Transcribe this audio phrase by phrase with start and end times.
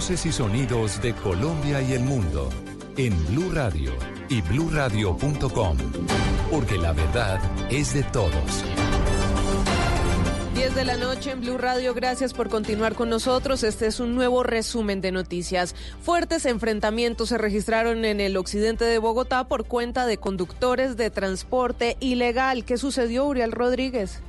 [0.00, 2.48] Voces y sonidos de Colombia y el mundo
[2.96, 3.92] en Blue Radio
[4.30, 5.76] y bluradio.com,
[6.50, 7.38] porque la verdad
[7.70, 8.64] es de todos.
[10.54, 13.62] 10 de la noche en Blue Radio, gracias por continuar con nosotros.
[13.62, 15.74] Este es un nuevo resumen de noticias.
[16.00, 21.98] Fuertes enfrentamientos se registraron en el occidente de Bogotá por cuenta de conductores de transporte
[22.00, 22.64] ilegal.
[22.64, 24.22] ¿Qué sucedió, Uriel Rodríguez?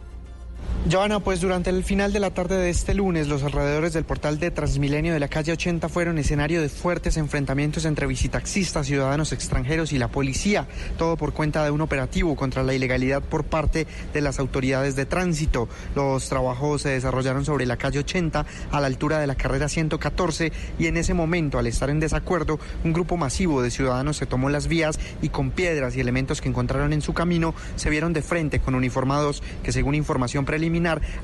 [0.90, 4.40] Joana, pues durante el final de la tarde de este lunes, los alrededores del portal
[4.40, 9.94] de Transmilenio de la calle 80 fueron escenario de fuertes enfrentamientos entre visitaxistas, ciudadanos extranjeros
[9.94, 14.22] y la policía, todo por cuenta de un operativo contra la ilegalidad por parte de
[14.22, 15.70] las autoridades de tránsito.
[15.94, 20.52] Los trabajos se desarrollaron sobre la calle 80 a la altura de la carrera 114
[20.80, 24.50] y en ese momento, al estar en desacuerdo, un grupo masivo de ciudadanos se tomó
[24.50, 28.24] las vías y con piedras y elementos que encontraron en su camino se vieron de
[28.24, 30.71] frente con uniformados que según información preliminar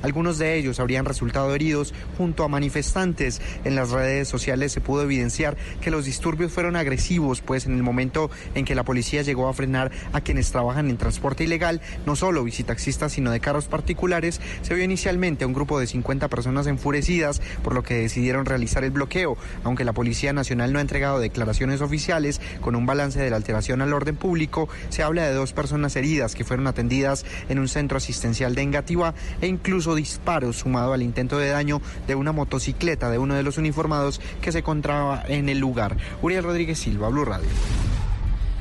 [0.02, 3.40] algunos de ellos habrían resultado heridos junto a manifestantes.
[3.64, 7.82] En las redes sociales se pudo evidenciar que los disturbios fueron agresivos, pues en el
[7.82, 12.16] momento en que la policía llegó a frenar a quienes trabajan en transporte ilegal, no
[12.16, 16.66] solo visitaxistas, sino de carros particulares, se vio inicialmente a un grupo de 50 personas
[16.66, 21.18] enfurecidas, por lo que decidieron realizar el bloqueo, aunque la Policía Nacional no ha entregado
[21.18, 22.40] declaraciones oficiales.
[22.60, 26.34] Con un balance de la alteración al orden público, se habla de dos personas heridas
[26.34, 31.38] que fueron atendidas en un centro asistencial de Engativá e incluso disparos sumado al intento
[31.38, 35.58] de daño de una motocicleta de uno de los uniformados que se encontraba en el
[35.58, 35.96] lugar.
[36.22, 37.48] Uriel Rodríguez Silva, Blue Radio.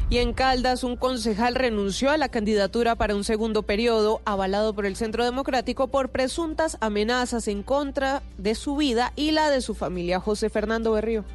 [0.10, 4.86] Y en Caldas, un concejal renunció a la candidatura para un segundo periodo, avalado por
[4.86, 9.76] el Centro Democrático por presuntas amenazas en contra de su vida y la de su
[9.76, 10.22] familia.
[10.22, 11.26] José Fernando Berrío.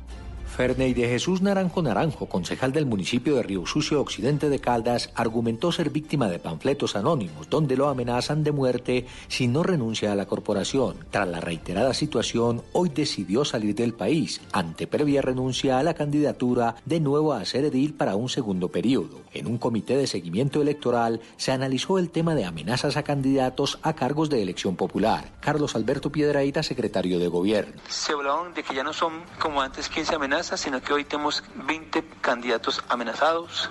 [0.53, 5.73] Ferney de Jesús Naranjo Naranjo, concejal del municipio de Río Sucio Occidente de Caldas, argumentó
[5.73, 10.27] ser víctima de panfletos anónimos donde lo amenazan de muerte si no renuncia a la
[10.27, 10.97] corporación.
[11.11, 16.77] Tras la reiterada situación, hoy decidió salir del país, ante previa renuncia a la candidatura
[16.85, 19.22] de nuevo a ser edil para un segundo periodo.
[19.35, 23.95] En un comité de seguimiento electoral se analizó el tema de amenazas a candidatos a
[23.95, 25.33] cargos de elección popular.
[25.41, 27.81] Carlos Alberto Piedraíta, secretario de Gobierno.
[27.89, 31.43] Se hablaban de que ya no son como antes 15 amenazas sino que hoy tenemos
[31.67, 33.71] 20 candidatos amenazados.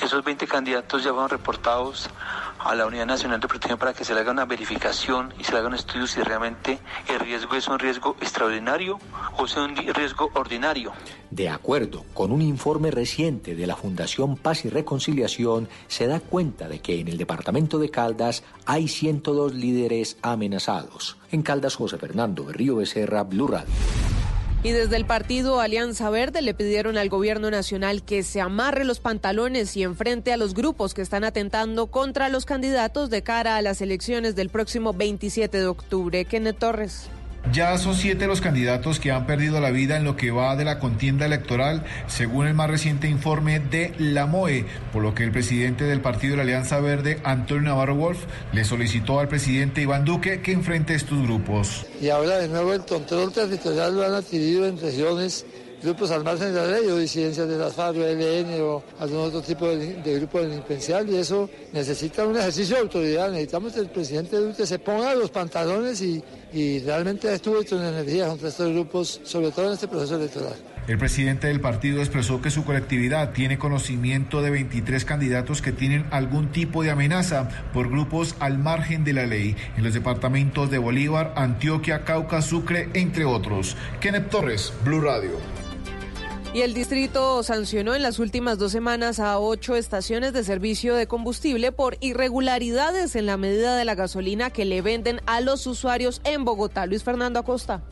[0.00, 2.10] Esos 20 candidatos ya fueron reportados
[2.68, 5.52] a la Unidad Nacional de Protección para que se le haga una verificación y se
[5.52, 6.78] le haga un estudio si realmente
[7.08, 8.98] el riesgo es un riesgo extraordinario
[9.36, 10.92] o es un riesgo ordinario.
[11.30, 16.68] De acuerdo con un informe reciente de la Fundación Paz y Reconciliación, se da cuenta
[16.68, 21.18] de que en el departamento de Caldas hay 102 líderes amenazados.
[21.30, 23.46] En Caldas, José Fernando Río Becerra, Blue.
[24.66, 28.98] Y desde el partido Alianza Verde le pidieron al gobierno nacional que se amarre los
[28.98, 33.62] pantalones y enfrente a los grupos que están atentando contra los candidatos de cara a
[33.62, 36.24] las elecciones del próximo 27 de octubre.
[36.24, 37.08] Kenneth Torres.
[37.52, 40.64] Ya son siete los candidatos que han perdido la vida en lo que va de
[40.64, 45.30] la contienda electoral, según el más reciente informe de la MOE, por lo que el
[45.30, 50.04] presidente del partido de la Alianza Verde, Antonio Navarro Wolf, le solicitó al presidente Iván
[50.04, 51.86] Duque que enfrente estos grupos.
[52.00, 55.46] Y ahora de nuevo el control territorial lo han adquirido en regiones
[55.86, 59.68] grupos margen de la ley o disidencias de la FARC, ELN o algún otro tipo
[59.68, 63.30] de, de grupo delincuencial y eso necesita un ejercicio de autoridad.
[63.30, 66.22] Necesitamos que el presidente Duque se ponga los pantalones y,
[66.52, 70.54] y realmente estuvo con energía contra estos grupos, sobre todo en este proceso electoral.
[70.88, 76.06] El presidente del partido expresó que su colectividad tiene conocimiento de 23 candidatos que tienen
[76.12, 80.78] algún tipo de amenaza por grupos al margen de la ley en los departamentos de
[80.78, 83.76] Bolívar, Antioquia, Cauca, Sucre, entre otros.
[84.00, 85.65] Kenneth Torres, Blue Radio.
[86.54, 91.06] Y el distrito sancionó en las últimas dos semanas a ocho estaciones de servicio de
[91.06, 96.22] combustible por irregularidades en la medida de la gasolina que le venden a los usuarios
[96.24, 96.86] en Bogotá.
[96.86, 97.82] Luis Fernando Acosta.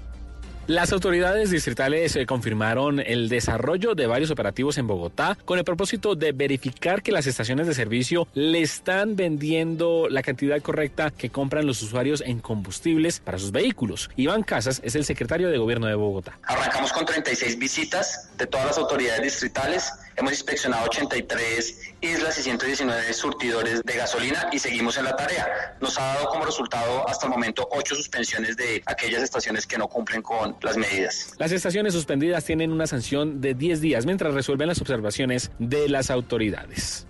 [0.67, 6.15] Las autoridades distritales eh, confirmaron el desarrollo de varios operativos en Bogotá con el propósito
[6.15, 11.67] de verificar que las estaciones de servicio le están vendiendo la cantidad correcta que compran
[11.67, 14.09] los usuarios en combustibles para sus vehículos.
[14.17, 16.39] Iván Casas es el secretario de Gobierno de Bogotá.
[16.45, 19.93] Arrancamos con 36 visitas de todas las autoridades distritales.
[20.17, 25.77] Hemos inspeccionado 83 islas y 119 surtidores de gasolina y seguimos en la tarea.
[25.81, 29.89] Nos ha dado como resultado hasta el momento ocho suspensiones de aquellas estaciones que no
[29.89, 31.35] cumplen con las medidas.
[31.39, 36.11] Las estaciones suspendidas tienen una sanción de 10 días mientras resuelven las observaciones de las
[36.11, 37.07] autoridades.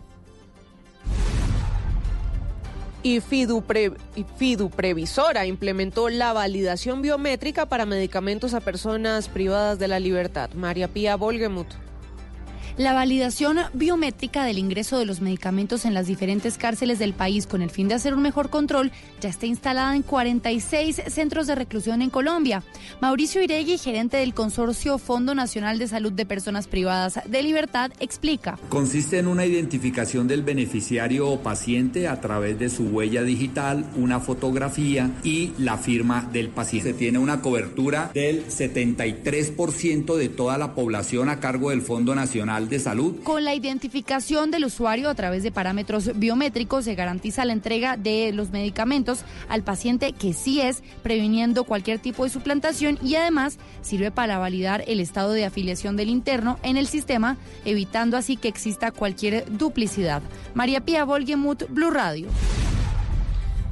[3.03, 3.63] Y Fidu,
[4.39, 10.49] Fidu, Previsora implementó la validación biométrica para medicamentos a personas privadas de la libertad.
[10.55, 11.75] María Pía Volgemuth.
[12.77, 17.63] La validación biométrica del ingreso de los medicamentos en las diferentes cárceles del país con
[17.63, 18.91] el fin de hacer un mejor control
[19.21, 22.65] ya está instalada en 46 centros de reclusión en Colombia.
[23.01, 28.59] Mauricio Iregui, gerente del consorcio Fondo Nacional de Salud de Personas Privadas de Libertad, explica.
[28.71, 34.19] Consiste en una identificación del beneficiario o paciente a través de su huella digital, una
[34.19, 36.91] fotografía y la firma del paciente.
[36.91, 42.64] Se tiene una cobertura del 73% de toda la población a cargo del Fondo Nacional
[42.69, 43.23] de Salud.
[43.23, 48.33] Con la identificación del usuario a través de parámetros biométricos se garantiza la entrega de
[48.33, 54.11] los medicamentos al paciente que sí es, previniendo cualquier tipo de suplantación y además sirve
[54.11, 58.91] para validar el estado de afiliación del interno en el sistema, evitando así que exista
[58.91, 60.23] cualquier duplicidad.
[60.55, 62.29] María Pía Volgemuth, Blue Radio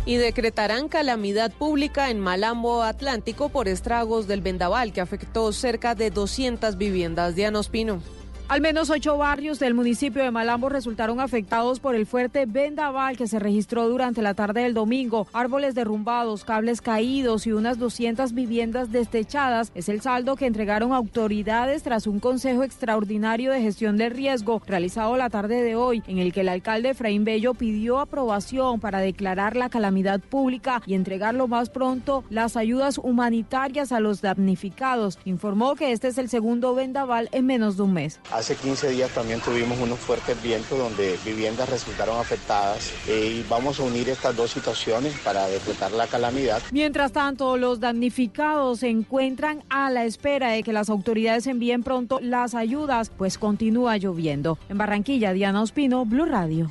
[0.05, 6.11] y decretarán calamidad pública en Malambo Atlántico por estragos del vendaval que afectó cerca de
[6.11, 7.37] 200 viviendas.
[7.37, 8.03] Diana Ospino.
[8.49, 13.27] Al menos ocho barrios del municipio de Malambo resultaron afectados por el fuerte vendaval que
[13.27, 15.27] se registró durante la tarde del domingo.
[15.33, 21.83] Árboles derrumbados, cables caídos y unas 200 viviendas destechadas es el saldo que entregaron autoridades
[21.83, 26.35] tras un consejo extraordinario de gestión del riesgo realizado la tarde de hoy, en el
[26.35, 31.49] que el alcalde Efraín Bello pidió aprobación para declarar la calamidad pública y entregar lo
[31.49, 35.19] más pronto las ayudas humanitarias a los damnificados.
[35.25, 38.21] Informó que este es el segundo vendaval en menos de un mes.
[38.33, 43.79] Hace 15 días también tuvimos unos fuertes vientos donde viviendas resultaron afectadas eh, y vamos
[43.79, 46.63] a unir estas dos situaciones para decretar la calamidad.
[46.71, 52.21] Mientras tanto, los damnificados se encuentran a la espera de que las autoridades envíen pronto
[52.21, 54.59] las ayudas, pues continúa lloviendo.
[54.71, 56.71] En Barranquilla, Diana Ospino, Blue Radio.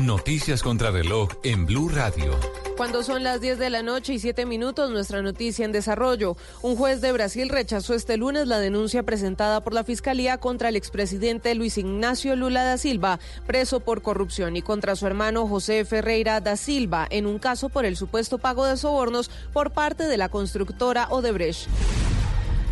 [0.00, 2.38] Noticias contra reloj en Blue Radio.
[2.76, 6.36] Cuando son las 10 de la noche y 7 minutos, nuestra noticia en desarrollo.
[6.60, 10.76] Un juez de Brasil rechazó este lunes la denuncia presentada por la Fiscalía contra el
[10.76, 16.42] expresidente Luis Ignacio Lula da Silva, preso por corrupción, y contra su hermano José Ferreira
[16.42, 20.28] da Silva, en un caso por el supuesto pago de sobornos por parte de la
[20.28, 21.70] constructora Odebrecht.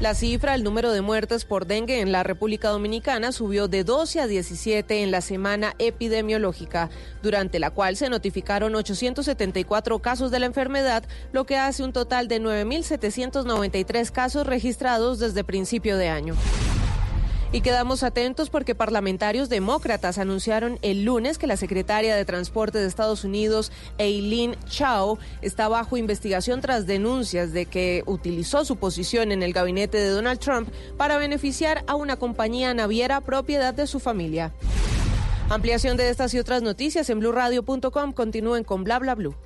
[0.00, 4.20] La cifra, el número de muertes por dengue en la República Dominicana subió de 12
[4.20, 6.90] a 17 en la semana epidemiológica,
[7.22, 12.26] durante la cual se notificaron 874 casos de la enfermedad, lo que hace un total
[12.26, 16.34] de 9.793 casos registrados desde principio de año.
[17.54, 22.88] Y quedamos atentos porque parlamentarios demócratas anunciaron el lunes que la secretaria de Transporte de
[22.88, 29.44] Estados Unidos, Eileen Chao, está bajo investigación tras denuncias de que utilizó su posición en
[29.44, 34.52] el gabinete de Donald Trump para beneficiar a una compañía naviera propiedad de su familia.
[35.48, 38.14] Ampliación de estas y otras noticias en blurradio.com.
[38.14, 39.36] Continúen con bla bla blue.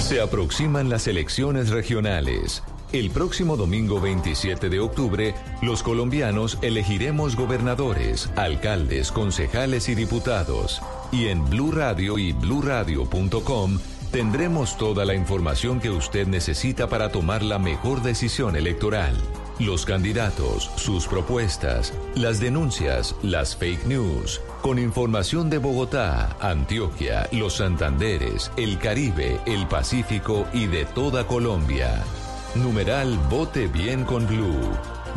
[0.00, 2.64] Se aproximan las elecciones regionales.
[2.94, 10.80] El próximo domingo 27 de octubre, los colombianos elegiremos gobernadores, alcaldes, concejales y diputados.
[11.10, 13.80] Y en Blue Radio y bluradio.com
[14.12, 19.16] tendremos toda la información que usted necesita para tomar la mejor decisión electoral.
[19.58, 27.54] Los candidatos, sus propuestas, las denuncias, las fake news, con información de Bogotá, Antioquia, los
[27.54, 32.04] Santanderes, el Caribe, el Pacífico y de toda Colombia.
[32.54, 34.54] Numeral Vote Bien con Blue.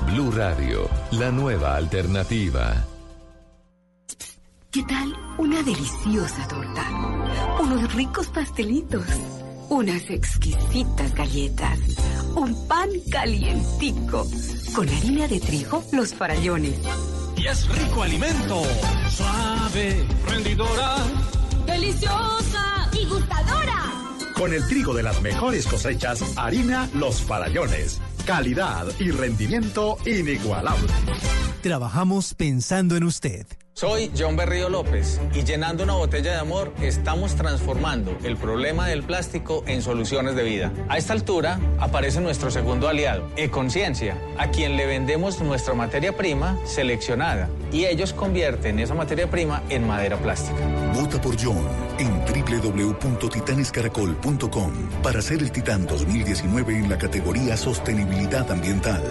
[0.07, 2.83] Blue Radio, la nueva alternativa.
[4.71, 6.83] ¿Qué tal una deliciosa torta?
[7.61, 9.05] Unos ricos pastelitos,
[9.69, 11.79] unas exquisitas galletas,
[12.35, 14.25] un pan calientico,
[14.75, 16.79] con harina de trigo, los farallones.
[17.35, 18.63] Y es rico alimento,
[19.11, 20.95] suave, rendidora,
[21.67, 24.06] deliciosa y gustadora.
[24.37, 27.99] Con el trigo de las mejores cosechas, harina Los Farallones.
[28.25, 30.87] Calidad y rendimiento inigualable.
[31.63, 33.47] Trabajamos pensando en usted.
[33.77, 39.03] Soy John Berrío López y llenando una botella de amor estamos transformando el problema del
[39.03, 40.73] plástico en soluciones de vida.
[40.89, 46.57] A esta altura aparece nuestro segundo aliado, Econciencia, a quien le vendemos nuestra materia prima
[46.65, 50.57] seleccionada y ellos convierten esa materia prima en madera plástica.
[50.95, 51.63] Vota por John
[51.99, 54.71] en www.titanescaracol.com
[55.03, 59.03] para ser el Titán 2019 en la categoría Sostenibilidad Ambiental.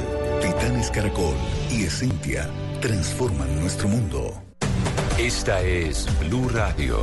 [0.43, 1.37] Titanes Caracol
[1.71, 4.46] y Esencia transforman nuestro mundo.
[5.19, 7.03] Esta es Blue Radio.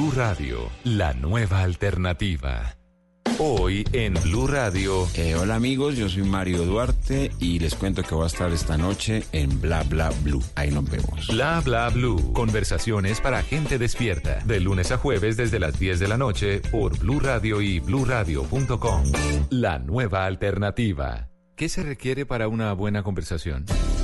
[0.00, 2.74] Blue Radio, la nueva alternativa.
[3.38, 5.06] Hoy en Blue Radio.
[5.14, 8.78] Eh, hola amigos, yo soy Mario Duarte y les cuento que voy a estar esta
[8.78, 10.42] noche en Bla Bla Blue.
[10.54, 11.26] Ahí nos vemos.
[11.26, 12.32] Bla Bla Blue.
[12.32, 14.38] Conversaciones para gente despierta.
[14.46, 19.02] De lunes a jueves desde las 10 de la noche por Blue Radio y bluradio.com.
[19.50, 21.28] La nueva alternativa.
[21.56, 23.66] ¿Qué se requiere para una buena conversación?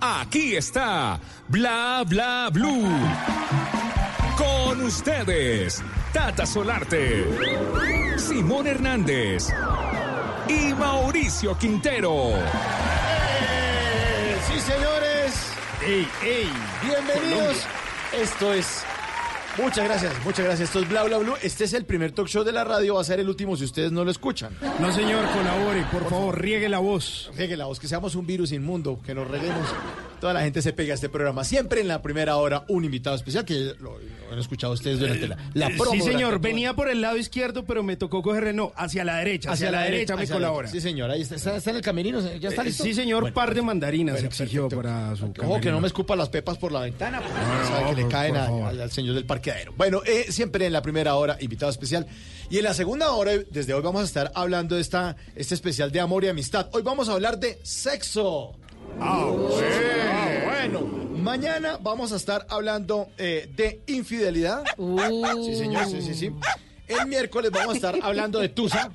[0.00, 2.88] Aquí está Bla Bla Blue.
[4.36, 7.26] Con ustedes, Tata Solarte,
[8.18, 9.48] Simón Hernández
[10.48, 12.32] y Mauricio Quintero.
[13.40, 15.52] Eh, sí, señores.
[15.82, 16.52] ¡Ey, ey!
[16.82, 17.66] Bienvenidos.
[18.12, 18.84] Esto es.
[19.58, 20.68] Muchas gracias, muchas gracias.
[20.68, 21.34] Esto es Bla Bla Blue.
[21.42, 22.96] Este es el primer talk show de la radio.
[22.96, 24.52] Va a ser el último si ustedes no lo escuchan.
[24.80, 27.30] No, señor, colabore, por, favor, riegue la voz.
[27.36, 29.66] Riegue la voz, que seamos un virus inmundo, que nos reguemos.
[30.20, 31.44] Toda la gente se pega a este programa.
[31.44, 35.28] Siempre en la primera hora, un invitado especial que lo, lo han escuchado ustedes durante
[35.28, 35.92] la, la promo.
[35.92, 39.52] Sí, señor, venía por el lado izquierdo, pero me tocó coger no, hacia la derecha.
[39.52, 40.68] Hacia, la, derecha, me hacia la- colabora.
[40.68, 42.20] Sí, señor, ahí está, está, está en el camerino.
[42.38, 42.84] ¿Ya está Eh, listo?
[42.84, 44.82] sí, señor, Bueno, par de mandarinas bueno, exigió perfecto.
[44.82, 45.72] para su Ojo, que camerino.
[45.72, 48.36] no me escupa las pepas por la ventana, porque No, sabe no, que le caen
[48.36, 49.72] a- al, señor del parqueadero.
[49.76, 52.06] Bueno, eh, siempre en la primera hora, invitado especial.
[52.50, 55.90] Y en la segunda hora, desde hoy vamos a estar hablando de esta, este especial
[55.92, 56.68] de amor y amistad.
[56.72, 58.56] Hoy vamos a hablar de sexo.
[59.00, 59.30] Ah,
[60.44, 60.80] bueno.
[61.16, 64.64] Mañana vamos a estar hablando eh, de infidelidad.
[64.76, 66.32] Sí, señor, sí, sí, sí.
[66.86, 68.92] El miércoles vamos a estar hablando de Tusa.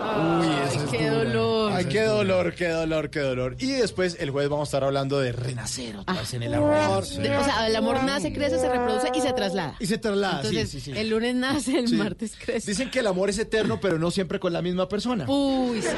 [0.00, 1.72] Ay, qué dolor.
[1.72, 3.56] Ay, qué dolor, qué dolor, qué dolor.
[3.58, 6.74] Y después el jueves vamos a estar hablando de renacer otra vez en el amor.
[6.74, 7.00] Ah.
[7.20, 9.76] De- o sea, el amor nace, crece, se reproduce y se traslada.
[9.78, 10.92] Y se traslada, sí, sí, sí.
[10.96, 11.94] el lunes nace, el Sí.
[11.96, 12.70] martes crece.
[12.70, 15.24] Dicen que el amor es eterno, pero no siempre con la misma persona.
[15.28, 15.88] Uy, sí.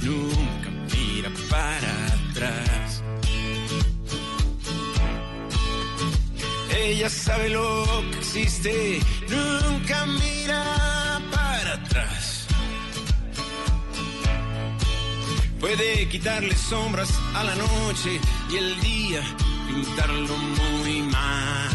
[0.03, 3.03] nunca mira para atrás.
[6.77, 12.14] Ella sabe lo que existe, nunca mira para atrás.
[15.65, 19.23] Puede quitarle sombras a la noche y el día
[19.67, 21.71] pintarlo muy mal.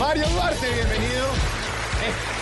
[0.00, 1.26] Mario Duarte, bienvenido.
[2.02, 2.34] Eh,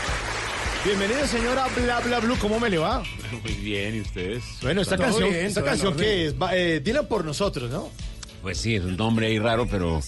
[0.87, 2.39] Bienvenido, señora Bla Bla Blue.
[2.41, 3.03] ¿Cómo me le va?
[3.43, 4.43] Muy bien, ¿y ustedes?
[4.63, 7.91] Bueno, esta Todo canción, bien, esta canción que es, eh, Dylan por nosotros, ¿no?
[8.43, 10.01] Pues sí, es un nombre ahí raro, pero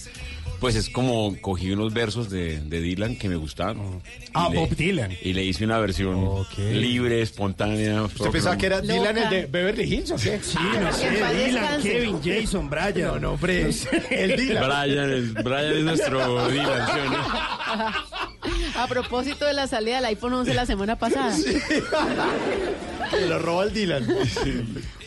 [0.59, 4.01] pues es como cogí unos versos de, de Dylan que me gustaron.
[4.33, 5.11] Ah, Y le- Bob Dylan.
[5.21, 8.03] Y le hice una versión libre, espontánea.
[8.03, 8.93] ¿Usted pensaba que era Loca.
[8.93, 10.39] Dylan el de Beverly Hills o qué?
[10.41, 12.93] Sí, no sé, Dylan, Kevin, Jason, Brian.
[13.01, 13.69] No, no, hombre,
[14.11, 14.63] el Dylan.
[14.67, 18.54] Brian es, Brian es nuestro Dylan, ¿sí o no?
[18.77, 21.35] A propósito de la salida del iPhone 11 la semana pasada.
[21.35, 24.05] Se lo roba el Dylan.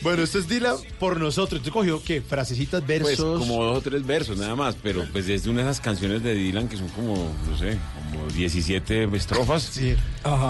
[0.01, 1.63] Bueno, esto es Dylan por nosotros.
[1.63, 2.23] ¿Tú cogió qué?
[2.23, 3.39] Frasecitas, versos.
[3.39, 5.81] Pues como dos o tres versos nada más, pero pues es de una de esas
[5.81, 7.15] canciones de Dylan que son como,
[7.49, 7.77] no sé,
[8.13, 9.63] como 17 estrofas.
[9.65, 9.95] Sí.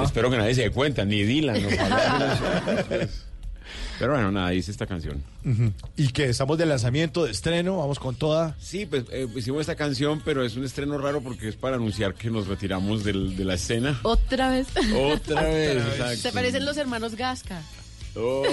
[0.04, 1.64] Espero que nadie se dé cuenta, ni Dylan.
[1.64, 2.38] ojalá.
[3.98, 5.22] pero bueno, nada, hice esta canción.
[5.96, 6.26] ¿Y qué?
[6.26, 8.54] Estamos de lanzamiento, de estreno, vamos con toda.
[8.60, 12.14] Sí, pues eh, hicimos esta canción, pero es un estreno raro porque es para anunciar
[12.14, 13.98] que nos retiramos del- de la escena.
[14.02, 14.66] Otra vez.
[14.94, 16.16] Otra vez, exacto.
[16.16, 17.62] Se parecen los hermanos Gasca.
[18.16, 18.44] Oh.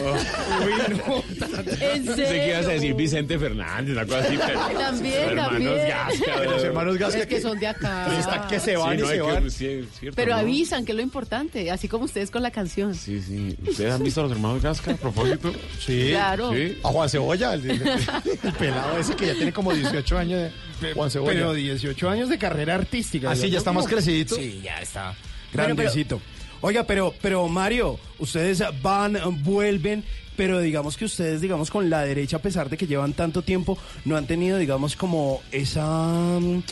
[1.82, 2.96] ¿En Pensé que ibas a decir serio?
[2.96, 4.38] Vicente Fernández, una cosa así.
[4.46, 5.88] pero- También, hermanos también.
[5.88, 6.44] Gasca.
[6.44, 8.20] Los hermanos Gasca Es que son de acá.
[8.20, 9.52] Está que se van Sí, no, y hay se que- van.
[9.52, 10.38] sí, es cierto, Pero ¿no?
[10.40, 12.94] avisan, que es lo importante, así como ustedes con la canción.
[12.94, 13.58] Sí, sí.
[13.68, 15.52] ¿Ustedes han visto a los hermanos Gasca a propósito?
[15.80, 16.10] Sí.
[16.12, 16.54] Claro.
[16.54, 16.78] Sí.
[16.84, 17.82] A Juan Cebolla, el, el-
[18.44, 20.52] el pelado ese que ya tiene como 18 años.
[20.82, 21.32] De Juan Cebolla.
[21.34, 23.32] Pero 18 años de carrera artística.
[23.32, 24.36] Ah, sí, ya está más crecidito.
[24.36, 25.16] Sí, ya está.
[25.54, 26.22] Grandecito.
[26.68, 30.04] Oiga, pero, pero Mario, ustedes van, vuelven,
[30.36, 33.78] pero digamos que ustedes, digamos, con la derecha, a pesar de que llevan tanto tiempo,
[34.04, 36.64] no han tenido, digamos, como esa, mm,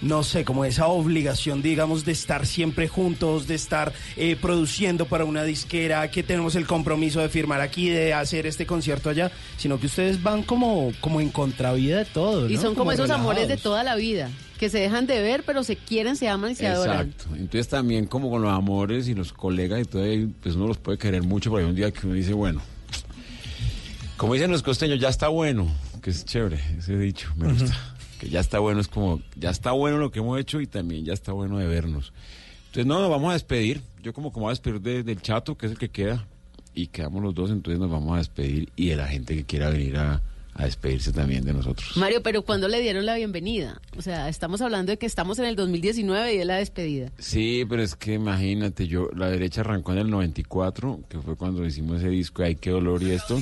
[0.00, 5.26] no sé, como esa obligación, digamos, de estar siempre juntos, de estar eh, produciendo para
[5.26, 9.78] una disquera, que tenemos el compromiso de firmar aquí, de hacer este concierto allá, sino
[9.78, 12.48] que ustedes van como, como en contravida de todo.
[12.48, 14.30] Y son como, esos amores de toda la vida,
[14.60, 17.08] que se dejan de ver, pero se quieren, se aman y se adoran.
[17.08, 17.34] Exacto.
[17.34, 20.76] Entonces también como con los amores y los colegas y todo, ahí, pues uno los
[20.76, 22.60] puede querer mucho, pero hay un día que uno dice, bueno,
[24.16, 25.66] como dicen los costeños, ya está bueno,
[26.02, 27.74] que es chévere, ese dicho, me gusta.
[28.18, 31.06] Que ya está bueno, es como, ya está bueno lo que hemos hecho y también
[31.06, 32.12] ya está bueno de vernos.
[32.66, 33.80] Entonces, no, nos vamos a despedir.
[34.02, 36.26] Yo como, como voy a despedir de- del chato, que es el que queda,
[36.74, 39.70] y quedamos los dos, entonces nos vamos a despedir y de la gente que quiera
[39.70, 40.20] venir a,
[40.54, 41.96] a despedirse también de nosotros.
[41.96, 43.80] Mario, pero ¿cuándo le dieron la bienvenida?
[43.96, 47.12] O sea, estamos hablando de que estamos en el 2019 y de la despedida.
[47.18, 51.64] Sí, pero es que imagínate, yo, la derecha arrancó en el 94, que fue cuando
[51.64, 53.40] hicimos ese disco, Ay, qué dolor y esto.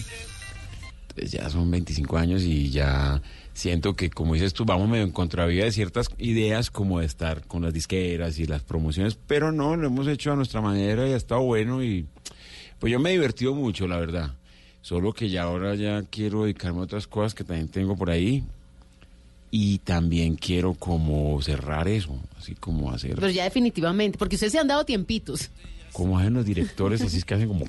[1.10, 5.10] Entonces ya son 25 años y ya siento que, como dices tú, vamos medio en
[5.10, 9.76] contravía de ciertas ideas como de estar con las disqueras y las promociones, pero no,
[9.76, 12.06] lo hemos hecho a nuestra manera y ha estado bueno y
[12.78, 14.34] pues yo me he divertido mucho, la verdad.
[14.88, 18.42] Solo que ya ahora ya quiero dedicarme a otras cosas que también tengo por ahí
[19.50, 23.14] y también quiero como cerrar eso, así como hacer...
[23.16, 25.50] Pero ya definitivamente, porque ustedes se han dado tiempitos.
[25.92, 27.66] como hacen los directores, así es que hacen como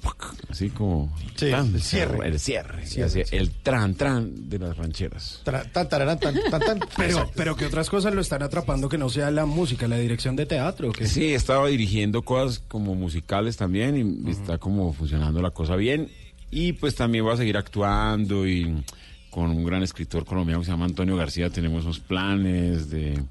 [0.49, 2.83] así como tan, el cierre, el cierre,
[3.31, 5.41] el tran tran de las rancheras.
[5.43, 6.79] Tra- tan, tararán, tan, tan, tan.
[6.95, 10.37] Pero, pero que otras cosas lo están atrapando que no sea la música, la dirección
[10.37, 10.87] de teatro.
[10.87, 11.05] ¿o qué?
[11.05, 16.09] Sí, estaba dirigiendo cosas como musicales también y está como funcionando la cosa bien.
[16.51, 18.83] Y pues también voy a seguir actuando y
[19.29, 23.21] con un gran escritor colombiano que se llama Antonio García tenemos unos planes de,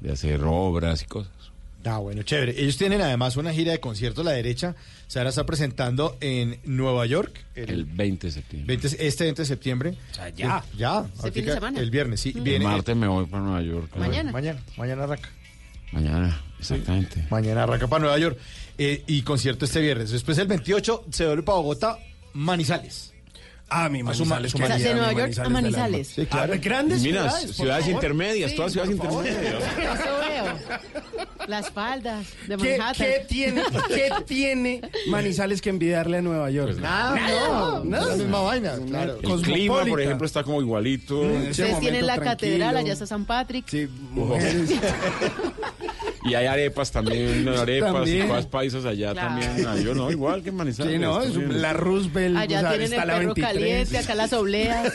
[0.00, 1.32] de hacer obras y cosas.
[1.84, 2.60] Ah, bueno, chévere.
[2.60, 4.74] Ellos tienen además una gira de conciertos, la derecha.
[5.06, 7.44] Se van a estar presentando en Nueva York.
[7.54, 8.76] El 20 de septiembre.
[8.76, 9.94] 20 este 20 de septiembre.
[10.10, 10.64] O sea, ya.
[10.76, 11.06] Ya.
[11.16, 11.80] Este fin de semana.
[11.80, 12.34] El viernes, sí.
[12.34, 12.42] Mm.
[12.42, 13.96] Viene, El martes me voy para Nueva York.
[13.96, 14.32] Mañana.
[14.32, 15.30] Mañana, mañana arranca.
[15.92, 17.24] Mañana, exactamente.
[17.30, 18.38] Mañana arranca para Nueva York.
[18.76, 20.10] Eh, y concierto este viernes.
[20.10, 21.98] Después el 28 se vuelve para Bogotá,
[22.38, 23.12] Manizales.
[23.68, 24.52] Ah, mi A Manizales.
[24.52, 24.84] su que O sea, Manizales.
[24.84, 25.60] de Nueva York a del alma.
[25.60, 26.08] Manizales.
[26.08, 26.52] Sí, claro.
[26.54, 29.36] Ah, grandes Mira, ciudades, ciudades intermedias, Sí, todas ciudades intermedias.
[29.44, 30.78] Eso veo.
[31.48, 33.06] Las faldas de ¿Qué, Manhattan.
[33.06, 36.68] qué tiene, ¿Qué tiene Manizales que envidiarle a Nueva York?
[36.72, 38.72] Pues Nada, no, no, es la misma vaina.
[38.86, 39.18] Claro.
[39.22, 41.24] El clima, por ejemplo, está como igualito.
[41.24, 42.30] ese Ustedes tienen la tranquilo.
[42.52, 43.64] catedral, allá está San Patrick.
[43.66, 44.70] Sí, mujeres.
[46.24, 48.26] Y hay arepas también, arepas También.
[48.26, 49.28] y cosas paisas allá Claro.
[49.40, 49.66] también.
[49.66, 50.92] Ah, yo no, igual que en Manizales.
[50.92, 52.36] Sí, no, es la Roosevelt.
[52.36, 53.46] Allá o sea, tienen está el la perro 23.
[53.54, 54.92] caliente, acá las obleas.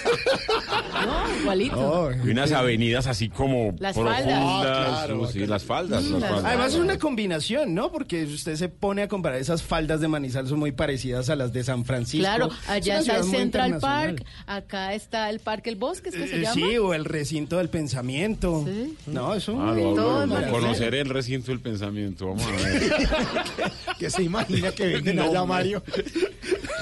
[1.06, 2.12] no, igualito.
[2.26, 4.22] Y unas avenidas así como Las profundas.
[4.24, 4.40] faldas.
[4.44, 6.04] Ah, claro, sí, las faldas.
[6.04, 6.43] Mm, las las faldas.
[6.46, 7.92] Además es una combinación, ¿no?
[7.92, 11.54] Porque usted se pone a comparar esas faldas de Manizales son muy parecidas a las
[11.54, 12.24] de San Francisco.
[12.24, 13.78] Claro, allá está el Central.
[13.80, 16.54] Park, acá está el Parque El Bosque, ¿es que se Eh, llama?
[16.54, 18.66] Sí, o el recinto del pensamiento.
[19.08, 22.28] No, eso Ah, lo- Todo lo- en conocer el recinto del pensamiento.
[22.28, 22.94] Vamos a ver.
[24.00, 25.56] que se imagina que venden No, allá, hombre.
[25.58, 25.84] Mario.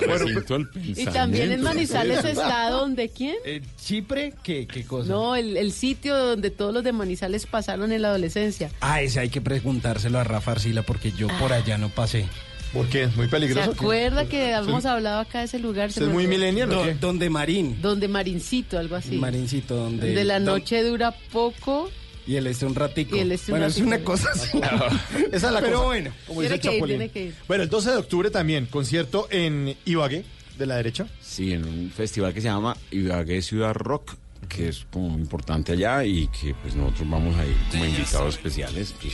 [0.02, 1.12] recinto del Y pensamiento.
[1.14, 3.36] también en Manizales está donde quién?
[3.46, 5.10] Eh, Chipre, ¿qué, qué cosa?
[5.10, 8.72] No, el, el sitio donde todos los de Manizales pasaron en la adolescencia.
[8.82, 12.26] Ah, ese hay que preguntárselo a Rafa Arcila porque yo por allá no pasé.
[12.72, 13.04] ¿Por qué?
[13.04, 13.72] ¿Es muy ¿Se peligroso?
[13.72, 15.92] acuerda que habíamos hablado acá de ese lugar?
[15.92, 16.40] Se ¿Usted es muy olvidó.
[16.40, 16.94] millennial o Do- qué?
[16.94, 17.82] donde Marín.
[17.82, 19.18] Donde Marincito, algo así.
[19.18, 20.14] Marincito, donde...
[20.16, 21.92] De la don- noche dura poco.
[22.26, 23.18] Y el este un ratico.
[23.18, 23.82] Y el este un Bueno, ratico.
[23.82, 24.58] es una cosa así.
[25.34, 25.86] Esa es la Pero cosa.
[25.86, 26.12] bueno.
[26.28, 26.98] como dice Tiene el que ir, Chapulín.
[26.98, 27.36] tiene que ir.
[27.50, 30.24] Bueno, el 12 de octubre también, concierto en Ibagué,
[30.58, 31.08] de la derecha.
[31.20, 34.14] Sí, en un festival que se llama Ibagué Ciudad Rock,
[34.56, 38.36] que es como muy importante allá y que pues nosotros vamos a ir como invitados
[38.36, 38.94] especiales.
[39.02, 39.14] Pues,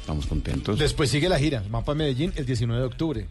[0.00, 0.78] estamos contentos.
[0.78, 3.26] Después sigue la gira, Mapa Medellín, el 19 de octubre.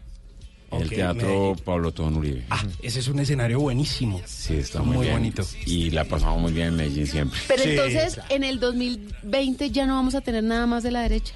[0.70, 1.64] El Teatro Medellín.
[1.64, 2.44] Pablo Tobón Uribe.
[2.50, 4.20] Ah, ese es un escenario buenísimo.
[4.26, 5.18] Sí, está muy, muy bien.
[5.18, 5.42] bonito.
[5.64, 7.40] Y la pasamos muy bien en Medellín siempre.
[7.48, 8.34] Pero Sí, entonces, claro.
[8.34, 11.34] en el 2020 ya no vamos a tener nada más de la derecha.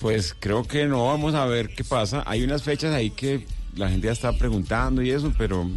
[0.00, 2.22] Pues creo que no, vamos a ver qué pasa.
[2.26, 5.68] Hay unas fechas ahí que la gente ya está preguntando y eso, pero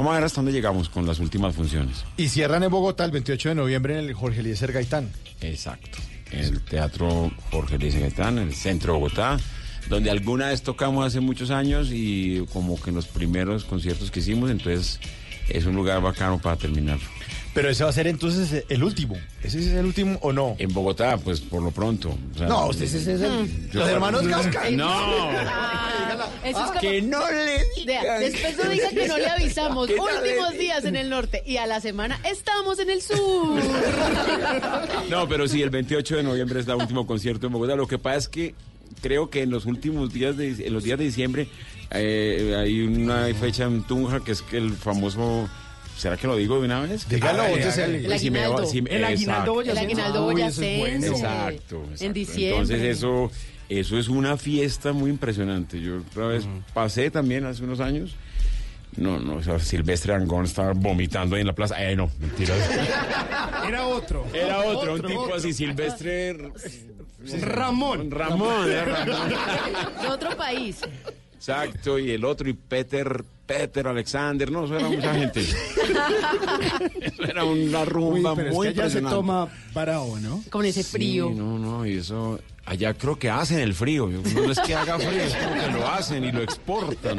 [0.00, 2.04] vamos a ver hasta dónde llegamos con las últimas funciones.
[2.16, 5.10] Y cierran en Bogotá el 28 de noviembre en el Jorge Eliezer Gaitán.
[5.42, 5.98] Exacto.
[6.32, 9.38] El Teatro Jorge Luis Gaitán, en el centro de Bogotá,
[9.90, 14.20] donde alguna vez tocamos hace muchos años y como que en los primeros conciertos que
[14.20, 15.00] hicimos, entonces
[15.50, 16.98] es un lugar bacano para terminar.
[17.52, 19.16] Pero ese va a ser entonces el último.
[19.42, 20.54] ¿Ese es el último o no?
[20.58, 22.16] En Bogotá, pues por lo pronto.
[22.34, 23.70] O sea, No, usted ese es el...
[23.70, 24.70] yo- Los hermanos Gasca.
[24.70, 24.86] No.
[24.88, 28.20] Ah, eso es como- Que no le digan.
[28.20, 29.88] después no diga que no le avisamos.
[29.90, 33.60] Últimos días en el norte y a la semana estamos en el sur.
[35.10, 37.74] No, pero sí, el 28 de noviembre es el último concierto en Bogotá.
[37.74, 38.54] Lo que pasa es que
[39.02, 41.48] creo que en los últimos días de, en los días de diciembre
[41.90, 45.48] eh, hay una fecha en Tunja que es que el famoso
[46.00, 47.06] ¿Será que lo digo de una vez?
[47.08, 47.62] Dígalo, hágale.
[47.62, 47.72] El
[48.18, 48.64] Si aguinaldo.
[48.64, 49.50] si El aguinaldo exacto.
[49.50, 49.80] El boyacense.
[49.80, 50.78] aguinaldo ese es boyacense.
[50.78, 51.06] bueno.
[51.06, 52.12] Exacto, En exacto.
[52.14, 52.50] diciembre.
[52.62, 53.30] Entonces eso,
[53.68, 55.78] eso es una fiesta muy impresionante.
[55.78, 58.16] Yo otra vez pasé también hace unos años.
[58.96, 61.76] No, no, o sea, Silvestre Angón estaba vomitando ahí en la plaza.
[61.86, 62.54] Eh, no, mentira.
[63.68, 64.24] Era otro.
[64.32, 66.34] Era otro, un tipo así, Silvestre...
[67.42, 68.10] Ramón.
[68.10, 69.28] Ramón, era Ramón.
[70.00, 70.78] De otro país.
[71.40, 75.40] Exacto, y el otro, y Peter, Peter Alexander, no, eso era mucha gente.
[75.40, 80.44] eso era una Uy, rumba pero es muy que allá se toma parado, ¿no?
[80.50, 81.30] Con ese frío.
[81.30, 84.06] Sí, no, no, y eso, allá creo que hacen el frío.
[84.08, 87.18] No es que haga frío, es como que lo hacen y lo exportan.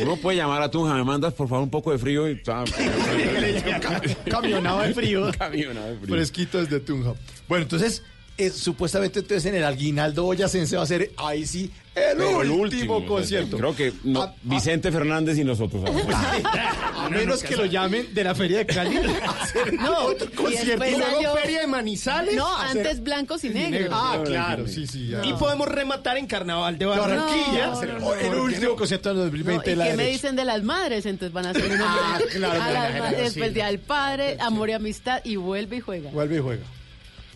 [0.00, 2.40] Uno puede llamar a Tunja, me mandas por favor un poco de frío y...
[4.30, 5.30] Camionado de frío.
[5.38, 6.14] Camionado de frío.
[6.14, 7.12] Fresquito desde Tunja.
[7.48, 8.02] Bueno, entonces,
[8.38, 13.06] eh, supuestamente entonces en el Aguinaldo Boyacense va a ser ahí sí el, último, último,
[13.06, 13.56] concierto.
[13.56, 14.32] Creo que no.
[14.42, 15.82] Vicente Fernández y nosotros.
[16.96, 20.34] A menos que lo llamen de la Feria de Cali a hacer No, otro y
[20.34, 20.84] concierto.
[20.86, 22.34] Y luego salió- Feria de Manizales.
[22.34, 23.88] No, hacer- antes blancos y negros.
[23.92, 25.08] Ah, claro, sí, sí.
[25.08, 25.24] ya.
[25.24, 27.66] Y podemos rematar en Carnaval de Barranquilla.
[27.68, 30.44] No, el no, último concierto del No, 2020 ¿Y de la qué me dicen de
[30.44, 31.06] las madres?
[31.06, 34.68] Entonces van a hacer una Ah, claro, a las madres, después Día del padre, amor
[34.68, 36.10] y amistad y vuelve y juega.
[36.10, 36.62] Vuelve y juega.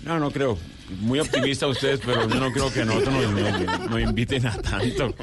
[0.05, 0.59] No, no creo.
[1.01, 5.15] Muy optimista ustedes, pero yo no creo que nosotros nos, nos- nos inviten a tanto.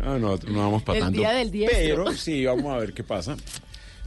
[0.00, 1.18] No, nosotros no vamos para El tanto.
[1.20, 1.50] día del.
[1.70, 3.36] Pero sí, vamos a ver qué pasa.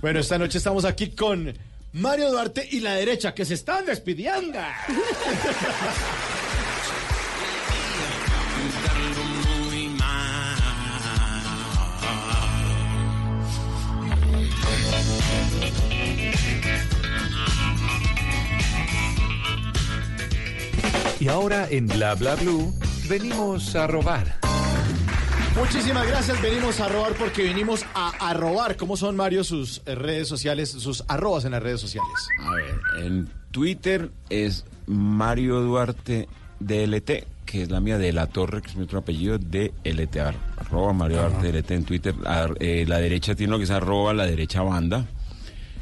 [0.02, 1.54] Bueno, esta noche estamos aquí con
[1.94, 4.58] Mario Duarte y la derecha que se están despidiendo.
[21.20, 22.74] Y ahora en Bla Bla Blue
[23.10, 24.38] venimos a robar.
[25.58, 26.42] Muchísimas gracias.
[26.42, 28.78] Venimos a robar porque vinimos a, a robar.
[28.78, 32.10] ¿Cómo son, Mario, sus redes sociales, sus arrobas en las redes sociales?
[32.40, 36.30] A ver, en Twitter es Mario Duarte
[36.62, 37.12] DLT,
[37.46, 40.18] que es la mía de la Torre, que es mi otro apellido, DLT,
[40.58, 42.16] arroba Mario Duarte DLT en Twitter.
[42.26, 45.06] Ar- eh, la derecha tiene lo que es arroba la derecha banda.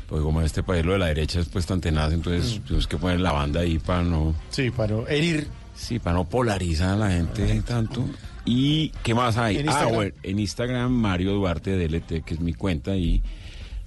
[0.07, 2.87] Porque como en este país lo de la derecha es pues tan tenaz, entonces tenemos
[2.87, 4.33] que poner la banda ahí para no...
[4.49, 5.47] Sí, para no herir.
[5.75, 8.05] Sí, para no polarizar a la gente tanto.
[8.45, 9.57] ¿Y qué más hay?
[9.57, 9.93] ¿En Ah, Instagram?
[9.95, 13.21] bueno, en Instagram Mario Duarte DLT, que es mi cuenta, y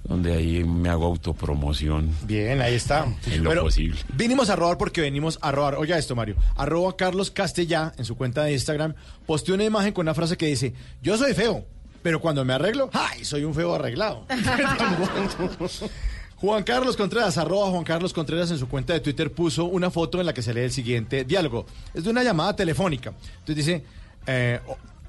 [0.03, 2.09] donde ahí me hago autopromoción.
[2.23, 3.05] Bien, ahí está.
[3.25, 3.97] En lo Bueno, posible.
[4.15, 5.75] Vinimos a robar porque venimos a robar.
[5.75, 6.35] Oiga esto, Mario.
[6.55, 8.93] Arroba Carlos Castellá en su cuenta de Instagram
[9.25, 11.65] posteó una imagen con una frase que dice, yo soy feo,
[12.01, 13.25] pero cuando me arreglo, ¡ay!
[13.25, 14.25] Soy un feo arreglado.
[16.37, 20.19] Juan Carlos Contreras, arroba Juan Carlos Contreras en su cuenta de Twitter puso una foto
[20.19, 21.67] en la que se lee el siguiente diálogo.
[21.93, 23.13] Es de una llamada telefónica.
[23.39, 23.83] Entonces dice,
[24.25, 24.59] eh,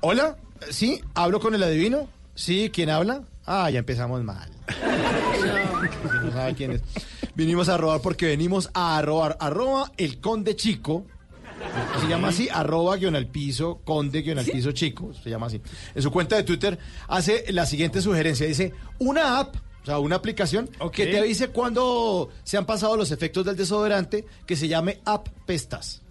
[0.01, 0.37] hola,
[0.71, 3.23] sí, hablo con el adivino, sí, ¿quién habla?
[3.47, 4.51] Ah, ya empezamos mal.
[6.23, 6.83] No sabe quién es.
[7.35, 9.37] Vinimos a robar porque venimos a robar.
[9.41, 11.05] Arroba el conde chico.
[12.01, 15.61] Se llama así, arroba guion al piso, conde guion al piso chico, se llama así.
[15.95, 20.17] En su cuenta de Twitter hace la siguiente sugerencia, dice, una app, o sea, una
[20.17, 25.01] aplicación que te avise cuando se han pasado los efectos del desodorante, que se llame
[25.05, 26.03] App Pestas.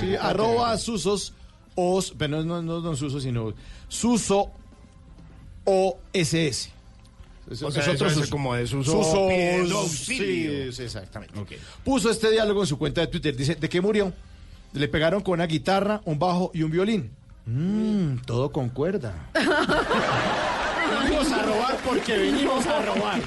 [0.00, 1.34] Sí, arroba susos,
[1.74, 3.54] os, pero no, no, no suso, sino
[3.88, 4.50] suso
[5.64, 6.70] OSS.
[7.60, 10.72] O sea, es como de suso Suso, pidiendo sí, auxilio.
[10.72, 11.34] sí, exactamente.
[11.84, 13.36] Puso este diálogo en su cuenta de Twitter.
[13.36, 14.12] Dice, ¿de qué murió?
[14.72, 17.10] Le pegaron con una guitarra, un bajo y un violín.
[17.46, 19.28] Mmm, todo con cuerda.
[19.34, 23.20] venimos a robar porque venimos a robar.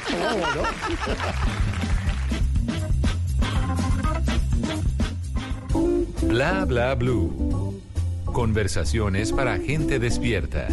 [6.24, 7.82] Bla bla blue.
[8.26, 10.68] Conversaciones para gente despierta.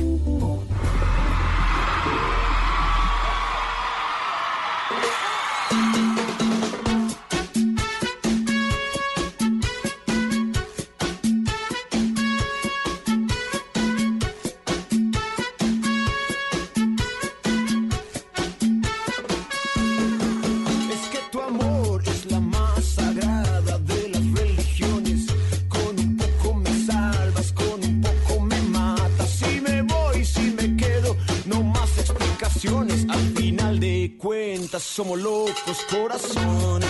[34.03, 36.89] De cuentas, somos locos corazones.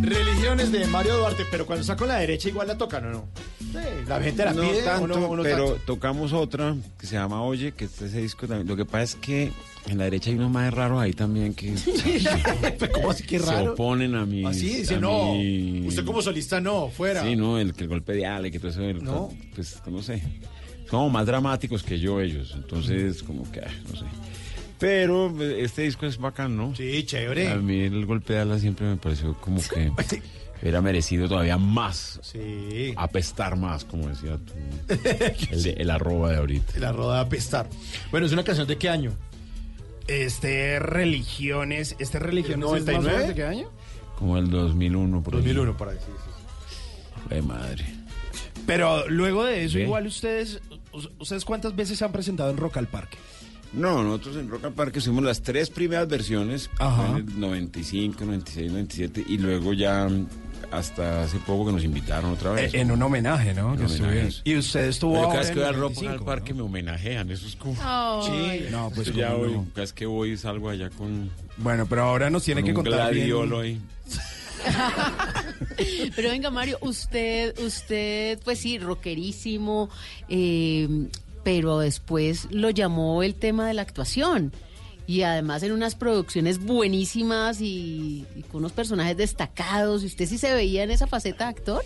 [0.00, 3.28] Religiones de Mario Duarte, pero cuando está con la derecha igual la tocan o no.
[3.58, 3.76] Sí,
[4.06, 5.82] la gente la no pide tanto, o no, o no pero tanto.
[5.84, 8.66] tocamos otra que se llama Oye, que este ese disco también.
[8.66, 9.52] Lo que pasa es que
[9.86, 11.74] en la derecha hay unos más raros ahí también que
[12.94, 13.72] ¿Cómo así que se raro?
[13.74, 14.44] oponen a mí.
[14.46, 15.34] Así dice, a no.
[15.34, 17.22] mi- Usted como solista no, fuera.
[17.24, 19.30] Sí, no, el que el golpe de Ale, que todo eso, el- No.
[19.54, 20.22] pues no sé.
[20.90, 24.04] Como más dramáticos que yo ellos, entonces como que, ah, no sé.
[24.78, 26.74] Pero eh, este disco es bacán, ¿no?
[26.74, 27.48] Sí, chévere.
[27.50, 29.90] A mí el golpe de ala siempre me pareció como que
[30.62, 32.20] hubiera merecido todavía más.
[32.22, 32.92] Sí.
[32.96, 34.52] Apestar más, como decía tú.
[35.50, 36.78] El, de- el arroba de ahorita.
[36.78, 37.68] La roda a pestar.
[38.10, 39.12] Bueno, ¿es una canción de qué año?
[40.06, 43.12] Este religiones, este religiones es más o 99?
[43.12, 43.68] menos de qué año?
[44.16, 45.40] Como el 2001, por ahí.
[45.40, 45.96] 2001, por ahí.
[45.98, 47.84] sí, sí, Ay, madre.
[48.66, 49.84] Pero luego de eso, ¿Ve?
[49.84, 50.60] igual ustedes,
[51.18, 53.18] ¿ustedes cuántas veces se han presentado en Rock al Parque?
[53.72, 57.10] No, nosotros en Rock al Parque hicimos las tres primeras versiones, Ajá.
[57.10, 60.26] en el 95, 96, 97, y luego ya mm,
[60.70, 62.72] hasta hace poco que nos invitaron otra vez.
[62.72, 63.76] Eh, en un homenaje, ¿no?
[63.76, 64.30] Que homenaje.
[64.44, 66.24] Y usted estuvo Pero ahora cada vez que en voy el al Rock 95, al
[66.24, 67.74] Parque me homenajean, eso es como...
[68.22, 69.66] Sí, no, pues Yo ya voy, no.
[69.74, 71.30] cada vez que voy salgo allá con...
[71.58, 73.26] Bueno, pero ahora nos tiene con que un contar bien.
[73.26, 73.78] gladiolo ahí.
[76.16, 79.88] Pero venga, Mario, usted, usted, pues sí, rockerísimo,
[80.28, 81.08] eh,
[81.44, 84.52] pero después lo llamó el tema de la actuación.
[85.06, 90.02] Y además en unas producciones buenísimas y, con unos personajes destacados.
[90.02, 91.84] ¿Y usted sí se veía en esa faceta de actor?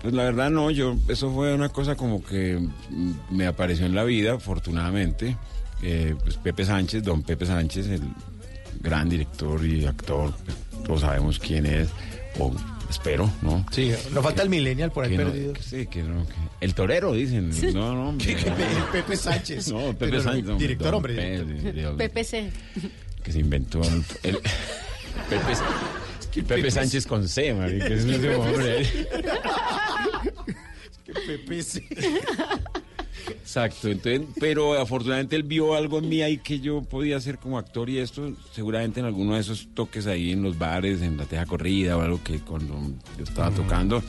[0.00, 2.58] Pues la verdad no, yo, eso fue una cosa como que
[2.90, 5.36] mm, me apareció en la vida, afortunadamente.
[5.82, 8.02] Eh, pues Pepe Sánchez, don Pepe Sánchez, el
[8.80, 10.32] gran director y actor,
[10.86, 11.88] todos sabemos quién es,
[12.38, 12.52] o
[12.90, 13.64] espero, ¿no?
[13.72, 15.52] Sí, nos falta el millennial por ahí no- perdido.
[15.54, 17.50] que sí, que no, que- el torero, dicen.
[17.72, 18.34] No, no, hombre.
[18.34, 18.52] Pe-
[18.92, 19.68] Pepe Sánchez.
[19.68, 20.44] No, Pepe Pero, Sánchez.
[20.44, 21.96] no, director, hombre, Pe- director.
[21.96, 22.50] de- de- PPC.
[23.22, 24.38] que se inventó el, el-
[25.28, 25.54] Pepe,
[26.34, 28.86] Pepe Pepe- Sánchez con C, marica, es un hombre.
[31.04, 31.84] Que Pepe sí.
[33.28, 37.58] Exacto, entonces, pero afortunadamente él vio algo en mí ahí que yo podía hacer como
[37.58, 41.24] actor y esto seguramente en alguno de esos toques ahí en los bares, en la
[41.24, 42.74] teja corrida o algo que cuando
[43.18, 44.02] yo estaba tocando.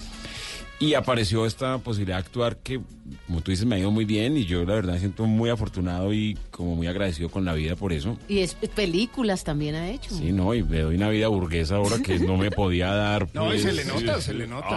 [0.84, 2.82] Y apareció esta posibilidad de actuar que,
[3.28, 5.50] como tú dices, me ha ido muy bien y yo la verdad me siento muy
[5.50, 8.18] afortunado y como muy agradecido con la vida por eso.
[8.28, 10.14] Y es, películas también ha hecho.
[10.14, 13.30] Sí, no, y me doy una vida burguesa ahora que no me podía dar.
[13.34, 13.62] No, pues.
[13.62, 14.68] se le nota, se le nota.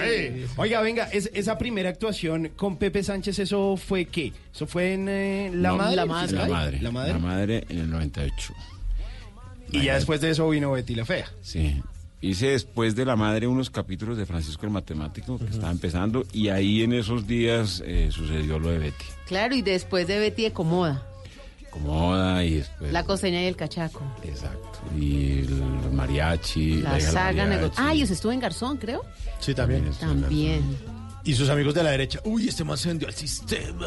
[0.00, 0.46] Ay.
[0.56, 4.32] Oiga, venga, es- esa primera actuación con Pepe Sánchez, ¿eso fue qué?
[4.54, 5.96] ¿Eso fue en eh, La No, Madre?
[5.96, 6.32] La ¿el madre.
[6.36, 6.80] La madre.
[6.80, 7.12] La Madre.
[7.12, 8.54] La madre en el 98.
[9.72, 11.26] Y ya después de eso vino Betty la Fea.
[11.42, 11.82] Sí.
[12.20, 16.48] Hice después de la madre unos capítulos de Francisco el Matemático que estaba empezando y
[16.48, 19.04] ahí en esos días eh, sucedió lo de Betty.
[19.26, 21.04] Claro, y después de Betty de Comoda,
[21.70, 22.92] Comoda y después...
[22.92, 24.02] La costeña y el cachaco.
[24.24, 24.80] Exacto.
[24.98, 26.80] Y el mariachi.
[26.82, 27.74] La saga mariachi.
[27.76, 29.04] Ah, y usted estuvo en Garzón, creo.
[29.38, 29.90] Sí, también.
[30.00, 30.62] También.
[31.24, 32.20] Y sus amigos de la derecha.
[32.24, 33.86] Uy, este man se vendió al sistema.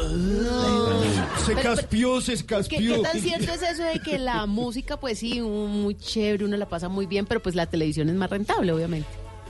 [1.44, 2.96] Se Pero- caspió, se ¿Qué, caspió.
[2.96, 6.68] qué tan cierto es eso de que la música, pues sí, muy chévere, uno la
[6.68, 9.08] pasa muy bien, pero pues la televisión es más rentable, obviamente?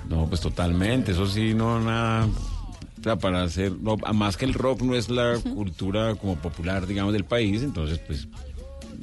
[0.08, 2.26] No, pues totalmente, eso sí, no, nada.
[2.26, 6.86] O sea, para hacer, no, más que el rock no es la cultura como popular,
[6.86, 8.28] digamos, del país, entonces, pues,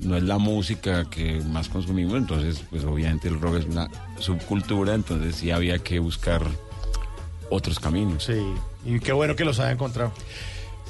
[0.02, 3.88] no es la música que más consumimos, entonces, pues, obviamente el rock es una
[4.20, 6.42] subcultura, entonces sí había que buscar
[7.50, 8.24] otros caminos.
[8.26, 8.42] Sí,
[8.86, 10.14] y qué bueno que los haya encontrado.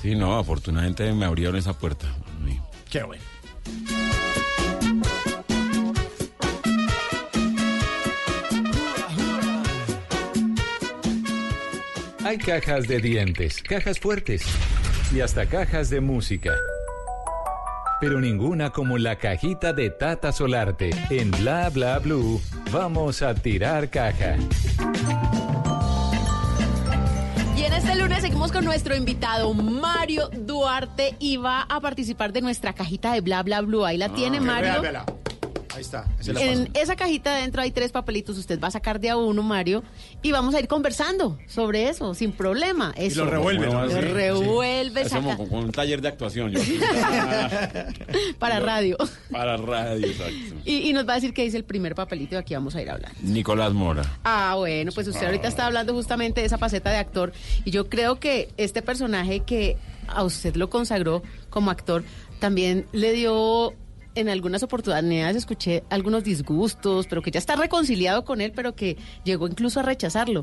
[0.02, 2.08] Sí, no, afortunadamente me abrieron esa puerta.
[2.46, 2.60] Sí.
[2.90, 3.24] Qué bueno.
[12.24, 14.44] Hay cajas de dientes, cajas fuertes
[15.12, 16.54] y hasta cajas de música.
[18.00, 20.92] Pero ninguna como la cajita de Tata Solarte.
[21.10, 24.38] En Bla Bla Blue, vamos a tirar caja.
[28.30, 33.42] Seguimos con nuestro invitado Mario Duarte y va a participar de nuestra cajita de Bla
[33.42, 33.84] Bla Blue.
[33.84, 34.74] Ahí la tiene Mario.
[34.74, 35.19] Vea, véala.
[35.80, 36.06] Ahí está.
[36.34, 39.42] la En esa cajita adentro hay tres papelitos, usted va a sacar de a uno,
[39.44, 39.82] Mario,
[40.22, 42.94] y vamos a ir conversando sobre eso, sin problema.
[42.98, 43.24] Eso.
[43.24, 43.86] lo revuelve, ¿no?
[43.86, 46.52] Lo Sí, revuelve, Hacemos saca con, con un taller de actuación.
[46.52, 46.60] yo.
[48.40, 48.98] para radio.
[49.32, 50.34] Para radio, exacto.
[50.66, 52.82] Y, y nos va a decir qué dice el primer papelito y aquí vamos a
[52.82, 53.18] ir hablando.
[53.22, 54.04] Nicolás Mora.
[54.26, 57.32] Ah, bueno, pues usted ahorita está hablando justamente de esa faceta de actor
[57.64, 62.04] y yo creo que este personaje que a usted lo consagró como actor
[62.40, 63.74] también le dio
[64.16, 68.98] en algunas oportunidades escuché algunos disgustos, pero que ya está reconciliado con él, pero que
[69.24, 70.42] llegó incluso a rechazarlo.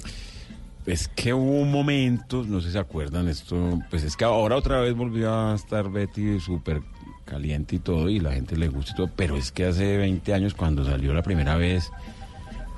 [0.86, 4.56] Es que hubo un momento, no sé si se acuerdan esto, pues es que ahora
[4.56, 6.80] otra vez volvió a estar Betty súper
[7.24, 10.32] caliente y todo, y la gente le gusta y todo, pero es que hace 20
[10.32, 11.90] años cuando salió la primera vez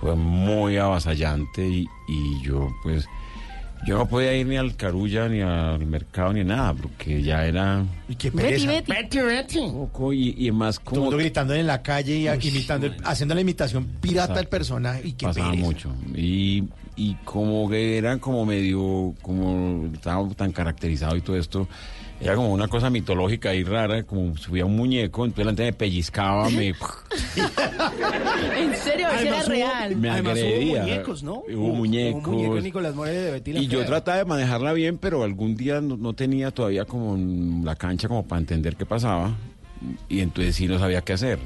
[0.01, 3.07] fue muy avasallante y, y yo pues,
[3.87, 7.85] yo no podía ir ni al Carulla, ni al mercado, ni nada, porque ya era...
[8.09, 9.23] Y qué Betty, pereza.
[9.25, 9.59] Betty.
[9.61, 11.01] Poco, y, y más Todo el como...
[11.03, 15.03] mundo gritando en la calle y Uy, imitando, el- haciendo la imitación pirata del personaje.
[15.09, 15.67] Y qué pasaba pereza.
[15.67, 15.95] mucho.
[16.15, 16.65] Y,
[16.97, 21.69] y como que era como medio, como estaba tan caracterizado y todo esto,
[22.21, 25.73] era como una cosa mitológica y rara, como subía un muñeco, entonces la gente me
[25.73, 26.75] pellizcaba, me, En
[28.77, 29.97] serio, si era hubo- real.
[29.97, 30.75] me Además, agredía.
[30.75, 31.43] hubo muñecos, ¿no?
[31.49, 32.23] Hubo muñecos.
[32.27, 35.97] Hubo muñeco Nicolás de Betty Y yo trataba de manejarla bien, pero algún día no,
[35.97, 37.17] no tenía todavía como
[37.65, 39.37] la cancha como para entender qué pasaba.
[40.09, 41.39] Y entonces sí no sabía qué hacer.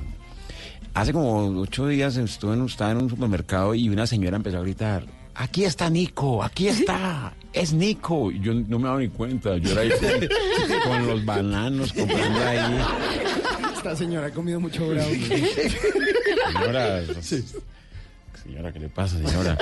[0.94, 4.62] Hace como ocho días estuve en, estaba en un supermercado y una señora empezó a
[4.62, 5.04] gritar,
[5.34, 8.30] aquí está Nico, aquí está, es Nico.
[8.30, 12.38] Y yo no me daba ni cuenta, yo era ahí con, con los bananos comprando
[12.40, 12.80] ahí.
[13.76, 15.10] Esta señora ha comido mucho bravo.
[15.10, 17.02] Señora,
[18.44, 19.58] señora, ¿qué le pasa, señora?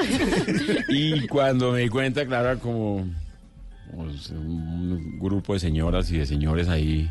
[0.88, 3.06] Y cuando me di cuenta, claro, como
[3.92, 7.10] un grupo de señoras y de señores ahí.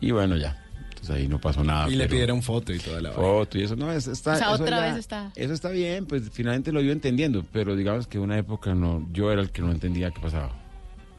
[0.00, 0.63] Y bueno, ya.
[1.04, 1.86] Entonces ahí no pasó nada.
[1.90, 3.12] Y le pidieron foto y toda la.
[3.12, 5.32] Foto y eso, no, es- está, O sea, eso otra ya- vez está.
[5.36, 9.30] Eso está bien, pues finalmente lo iba entendiendo, pero digamos que una época no, yo
[9.30, 10.50] era el que no entendía qué pasaba.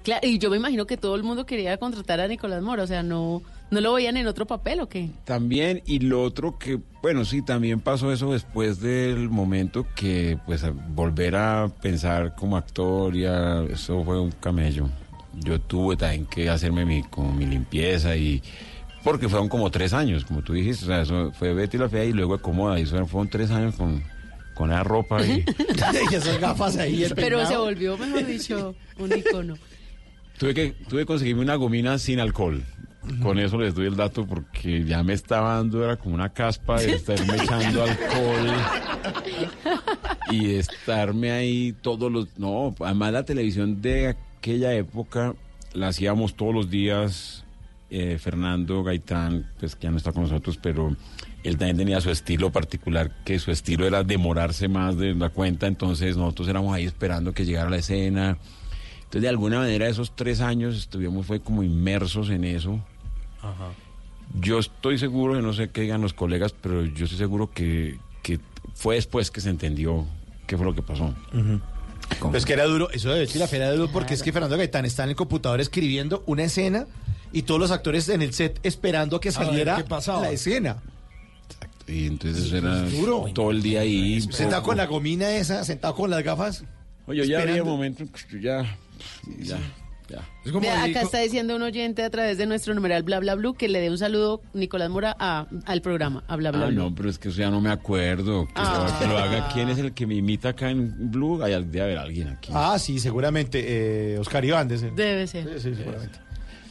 [0.04, 2.88] Claro, y yo me imagino que todo el mundo quería contratar a Nicolás Mora, o
[2.88, 5.10] sea, no, no lo veían en otro papel o qué.
[5.24, 10.63] También, y lo otro que, bueno, sí, también pasó eso después del momento que, pues,
[10.63, 14.89] a volver a pensar como actor, ya, eso fue un camello.
[15.34, 18.41] Yo tuve también que hacerme mi, como mi limpieza y,
[19.05, 22.05] porque fueron como tres años, como tú dijiste, o sea, eso fue Betty la Fea
[22.05, 24.03] y luego Acomoda, y eso fueron tres años con,
[24.55, 25.45] con esa ropa y
[26.11, 27.03] y esas gafas ahí.
[27.03, 29.59] el Pero se volvió, mejor dicho, un icono.
[30.39, 32.63] tuve que, tuve que conseguirme una gomina sin alcohol.
[33.21, 36.81] Con eso les doy el dato porque ya me estaba dando, era como una caspa
[36.81, 38.51] de estarme echando alcohol
[40.31, 42.39] y de estarme ahí todos los...
[42.39, 45.35] No, además la televisión de aquella época
[45.73, 47.44] la hacíamos todos los días.
[47.89, 50.95] Eh, Fernando Gaitán, pues que ya no está con nosotros, pero
[51.43, 55.67] él también tenía su estilo particular, que su estilo era demorarse más de la cuenta,
[55.67, 58.38] entonces nosotros éramos ahí esperando que llegara la escena.
[58.98, 62.80] Entonces, de alguna manera, esos tres años estuvimos fue como inmersos en eso.
[64.41, 68.00] Yo estoy seguro, yo no sé qué digan los colegas, pero yo estoy seguro que,
[68.24, 68.39] que
[68.74, 70.06] fue después que se entendió
[70.48, 71.13] qué fue lo que pasó.
[72.10, 74.58] Pero es que era duro, eso de Betty la era duro porque es que Fernando
[74.58, 76.88] Gaitán está en el computador escribiendo una escena
[77.36, 79.86] y todos los actores en el set esperando a que A ver saliera
[80.21, 80.77] la escena.
[81.88, 83.25] Y entonces era duro.
[83.33, 84.19] todo el día ahí.
[84.21, 84.63] Sentado poco.
[84.69, 86.63] con la gomina esa, sentado con las gafas.
[87.06, 87.77] Oye, ya había yo
[88.42, 88.63] ya,
[89.40, 89.58] ya,
[90.10, 90.27] ya.
[90.44, 93.36] Es como Vea, acá está diciendo un oyente a través de nuestro numeral bla bla
[93.36, 96.67] blue que le dé un saludo Nicolás Mora a, al programa a bla bla Ah,
[96.69, 96.75] blue.
[96.90, 98.46] no, pero es que eso ya no me acuerdo.
[98.48, 98.88] Que, Ah.
[98.92, 99.50] lo, que lo haga.
[99.54, 101.44] ¿Quién es el que me imita acá en Blue?
[101.44, 102.52] Hay debe haber alguien aquí.
[102.56, 103.63] Ah, sí, seguramente.
[104.15, 104.67] eh, Oscar Iván.
[104.67, 104.90] de ese.
[104.92, 105.44] Debe ser.
[105.60, 106.25] Sí, sí, seguramente.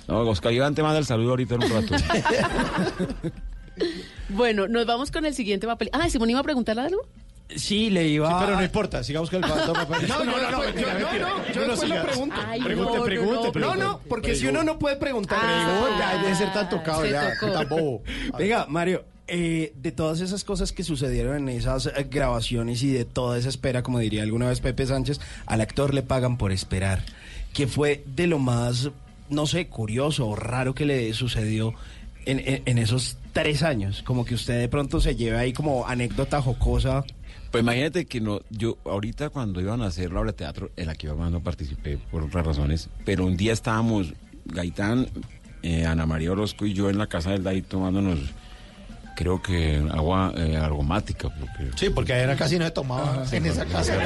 [0.09, 1.95] No, Oscar Iván te manda el saludo ahorita en un rato.
[4.29, 5.91] Bueno, nos vamos con el siguiente papel.
[5.93, 7.07] Ah, Simón iba a preguntarle algo.
[7.57, 10.07] Sí, le iba Sí, pero no importa, sigamos con el papel.
[10.09, 12.37] No, no, no, no, yo, no, no, yo después lo pregunto.
[12.47, 13.79] Ay, Pregunte, no, no, pregunte, no, pregunte.
[13.79, 15.41] No, no, porque si uno no puede preguntar...
[15.41, 18.03] Pregunta, debe ser tan tocado se ya, tan bobo.
[18.39, 23.05] Venga, Mario, eh, de todas esas cosas que sucedieron en esas eh, grabaciones y de
[23.05, 27.03] toda esa espera, como diría alguna vez Pepe Sánchez, al actor le pagan por esperar.
[27.53, 28.91] ¿Qué fue de lo más,
[29.31, 31.73] no sé, curioso o raro que le sucedió
[32.27, 34.03] en, en- en esos tres años?
[34.03, 37.05] Como que usted de pronto se lleve ahí como anécdota jocosa.
[37.51, 40.87] Pues imagínate que no, yo ahorita cuando iban a hacer la obra de teatro, en
[40.87, 44.13] la que yo más no participé por otras razones, pero un día estábamos,
[44.47, 45.09] Gaitán,
[45.63, 48.19] eh, Ana María Orozco y yo en la casa del David tomándonos,
[49.17, 53.65] creo que agua eh, aromática, porque Sí, porque era casi no se tomaba en esa
[53.67, 53.95] casa.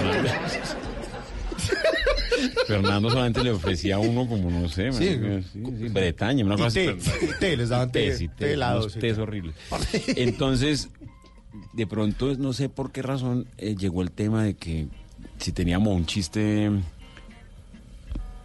[2.67, 5.19] Fernando solamente le ofrecía a uno como, no sé, Sí.
[5.53, 6.97] sí, sí, Bretaña, una cosa té,
[7.41, 8.99] té, les daban té, sí, té helado, unos sí.
[9.01, 9.55] tés horribles.
[10.17, 10.89] Entonces,
[11.73, 14.87] de pronto, no sé por qué razón, eh, llegó el tema de que
[15.39, 16.71] si teníamos un chiste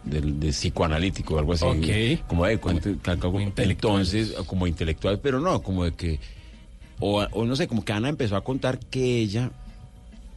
[0.04, 1.64] del de psicoanalítico o algo así.
[1.64, 2.26] Ok.
[2.26, 2.90] Como de cuento,
[3.56, 6.20] entonces, como intelectual, pero no, como de que,
[7.00, 9.50] o, o no sé, como que Ana empezó a contar que ella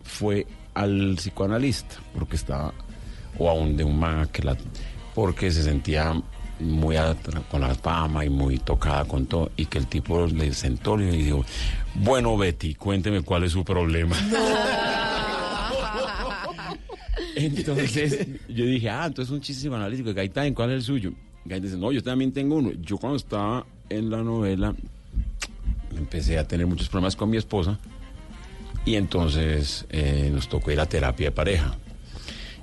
[0.04, 2.74] fue al psicoanalista, porque estaba,
[3.38, 4.58] o a un de un man que la,
[5.14, 6.14] porque se sentía
[6.60, 6.96] muy
[7.52, 11.06] con la fama y muy tocada con todo, y que el tipo le sentó y
[11.06, 11.46] le dijo,
[11.96, 14.16] bueno Betty, cuénteme cuál es su problema.
[17.38, 20.14] Entonces yo dije, ah, entonces un chiste psicoanalítico.
[20.14, 21.14] Gaitán, ¿cuál es el suyo?
[21.46, 22.72] Gaitán dice, no, yo también tengo uno.
[22.82, 24.74] Yo cuando estaba en la novela
[25.96, 27.80] empecé a tener muchos problemas con mi esposa
[28.86, 31.76] y entonces eh, nos tocó ir a terapia de pareja.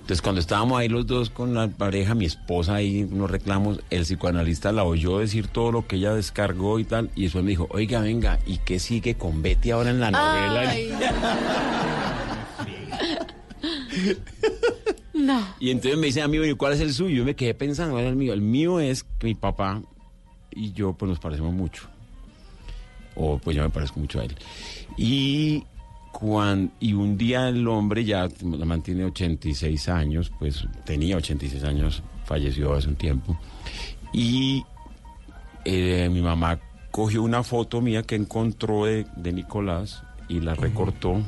[0.04, 4.02] Entonces cuando estábamos ahí los dos con la pareja, mi esposa ahí unos reclamos, el
[4.02, 7.68] psicoanalista la oyó decir todo lo que ella descargó y tal, y después me dijo,
[7.70, 10.68] oiga, venga, ¿y qué sigue con Betty ahora en la novela?
[10.68, 10.92] Ay.
[15.14, 15.42] No.
[15.58, 17.16] Y entonces me dice a mí, "Bueno, ¿y cuál es el suyo?
[17.16, 18.34] Yo me quedé pensando, ¿cuál es el mío?
[18.34, 19.80] El mío es que mi papá
[20.50, 21.84] y yo pues nos parecemos mucho.
[23.14, 24.36] O pues yo me parezco mucho a él.
[24.98, 25.64] Y,
[26.80, 32.72] y un día el hombre ya la mantiene 86 años, pues tenía 86 años, falleció
[32.72, 33.38] hace un tiempo.
[34.12, 34.64] Y
[35.64, 36.58] eh, mi mamá
[36.90, 41.20] cogió una foto mía que encontró de, de Nicolás y la recortó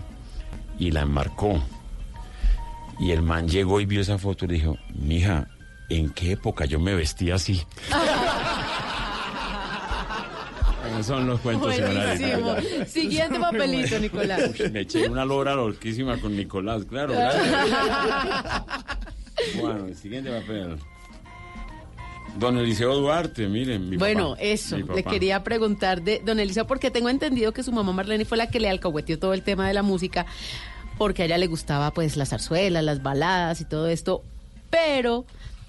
[0.78, 1.60] y la enmarcó.
[2.98, 5.48] Y el man llegó y vio esa foto y le dijo, mija,
[5.90, 7.60] ¿en qué época yo me vestía así?
[11.02, 12.56] Son los cuentos Buenísimo.
[12.86, 14.50] Siguiente papelito, Nicolás.
[14.58, 17.14] Uy, Me eché una lora loquísima con Nicolás, claro.
[19.60, 20.78] bueno, el siguiente papel.
[22.38, 26.66] Don Eliseo Duarte, miren, mi Bueno, papá, eso, mi le quería preguntar de don Eliseo,
[26.66, 29.66] porque tengo entendido que su mamá Marlene fue la que le alcahueteó todo el tema
[29.66, 30.26] de la música,
[30.98, 34.22] porque a ella le gustaba pues las zarzuelas, las baladas y todo esto,
[34.68, 35.24] pero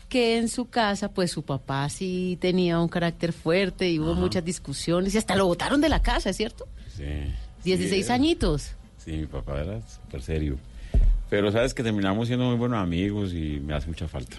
[0.09, 4.43] que en su casa pues su papá sí tenía un carácter fuerte y hubo muchas
[4.45, 6.67] discusiones y hasta lo botaron de la casa, ¿es cierto?
[6.95, 7.03] Sí.
[7.63, 8.71] 16 Sí, añitos.
[9.03, 10.57] Sí, mi papá era súper serio.
[11.29, 14.37] Pero sabes que terminamos siendo muy buenos amigos y me hace mucha falta.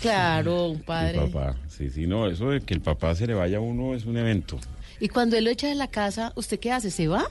[0.00, 1.18] Claro, un Mi padre.
[1.30, 4.04] papá, sí, sí, no, eso de que el papá se le vaya a uno es
[4.06, 4.58] un evento.
[4.98, 6.90] Y cuando él lo echa de la casa, ¿usted qué hace?
[6.90, 7.24] ¿Se va?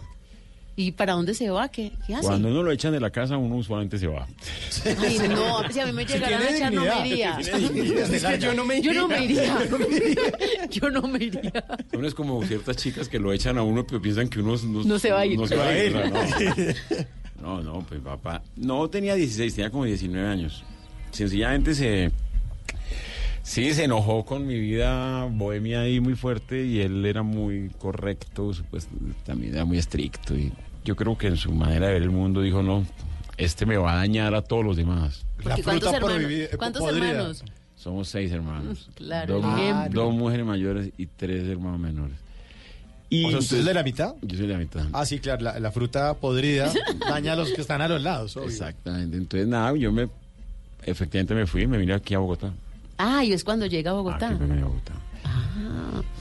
[0.80, 1.68] ¿Y para dónde se va?
[1.68, 2.26] ¿Qué, qué hace?
[2.26, 4.26] Cuando uno lo echan de la casa, uno usualmente se va.
[4.98, 7.38] Ay, no, si a mí me llegaran a echar, no me iría.
[7.40, 9.58] Es que yo no me Yo no me iría.
[9.66, 10.68] iría.
[10.72, 11.66] Yo no me iría.
[11.92, 14.84] Uno es como ciertas chicas que lo echan a uno, pero piensan que uno no,
[14.86, 15.38] No se va a ir.
[15.38, 15.92] No se va a ir.
[15.92, 17.06] Se va
[17.42, 17.62] ¿no?
[17.62, 18.42] No, no, pues papá.
[18.56, 20.64] No tenía 16, tenía como 19 años.
[21.12, 22.10] Sencillamente se.
[23.44, 28.54] Sí, se enojó con mi vida bohemia ahí muy fuerte y él era muy correcto,
[28.72, 28.88] pues
[29.26, 30.38] también era muy estricto.
[30.38, 30.54] Y
[30.90, 32.84] yo creo que en su manera de ver el mundo dijo: No,
[33.38, 35.24] este me va a dañar a todos los demás.
[35.42, 36.50] Porque ¿Cuántos hermanos?
[36.58, 37.44] ¿Cuántos hermanos?
[37.76, 38.90] Somos seis hermanos.
[38.96, 39.40] Claro,
[39.92, 42.18] Dos, mujeres mayores y tres hermanos menores.
[43.08, 44.16] Y O sea, ¿usted es de la mitad?
[44.24, 44.86] Yo soy de la mitad.
[44.94, 46.74] Ah, sí, claro, la, la fruta podrida
[47.08, 48.36] daña a los que están a los lados.
[48.36, 48.50] obvio.
[48.50, 49.16] Exactamente.
[49.16, 50.10] Entonces, nada, yo me.
[50.84, 52.52] Efectivamente me fui, me vine aquí a Bogotá.
[52.98, 54.30] Ah, y es cuando llega a Bogotá.
[54.30, 54.94] Aquí me vine a Bogotá.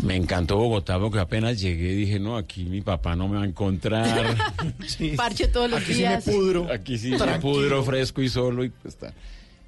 [0.03, 3.47] Me encantó Bogotá porque apenas llegué dije, no, aquí mi papá no me va a
[3.47, 4.37] encontrar.
[5.17, 6.25] Parche todos los Aquí sí me días.
[6.25, 6.73] pudro.
[6.73, 7.41] Aquí sí me Tranquilo.
[7.53, 9.13] pudro fresco y solo y pues está.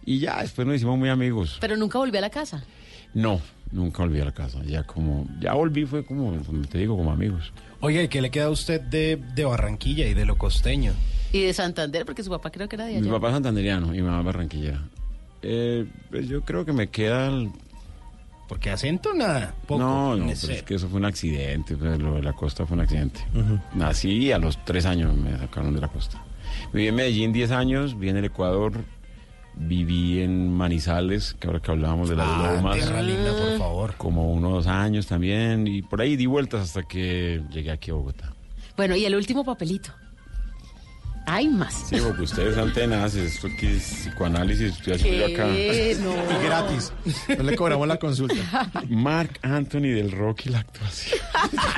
[0.05, 1.59] Y ya, después nos hicimos muy amigos.
[1.61, 2.63] Pero nunca volví a la casa.
[3.13, 3.41] No,
[3.73, 4.61] nunca volví a la casa.
[4.65, 6.33] Ya como, ya volví fue como,
[6.71, 7.53] te digo, como amigos.
[7.81, 10.93] Oiga, ¿y qué le queda a usted de, de Barranquilla y de lo costeño?
[11.33, 13.99] Y de Santander, porque su papá creo que era de Mi papá es santanderiano y
[13.99, 14.83] mi mamá es barranquillera.
[15.43, 17.51] Eh, pues yo creo que me queda el-
[18.51, 19.55] Porque acento nada.
[19.65, 22.67] Poco, no, no, pero es que eso fue un accidente, pues, lo de la costa
[22.67, 23.21] fue un accidente.
[23.75, 26.21] Nací y a los tres años me sacaron de la costa.
[26.73, 28.73] Viví en Medellín 10 años, viví en el Ecuador,
[29.55, 32.77] viví en Manizales, que ahora que hablábamos de las Ah, lomas.
[32.77, 33.95] tierra linda, por favor.
[33.97, 38.33] Como unos años también, y por ahí di vueltas hasta que llegué aquí a Bogotá.
[38.77, 39.93] Bueno, y el último papelito.
[41.27, 41.75] Hay más.
[41.89, 45.49] Sí, porque ustedes son tenaces, esto aquí es psicoanálisis, estoy haciendo yo acá.
[45.57, 46.93] Y gratis.
[47.37, 48.35] No le cobramos la consulta.
[48.89, 51.21] Mark Anthony del rock y la actuación.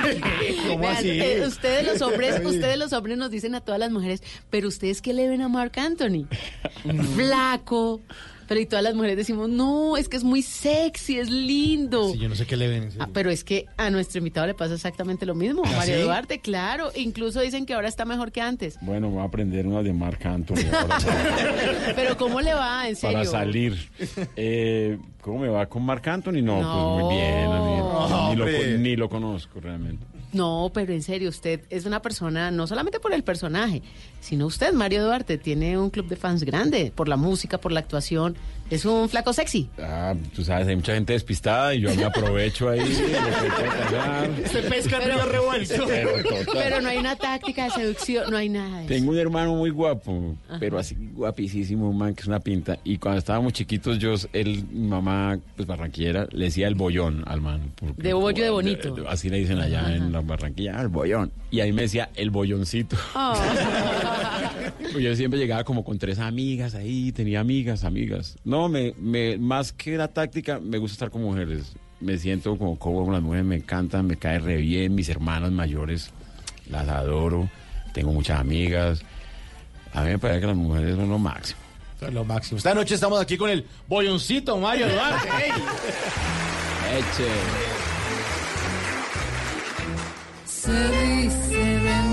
[0.67, 1.09] ¿Cómo Vean, así?
[1.09, 5.01] eh, ustedes los hombres, ustedes los hombres nos dicen a todas las mujeres, pero ustedes
[5.01, 6.25] qué le ven a Mark Anthony?
[7.15, 8.01] Flaco.
[8.47, 12.11] Pero y todas las mujeres decimos, no, es que es muy sexy, es lindo.
[12.11, 12.89] Sí, yo no sé qué le ven.
[12.99, 16.01] Ah, pero es que a nuestro invitado le pasa exactamente lo mismo, ¿Ah, Mario sí?
[16.01, 16.91] Duarte, claro.
[16.95, 18.77] Incluso dicen que ahora está mejor que antes.
[18.81, 20.97] Bueno, voy a aprender una de Mark Anthony ahora
[21.95, 23.17] Pero ¿cómo le va, en serio?
[23.19, 23.89] para salir.
[24.35, 26.41] Eh, ¿Cómo me va con Mark Anthony?
[26.41, 26.95] No, No.
[26.95, 27.45] pues muy bien.
[27.51, 27.77] a mí-
[28.09, 30.05] No, ni, lo, ni lo conozco realmente.
[30.33, 33.83] No, pero en serio, usted es una persona, no solamente por el personaje,
[34.19, 37.79] sino usted, Mario Duarte, tiene un club de fans grande, por la música, por la
[37.79, 38.35] actuación.
[38.73, 39.69] Es un flaco sexy.
[39.79, 42.81] Ah, tú sabes, hay mucha gente despistada y yo me aprovecho ahí.
[44.51, 45.85] Se pesca en río revuelto.
[45.87, 46.09] Pero.
[46.53, 48.93] Pero no hay una táctica de seducción, no hay nada de eso.
[48.93, 52.79] Tengo un hermano muy guapo, pero así guapísimo, un man, que es una pinta.
[52.83, 57.41] Y cuando estábamos chiquitos, yo, él, mi mamá, pues barranquillera, le decía el bollón al
[57.41, 57.71] man.
[57.75, 58.95] porque- De bollo de bonito.
[59.07, 61.31] Así le dicen allá en la Barranquilla, "Ah, el bollón.
[61.51, 62.97] Y ahí me decía el bolloncito.
[63.13, 68.35] Pues Yo siempre llegaba como con tres amigas ahí, tenía amigas, amigas.
[68.43, 71.73] No, me, me, más que la táctica, me gusta estar con mujeres.
[71.99, 74.93] Me siento como cómodo con las mujeres, me encantan, me cae re bien.
[74.93, 76.11] Mis hermanas mayores,
[76.69, 77.49] las adoro.
[77.93, 79.01] Tengo muchas amigas.
[79.93, 81.59] A mí me parece que las mujeres son lo máximo.
[82.01, 82.57] Es lo máximo.
[82.57, 85.29] Esta noche estamos aquí con el bolloncito Mario Duarte.
[85.43, 85.51] ¡Ey!
[86.97, 87.29] Eche.
[90.45, 92.12] Se dice de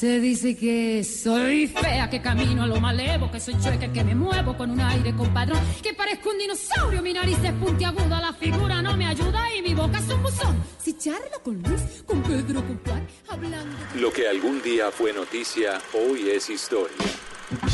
[0.00, 4.14] Se dice que soy fea, que camino a lo malevo, que soy chueca, que me
[4.14, 8.80] muevo con un aire compadrón, que parezco un dinosaurio, mi nariz es puntiaguda, la figura
[8.80, 10.56] no me ayuda y mi boca es un buzón.
[10.78, 13.76] Si charlo con Luis, con Pedro, con Juan, hablando.
[13.96, 16.96] Lo que algún día fue noticia, hoy es historia.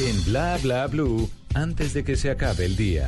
[0.01, 3.07] En Bla Bla Blue, antes de que se acabe el día.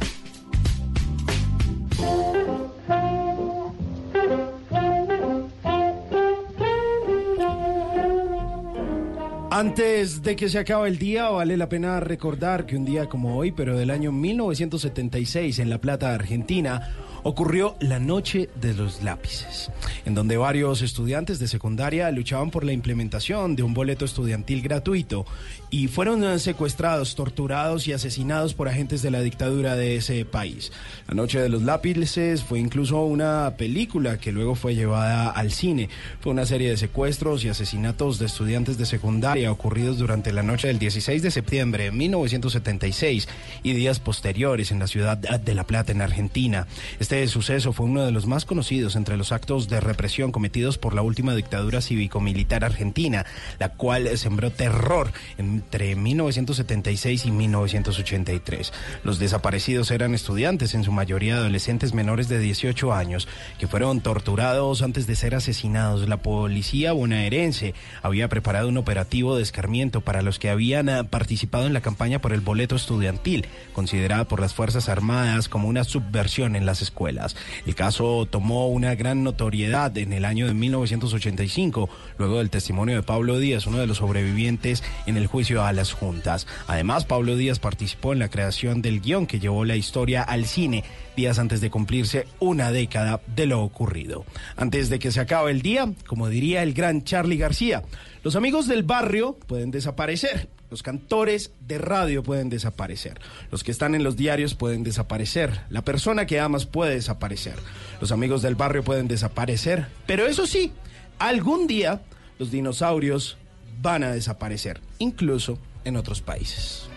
[9.59, 13.37] Antes de que se acabe el día, vale la pena recordar que un día como
[13.37, 16.95] hoy, pero del año 1976, en La Plata, Argentina,
[17.25, 19.73] ocurrió la Noche de los Lápices,
[20.05, 25.27] en donde varios estudiantes de secundaria luchaban por la implementación de un boleto estudiantil gratuito
[25.71, 30.73] y fueron eh, secuestrados, torturados y asesinados por agentes de la dictadura de ese país.
[31.09, 35.89] La Noche de los Lápices fue incluso una película que luego fue llevada al cine.
[36.21, 40.69] Fue una serie de secuestros y asesinatos de estudiantes de secundaria ocurridos durante la noche
[40.69, 43.29] del 16 de septiembre de 1976
[43.63, 46.67] y días posteriores en la ciudad de La Plata, en Argentina.
[46.99, 50.95] Este suceso fue uno de los más conocidos entre los actos de represión cometidos por
[50.95, 53.27] la última dictadura cívico-militar argentina,
[53.59, 55.13] la cual sembró terror
[55.59, 58.73] entre 1976 y 1983.
[59.03, 63.27] Los desaparecidos eran estudiantes, en su mayoría adolescentes menores de 18 años,
[63.59, 66.09] que fueron torturados antes de ser asesinados.
[66.09, 71.67] La policía bonaerense había preparado un operativo de escarmiento para los que habían ah, participado
[71.67, 76.55] en la campaña por el boleto estudiantil, considerada por las Fuerzas Armadas como una subversión
[76.55, 77.35] en las escuelas.
[77.67, 83.03] El caso tomó una gran notoriedad en el año de 1985, luego del testimonio de
[83.03, 86.47] Pablo Díaz, uno de los sobrevivientes en el juicio a las juntas.
[86.67, 90.85] Además, Pablo Díaz participó en la creación del guion que llevó la historia al cine
[91.17, 94.25] días antes de cumplirse una década de lo ocurrido.
[94.57, 97.83] Antes de que se acabe el día, como diría el gran Charlie García,
[98.23, 103.21] los amigos del barrio pueden desaparecer, los cantores de radio pueden desaparecer,
[103.51, 107.57] los que están en los diarios pueden desaparecer, la persona que amas puede desaparecer,
[108.01, 110.73] los amigos del barrio pueden desaparecer, pero eso sí,
[111.19, 112.03] algún día
[112.39, 113.39] los dinosaurios
[113.83, 116.89] van a desaparecer, incluso en otros países.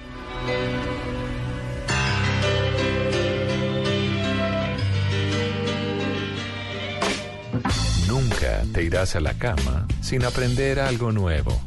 [8.08, 11.60] Nunca te irás a la cama sin aprender algo nuevo.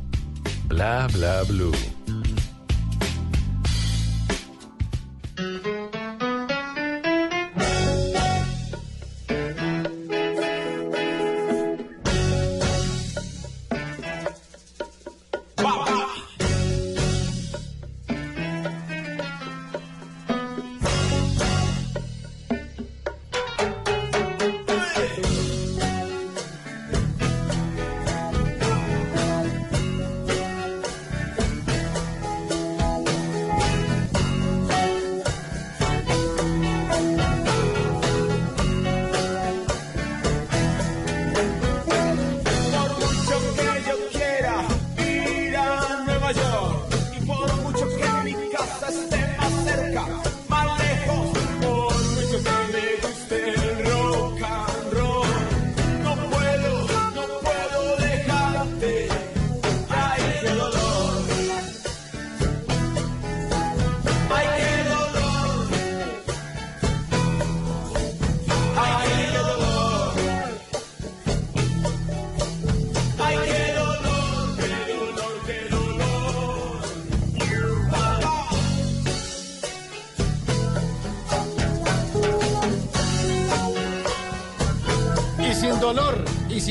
[0.69, 1.73] Bla bla blue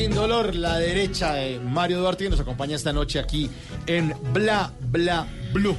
[0.04, 3.48] sin dolor, la derecha de Mario Duarte que nos acompaña esta noche aquí
[3.86, 5.74] en Bla Bla Blue.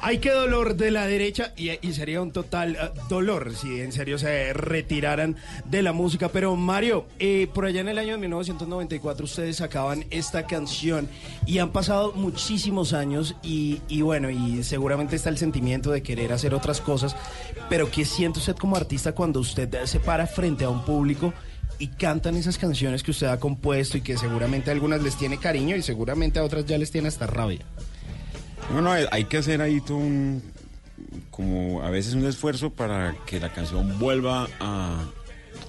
[0.00, 3.90] Ay, qué dolor de la derecha y, y sería un total eh, dolor si en
[3.90, 5.34] serio se retiraran
[5.64, 6.28] de la música.
[6.28, 11.08] Pero Mario, eh, por allá en el año de 1994 ustedes sacaban esta canción
[11.44, 16.32] y han pasado muchísimos años y, y bueno, y seguramente está el sentimiento de querer
[16.32, 17.16] hacer otras cosas.
[17.68, 21.34] Pero ¿qué siente usted como artista cuando usted se para frente a un público?
[21.80, 25.38] Y cantan esas canciones que usted ha compuesto y que seguramente a algunas les tiene
[25.38, 27.60] cariño y seguramente a otras ya les tiene hasta rabia.
[28.72, 30.42] No, no, hay que hacer ahí todo un,
[31.30, 35.00] como a veces un esfuerzo para que la canción vuelva a,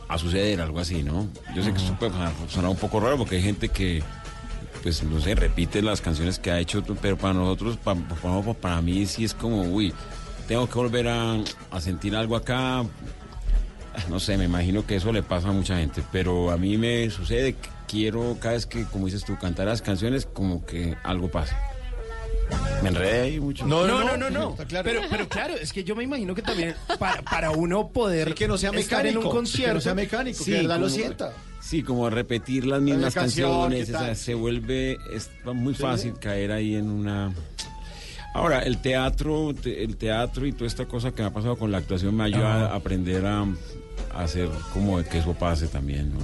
[0.10, 1.28] a suceder, algo así, ¿no?
[1.56, 2.12] Yo sé que esto puede
[2.50, 4.04] sonar, un poco raro porque hay gente que,
[4.84, 8.82] pues, no sé, repite las canciones que ha hecho, pero para nosotros, pa- pa- para,
[8.82, 9.94] mí sí es como, uy,
[10.48, 11.38] tengo que volver a,
[11.72, 12.84] a sentir algo acá.
[14.10, 17.10] No sé, me imagino que eso le pasa a mucha gente, pero a mí me
[17.10, 21.30] sucede que quiero, cada vez que, como dices tú, cantar las canciones, como que algo
[21.30, 21.54] pase.
[22.84, 23.66] Me enredé ahí mucho.
[23.66, 24.56] No, no, no, no, no.
[24.84, 28.34] Pero, pero claro, es que yo me imagino que también para, para uno poder Sí,
[28.34, 30.76] que no sea estar en mecánico, un concierto, que no sea mecánico, que de verdad
[30.80, 31.34] lo como- sienta.
[31.62, 35.82] Sí, como repetir las mismas canción, canciones, se vuelve es muy Sí.
[35.82, 37.32] fácil caer ahí en una
[38.34, 41.72] Ahora, el teatro, te- el teatro y toda esta cosa que me ha pasado con
[41.72, 42.74] la actuación me ayuda Ajá.
[42.74, 46.20] a aprender a, a hacer como que eso pase también, ¿no?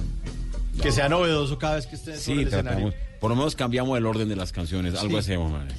[0.82, 2.94] Que sea novedoso cada vez que esté Sí, el tratamos, escenario.
[3.20, 5.74] por lo menos cambiamos el orden de las canciones, algo hacemos, madre.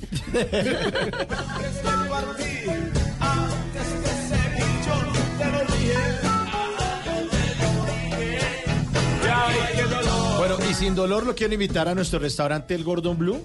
[10.38, 13.42] Bueno, y sin dolor lo quiero invitar a nuestro restaurante El Gordon Blue.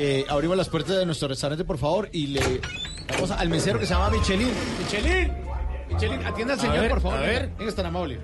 [0.00, 2.60] Eh, abrimos las puertas de nuestro restaurante, por favor, y le
[3.10, 4.48] vamos al mesero que se llama Michelin.
[4.78, 5.32] Michelin,
[5.90, 7.18] Michelin, atienda al señor, ver, por favor.
[7.18, 7.50] a ver.
[7.58, 8.20] Venga, tan amable.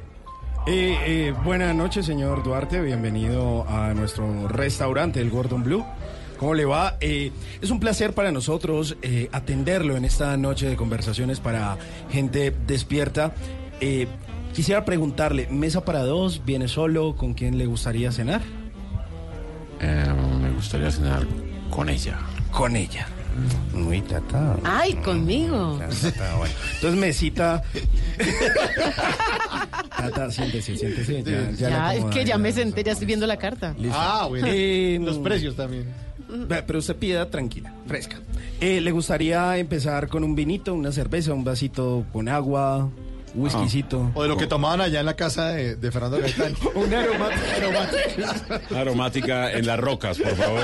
[0.66, 2.80] Eh, eh, buenas noches, señor Duarte.
[2.80, 5.84] Bienvenido a nuestro restaurante, el Gordon Blue.
[6.38, 6.96] ¿Cómo le va?
[7.00, 11.76] Eh, es un placer para nosotros eh, atenderlo en esta noche de conversaciones para
[12.10, 13.34] gente despierta.
[13.80, 14.06] Eh,
[14.52, 16.44] quisiera preguntarle, ¿mesa para dos?
[16.44, 17.16] ¿Viene solo?
[17.16, 18.42] ¿Con quién le gustaría cenar?
[19.80, 20.06] Eh,
[20.40, 21.26] me gustaría cenar
[21.74, 22.18] con ella.
[22.52, 23.06] Con ella.
[23.72, 24.56] Muy tata.
[24.62, 25.76] Ay, conmigo.
[25.78, 26.54] Tata, bueno.
[26.74, 27.62] Entonces, mesita.
[29.96, 31.24] Tata, siéntese, siéntese.
[31.24, 33.74] Ya, ya es que ya me senté, ya estoy viendo la carta.
[33.76, 33.96] Listo.
[33.98, 34.46] Ah, bueno.
[34.48, 35.86] Eh, Los precios también.
[36.28, 38.18] Ve, Pero usted pida tranquila, fresca.
[38.60, 42.88] Eh, ¿Le gustaría empezar con un vinito, una cerveza, un vasito con agua,
[43.34, 44.10] whiskycito?
[44.14, 46.54] O de lo que tomaban allá en la casa de, de Fernando Gaitán.
[46.74, 48.76] Un aromático.
[48.76, 50.60] Aromática en las rocas, por favor.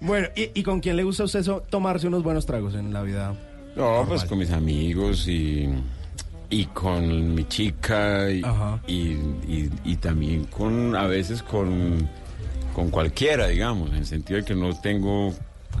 [0.00, 2.92] Bueno, ¿y, y con quién le gusta a usted so- tomarse unos buenos tragos en
[2.92, 3.34] la vida?
[3.74, 5.68] No, pues con mis amigos y,
[6.50, 8.42] y con mi chica y,
[8.86, 8.94] y,
[9.48, 12.08] y- y también con a veces con,
[12.74, 15.34] con cualquiera, digamos, en el sentido de que no tengo...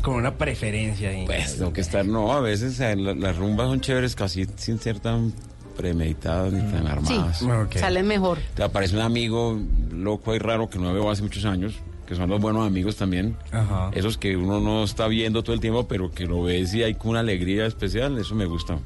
[0.06, 1.26] Con una preferencia ahí.
[1.26, 4.78] Pues tengo que estar, no, a veces eh, la- las rumbas son chéveres casi sin
[4.78, 5.32] ser tan
[5.76, 7.38] premeditadas ni tan armadas.
[7.38, 7.46] Sí,
[7.78, 8.38] salen mejor.
[8.54, 9.58] Te aparece un amigo
[9.90, 11.74] loco y raro que no veo hace muchos años,
[12.06, 13.36] que son los buenos amigos también.
[13.50, 13.90] Ajá.
[13.94, 16.94] Esos que uno no está viendo todo el tiempo, pero que lo ves y hay
[16.94, 18.78] con una alegría especial, eso me gusta.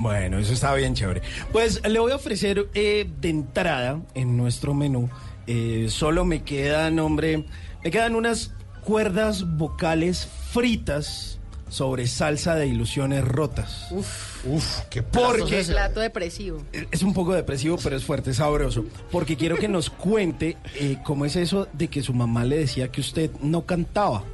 [0.00, 1.22] Bueno, eso está bien chévere.
[1.52, 5.08] Pues le voy a ofrecer eh, de entrada en nuestro menú,
[5.46, 7.44] eh, solo me quedan, hombre,
[7.82, 8.52] me quedan unas
[8.88, 13.86] cuerdas vocales fritas sobre salsa de ilusiones rotas.
[13.90, 16.64] Uf, uf, qué Porque plato depresivo.
[16.72, 18.86] es un poco depresivo, pero es fuerte, es sabroso.
[19.12, 22.90] Porque quiero que nos cuente eh, cómo es eso de que su mamá le decía
[22.90, 24.24] que usted no cantaba.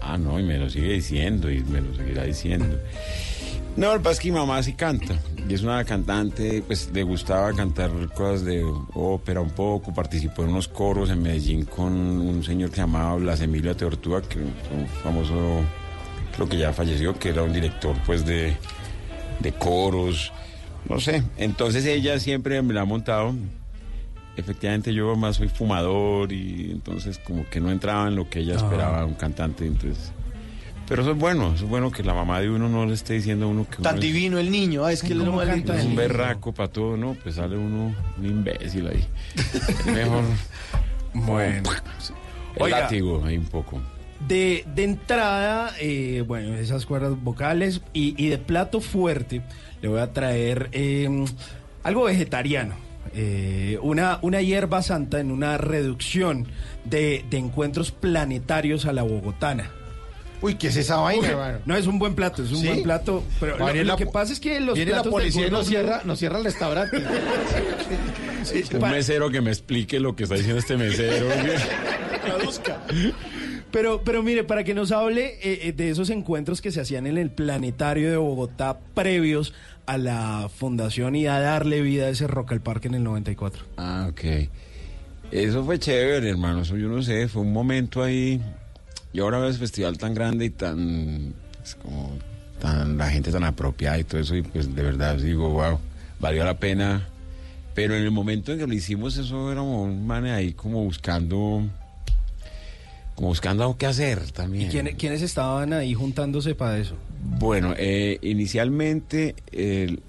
[0.00, 2.80] Ah, no, y me lo sigue diciendo y me lo seguirá diciendo.
[3.80, 5.14] No, el que pasa es que mi mamá sí canta.
[5.48, 8.62] Y es una cantante, pues le gustaba cantar cosas de
[8.92, 9.94] ópera un poco.
[9.94, 14.20] Participó en unos coros en Medellín con un señor que se llamaba Blas Emilio Teortúa,
[14.20, 15.62] que es un famoso,
[16.36, 18.54] creo que ya falleció, que era un director pues de,
[19.40, 20.30] de coros.
[20.86, 21.22] No sé.
[21.38, 23.32] Entonces ella siempre me la ha montado.
[24.36, 28.56] Efectivamente yo más soy fumador y entonces como que no entraba en lo que ella
[28.58, 28.62] Ah.
[28.62, 29.66] esperaba un cantante.
[29.66, 30.12] Entonces...
[30.90, 33.14] Pero eso es bueno, eso es bueno que la mamá de uno no le esté
[33.14, 35.40] diciendo a uno que Tan uno es- divino el niño, ah, es que él ¿Cómo
[35.40, 37.14] no canta es un berraco para todo, ¿no?
[37.22, 39.06] Pues sale uno un imbécil ahí.
[39.86, 40.24] Mejor.
[41.14, 41.68] Bueno.
[42.56, 42.80] El Oiga.
[42.82, 43.80] látigo ahí un poco.
[44.28, 49.42] De, de entrada, eh, bueno, esas cuerdas vocales y, y de plato fuerte
[49.82, 51.08] le voy a traer eh,
[51.82, 52.74] algo vegetariano.
[53.14, 56.46] Eh, una, una hierba santa en una reducción
[56.84, 59.70] de, de encuentros planetarios a la bogotana.
[60.42, 61.58] Uy, ¿qué es esa vaina, Uy, hermano?
[61.66, 62.66] No es un buen plato, es un ¿Sí?
[62.66, 63.22] buen plato.
[63.38, 66.18] Pero lo, que pasa es que los Viene la platos policía y nos cierra, nos
[66.18, 67.02] cierra el restaurante.
[68.42, 71.26] Sí, Un mesero que me explique lo que está diciendo este mesero.
[72.24, 72.78] traduzca.
[73.70, 77.06] Pero, pero mire, para que nos hable eh, eh, de esos encuentros que se hacían
[77.06, 79.52] en el planetario de Bogotá previos
[79.84, 83.64] a la fundación y a darle vida a ese Rock al Parque en el 94.
[83.76, 84.48] ah, ok.
[85.30, 86.62] Eso fue chévere, hermano.
[86.62, 88.40] Eso yo no sé, fue un momento ahí.
[89.12, 91.34] Y ahora veo ese festival tan grande y tan.
[91.58, 92.16] pues, como.
[92.60, 94.36] tan la gente tan apropiada y todo eso.
[94.36, 95.78] Y pues de verdad digo, wow,
[96.20, 97.06] valió la pena.
[97.74, 101.62] Pero en el momento en que lo hicimos, eso era un man ahí como buscando.
[103.14, 104.70] como buscando algo que hacer ¿Y también.
[104.70, 106.96] quién- quiénes estaban ahí juntándose para eso?
[107.38, 110.00] Bueno, eh, inicialmente el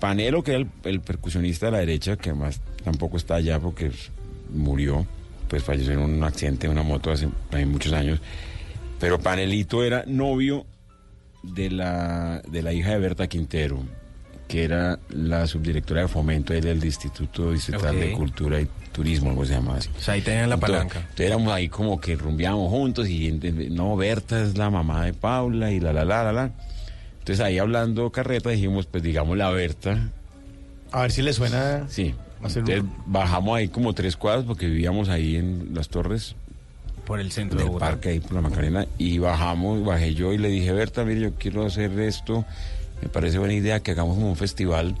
[0.00, 3.90] Panelo, que era el, el percusionista de la derecha, que además tampoco está allá porque
[4.52, 5.06] murió,
[5.48, 8.20] pues falleció en un accidente de una moto hace también muchos años.
[8.98, 10.66] Pero Panelito era novio
[11.42, 13.82] de la, de la hija de Berta Quintero,
[14.48, 18.12] que era la subdirectora de fomento del Instituto Distrital de.
[18.12, 19.90] Cultura y Turismo, algo se llama así.
[19.96, 20.98] O sea, ahí tenían la Entonces- palanca.
[21.00, 23.30] Entonces éramos ahí como que rumbeábamos juntos y
[23.70, 26.50] no, Berta es la mamá de Paula y la la la la la.
[27.18, 30.10] Entonces ahí hablando carreta dijimos, pues digamos la Berta.
[30.92, 31.84] A ver si le suena.
[31.88, 32.14] Sí.
[32.60, 36.36] Entonces bajamos ahí como tres cuadras porque vivíamos ahí en las torres
[37.06, 40.48] Por el centro del parque ahí por la Macarena y bajamos, bajé yo y le
[40.48, 42.44] dije, Berta, mire, yo quiero hacer esto,
[43.02, 44.96] me parece buena idea que hagamos como un festival.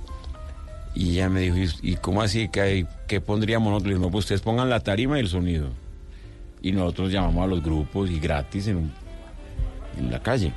[0.94, 2.48] Y ella me dijo, ¿y, cómo así?
[2.48, 3.88] ¿Qué, qué pondríamos nosotros?
[3.88, 5.68] Le dije, no, pues ustedes pongan la tarima y el sonido.
[6.62, 8.92] Y nosotros llamamos a los grupos y gratis en, un-
[9.98, 10.52] en la calle.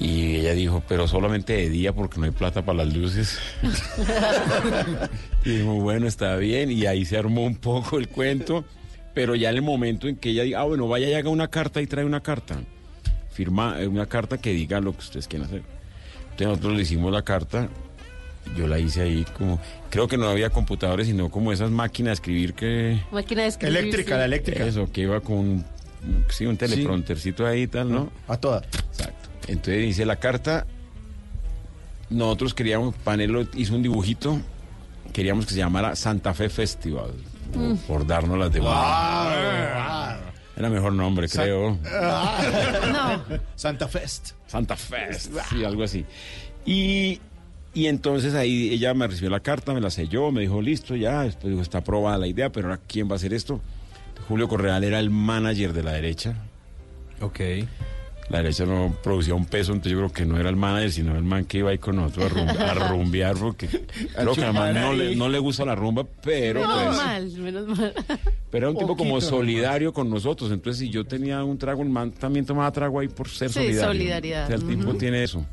[0.00, 3.38] Y ella dijo, pero solamente de día porque no hay plata para las luces.
[5.44, 6.70] y dijimos, bueno, está bien.
[6.70, 8.64] Y ahí se armó un poco el cuento.
[9.12, 11.48] Pero ya en el momento en que ella diga, ah, bueno, vaya y haga una
[11.48, 12.56] carta y trae una carta.
[13.30, 15.62] Firma eh, una carta que diga lo que ustedes quieren hacer.
[16.22, 17.68] Entonces nosotros le hicimos la carta.
[18.56, 22.14] Yo la hice ahí como, creo que no había computadores, sino como esas máquinas de
[22.14, 22.98] escribir que...
[23.12, 23.76] Máquina de escribir.
[23.76, 24.18] Eléctrica, sí.
[24.18, 24.64] la eléctrica.
[24.64, 25.64] Eso, que iba con un,
[26.30, 28.10] sí, un telepromptercito ahí y tal, ¿no?
[28.28, 28.62] A toda.
[28.88, 29.19] Exacto.
[29.48, 30.66] Entonces dice la carta.
[32.08, 34.40] Nosotros queríamos, Panelo hizo un dibujito.
[35.12, 37.10] Queríamos que se llamara Santa Fe Festival.
[37.52, 37.76] por- Mm.
[37.78, 41.78] Por darnos las de Era mejor nombre, creo.
[41.84, 43.18] Ah.
[43.56, 44.32] Santa Fest.
[44.46, 46.04] Santa Fest, sí, algo así.
[46.64, 47.18] Y,
[47.74, 51.22] y entonces ahí ella me recibió la carta, me la selló, me dijo, listo, ya,
[51.22, 53.60] después dijo, está aprobada la idea, pero ahora, ¿quién va a hacer esto?
[54.28, 56.34] Julio Correal era el manager de la derecha.
[57.20, 57.40] Ok.
[58.30, 61.16] La derecha no producía un peso, entonces yo creo que no era el manager, sino
[61.16, 64.72] el man que iba ahí con nosotros a, rum- a rumbear, porque creo que además
[64.74, 67.92] no le, no le gusta la rumba, pero menos pues, mal, menos mal.
[68.50, 70.52] pero era un tipo como solidario con nosotros.
[70.52, 73.54] Entonces, si yo tenía un trago, el man también tomaba trago ahí por ser Sí,
[73.54, 73.84] solidario.
[73.88, 74.44] solidaridad.
[74.44, 75.44] O sea, el tipo tiene eso.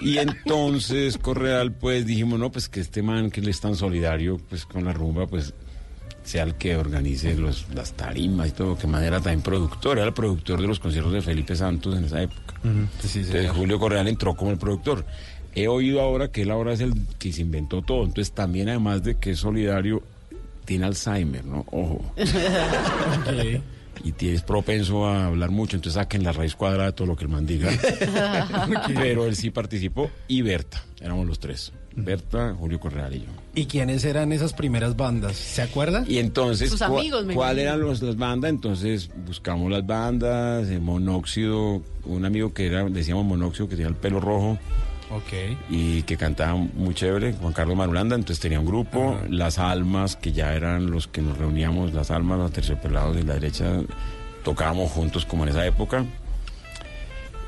[0.00, 4.38] Y entonces, Correal, pues dijimos, no, pues que este man que le es tan solidario
[4.48, 5.52] pues con la rumba, pues
[6.28, 10.08] sea el que organice los, las tarimas y todo, que man era también productor, era
[10.08, 12.54] el productor de los conciertos de Felipe Santos en esa época.
[12.62, 15.06] Entonces Julio Correal entró como el productor.
[15.54, 19.02] He oído ahora que él ahora es el que se inventó todo, entonces también además
[19.02, 20.02] de que es solidario,
[20.66, 21.64] tiene Alzheimer, ¿no?
[21.70, 22.12] Ojo.
[24.04, 27.24] y tienes propenso a hablar mucho, entonces saquen la raíz cuadrada de todo lo que
[27.24, 27.70] el man diga.
[28.94, 31.72] Pero él sí participó y Berta, éramos los tres.
[31.96, 33.26] Berta, Julio Correal y yo.
[33.54, 35.36] ¿Y quiénes eran esas primeras bandas?
[35.36, 36.04] ¿Se acuerda?
[36.06, 37.76] Y entonces, Sus ¿cuál- amigos, me ¿cuáles imagino.
[37.82, 38.50] eran los- las bandas?
[38.50, 43.96] Entonces buscamos las bandas, eh, Monóxido, un amigo que era, decíamos Monóxido, que tenía el
[43.96, 44.58] pelo rojo
[45.10, 45.56] Ok.
[45.70, 50.32] y que cantaba muy chévere, Juan Carlos Marulanda, entonces tenía un grupo, Las Almas, que
[50.32, 53.80] ya eran los que nos reuníamos, Las Almas, los terciopelados de la derecha,
[54.44, 56.04] tocábamos juntos como en esa época.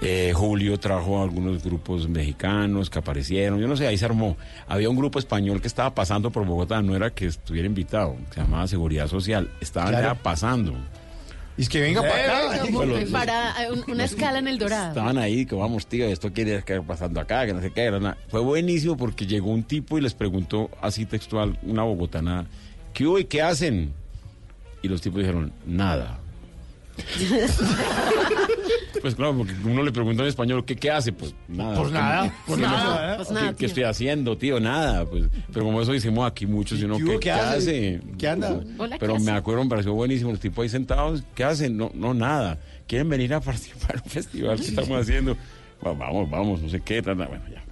[0.03, 4.37] Eh, Julio trajo algunos grupos mexicanos que aparecieron, yo no sé, ahí se armó.
[4.67, 8.41] Había un grupo español que estaba pasando por Bogotá, no era que estuviera invitado, se
[8.41, 10.07] llamaba Seguridad Social, estaban Claro.
[10.09, 10.73] ya pasando.
[11.59, 12.15] Y es que venga para
[12.55, 12.61] acá.
[12.63, 12.83] Como
[13.13, 14.89] para eh, un- una escala en el Dorado.
[14.89, 17.83] Estaban ahí, que vamos, tío, esto quiere que pasando acá, que no sé qué.
[17.83, 18.17] era nada.
[18.29, 22.47] Fue buenísimo porque llegó un tipo y les preguntó así textual, una bogotana,
[22.95, 23.93] ¿qué hubo y qué hacen?
[24.81, 26.19] Y los tipos dijeron, nada.
[29.01, 31.13] pues claro, porque uno le pregunta en español, ¿qué, qué hace?
[31.13, 31.77] Pues nada.
[31.79, 33.67] Pues nada, ¿Qué- pues nada, pues ¿qué- nada, ¿Qué, tío.
[33.69, 34.61] estoy haciendo, tío?
[34.61, 35.05] Nada.
[35.07, 37.57] Pues, pero como eso hicimos aquí muchos, y uno, ¿Qué ¿qué, hace?
[37.57, 38.01] hace?
[38.19, 38.61] ¿Qué anda?
[38.79, 39.31] Hola, ¿qué Pero me hace?
[39.33, 40.31] acuerdo, me pareció buenísimo.
[40.31, 41.77] Los tipos ahí sentados, ¿qué hacen?
[41.77, 42.59] No, no, nada.
[42.87, 45.37] ¿Quieren venir a participar en un festival que estamos haciendo?
[45.87, 47.01] Va- Vamos, vamos, no sé qué.
[47.03, 47.15] tal.
[47.15, 47.63] Bueno, ya.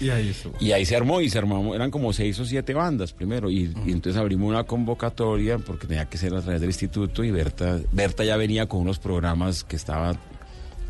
[0.00, 0.34] Y ahí.
[0.60, 3.50] Y ahí se armó y se armó, eran como seis o siete bandas primero.
[3.50, 7.22] Y, y entonces abrimos una convocatoria porque tenía que ser a través del instituto.
[7.22, 10.16] Y Berta, Berta ya venía con unos programas que estaba.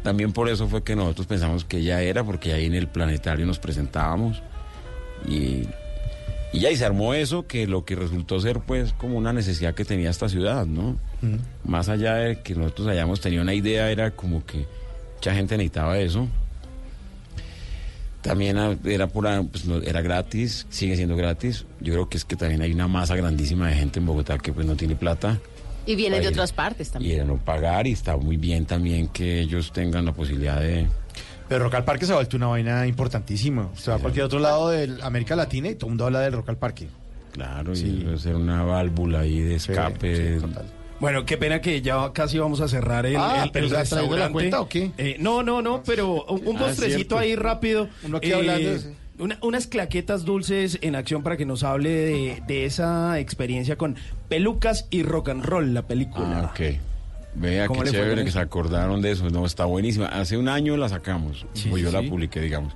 [0.03, 3.45] También por eso fue que nosotros pensamos que ella era, porque ahí en el planetario
[3.45, 4.43] nos presentábamos.
[5.29, 5.65] Y,
[6.53, 9.75] y ya ahí se armó eso, que lo que resultó ser pues como una necesidad
[9.75, 10.97] que tenía esta ciudad, ¿no?
[11.65, 14.67] Más allá de que nosotros hayamos tenido una idea, era como que
[15.17, 16.29] mucha gente necesitaba eso.
[18.23, 21.65] También era pura, pues, no- era gratis, sigue siendo gratis.
[21.81, 24.53] Yo creo que es que también hay una masa grandísima de gente en Bogotá que
[24.53, 25.39] pues no tiene plata
[25.87, 27.19] Y vienen de otras partes y también.
[27.21, 30.87] de no pagar y está muy bien también que ellos tengan la posibilidad de...
[31.49, 33.71] Pero Rock al Parque se ha vuelto una vaina importantísima.
[33.75, 36.35] Usted va a cualquier otro lado de América Latina y todo el mundo habla del
[36.35, 36.87] Rock al Parque.
[37.33, 37.87] Claro, Sí.
[37.87, 40.35] y debe ser una válvula ahí de Sí, escape.
[40.37, 40.67] sí, total.
[41.01, 43.77] Bueno, qué pena que ya casi vamos a cerrar el, Ah, el- pero el ¿se
[43.79, 44.33] ha traído la restaurante.
[44.33, 44.91] cuenta o qué?
[44.99, 47.19] Eh, no, no, no, pero un, un Ah, postrecito cierto.
[47.19, 47.89] ahí rápido.
[48.05, 48.89] Uno aquí Eh, hablando, sí.
[49.19, 53.97] una- unas claquetas dulces en acción para que nos hable de, de esa experiencia con
[54.29, 56.41] Pelucas y Rock and Roll, la película.
[56.45, 56.77] Ah, ok.
[57.35, 59.31] Vea ¿Cómo qué le fue chévere que se acordaron de eso.
[59.31, 60.07] No, está buenísima.
[60.07, 61.47] Hace un año la sacamos.
[61.55, 62.75] Sí, o yo sí, la publiqué, digamos.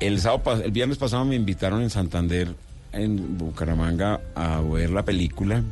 [0.00, 2.48] El sábado, el viernes pasado me invitaron en Santander,
[2.92, 5.62] en Bucaramanga, a ver la película.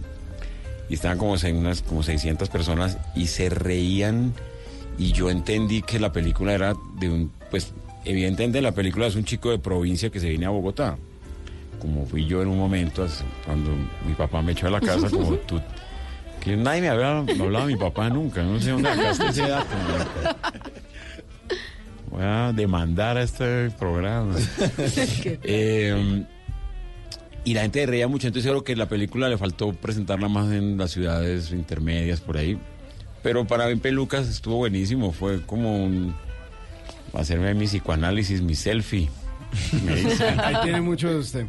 [0.93, 4.35] Y estaban como, unas, como 600 personas y se reían.
[4.99, 7.33] Y yo entendí que la película era de un.
[7.51, 7.73] Pues,
[8.05, 10.99] evidentemente, la película es un chico de provincia que se viene a Bogotá.
[11.81, 13.07] Como fui yo en un momento,
[13.47, 13.71] cuando
[14.07, 15.63] mi papá me echó de la casa, como tú.
[16.41, 18.43] Que nadie me había hablado de mi papá nunca.
[18.43, 19.75] No sé dónde sacaste ese dato.
[22.11, 24.35] Voy a demandar a este programa.
[25.43, 26.27] Eh,
[27.45, 30.77] y la gente reía mucho, entonces creo que la película le faltó presentarla más en
[30.79, 32.59] las ciudades intermedias por ahí.
[33.23, 36.15] Pero para mí Pelucas estuvo buenísimo, fue como un
[37.15, 39.09] hacerme mi psicoanálisis, mi selfie.
[40.43, 41.47] Ahí tiene mucho de usted.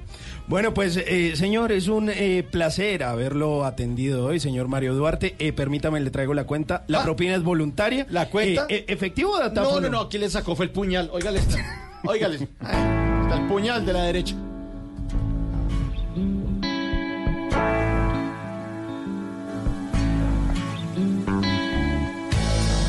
[0.47, 5.35] Bueno, pues, eh, señor, es un eh, placer haberlo atendido hoy, señor Mario Duarte.
[5.39, 6.83] Eh, permítame, le traigo la cuenta.
[6.87, 7.03] La Ah.
[7.03, 8.05] propina es voluntaria.
[8.09, 8.63] ¿La cuenta?
[8.69, 11.09] Eh, eh, ¿Efectivo o No, no, no, aquí le sacó fue el puñal.
[11.13, 11.57] Óigale, está.
[12.03, 12.35] Óigale.
[12.59, 14.35] Está el puñal de la derecha.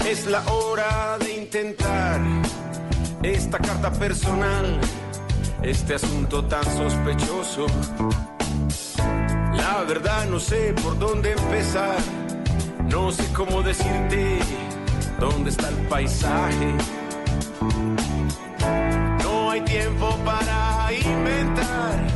[0.06, 2.20] Es la hora de intentar
[3.22, 4.80] esta carta personal,
[5.62, 7.66] este asunto tan sospechoso.
[9.54, 11.96] La verdad no sé por dónde empezar,
[12.90, 14.38] no sé cómo decirte
[15.18, 16.74] dónde está el paisaje.
[19.22, 22.06] No hay tiempo para inventar,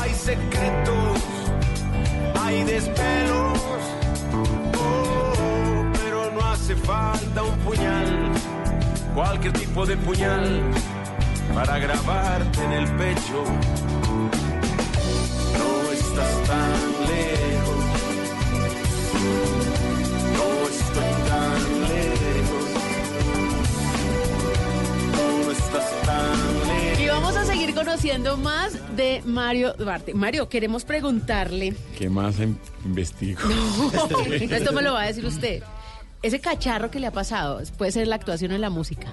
[0.00, 1.17] hay secretos,
[2.48, 3.58] hay desvelos.
[4.78, 8.32] Oh, pero no hace falta un puñal,
[9.14, 10.62] cualquier tipo de puñal,
[11.54, 13.44] para grabarte en el pecho.
[15.58, 16.97] No estás tan
[27.78, 30.12] conociendo más de Mario Duarte.
[30.12, 31.74] Mario, queremos preguntarle.
[31.96, 33.40] ¿Qué más em- investigo?
[34.40, 35.62] Esto me lo va a decir usted.
[36.20, 39.06] Ese cacharro que le ha pasado puede ser la actuación en la música.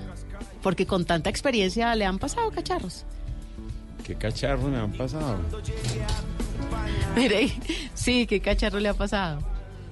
[0.63, 3.05] Porque con tanta experiencia le han pasado cacharros.
[4.03, 5.37] ¿Qué cacharro me han pasado?
[7.15, 7.51] Mire,
[7.93, 9.41] sí, ¿qué cacharro le ha pasado?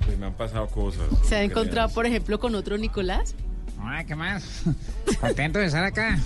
[0.03, 1.03] Pues me han pasado cosas.
[1.23, 3.35] ¿Se ha encontrado, por ejemplo, con otro Nicolás?
[3.83, 4.63] Hola, ¿qué más?
[5.19, 6.17] Contento de estar acá.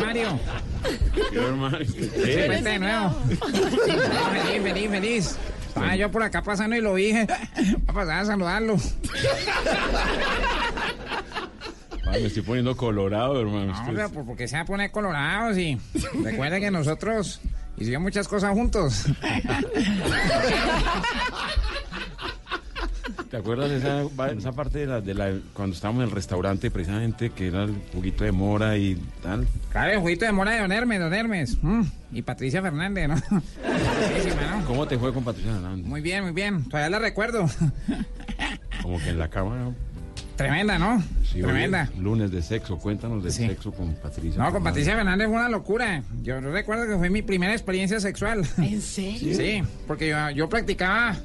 [0.00, 0.38] Mario.
[2.24, 2.60] ¿Qué?
[2.62, 3.10] De nuevo.
[3.28, 5.36] Feliz, feliz, feliz.
[5.68, 7.26] Estaba yo por acá pasando y lo dije.
[7.56, 8.76] Voy a pasar a saludarlo.
[12.06, 13.72] Ay, me estoy poniendo colorado, hermano.
[13.72, 15.78] No, pero por- porque se va a poner colorado, sí.
[16.22, 17.40] Recuerda que nosotros
[17.78, 19.06] hicimos muchas cosas juntos.
[23.30, 26.70] ¿Te acuerdas de esa, esa parte de la, de la cuando estábamos en el restaurante
[26.70, 29.46] precisamente que era el juguito de mora y tal?
[29.70, 31.58] Claro, el juguito de mora de Don Hermes, Don Hermes.
[31.62, 31.82] Mm,
[32.12, 33.16] Y Patricia Fernández, ¿no?
[34.66, 35.86] ¿Cómo te fue con Patricia Hernández?
[35.86, 36.64] Muy bien, muy bien.
[36.64, 37.48] Todavía la recuerdo.
[38.82, 39.56] Como que en la cama.
[39.58, 39.74] ¿no?
[40.36, 41.02] Tremenda, ¿no?
[41.24, 41.82] Sí, Tremenda.
[41.92, 44.38] es lunes de sexo, cuéntanos de sexo con Patricia.
[44.38, 44.64] No, con Fernández.
[44.64, 46.02] Patricia Fernández fue una locura.
[46.22, 48.44] Yo recuerdo que fue mi primera experiencia sexual.
[48.58, 49.36] ¿En serio?
[49.36, 51.16] Sí, porque yo, yo practicaba,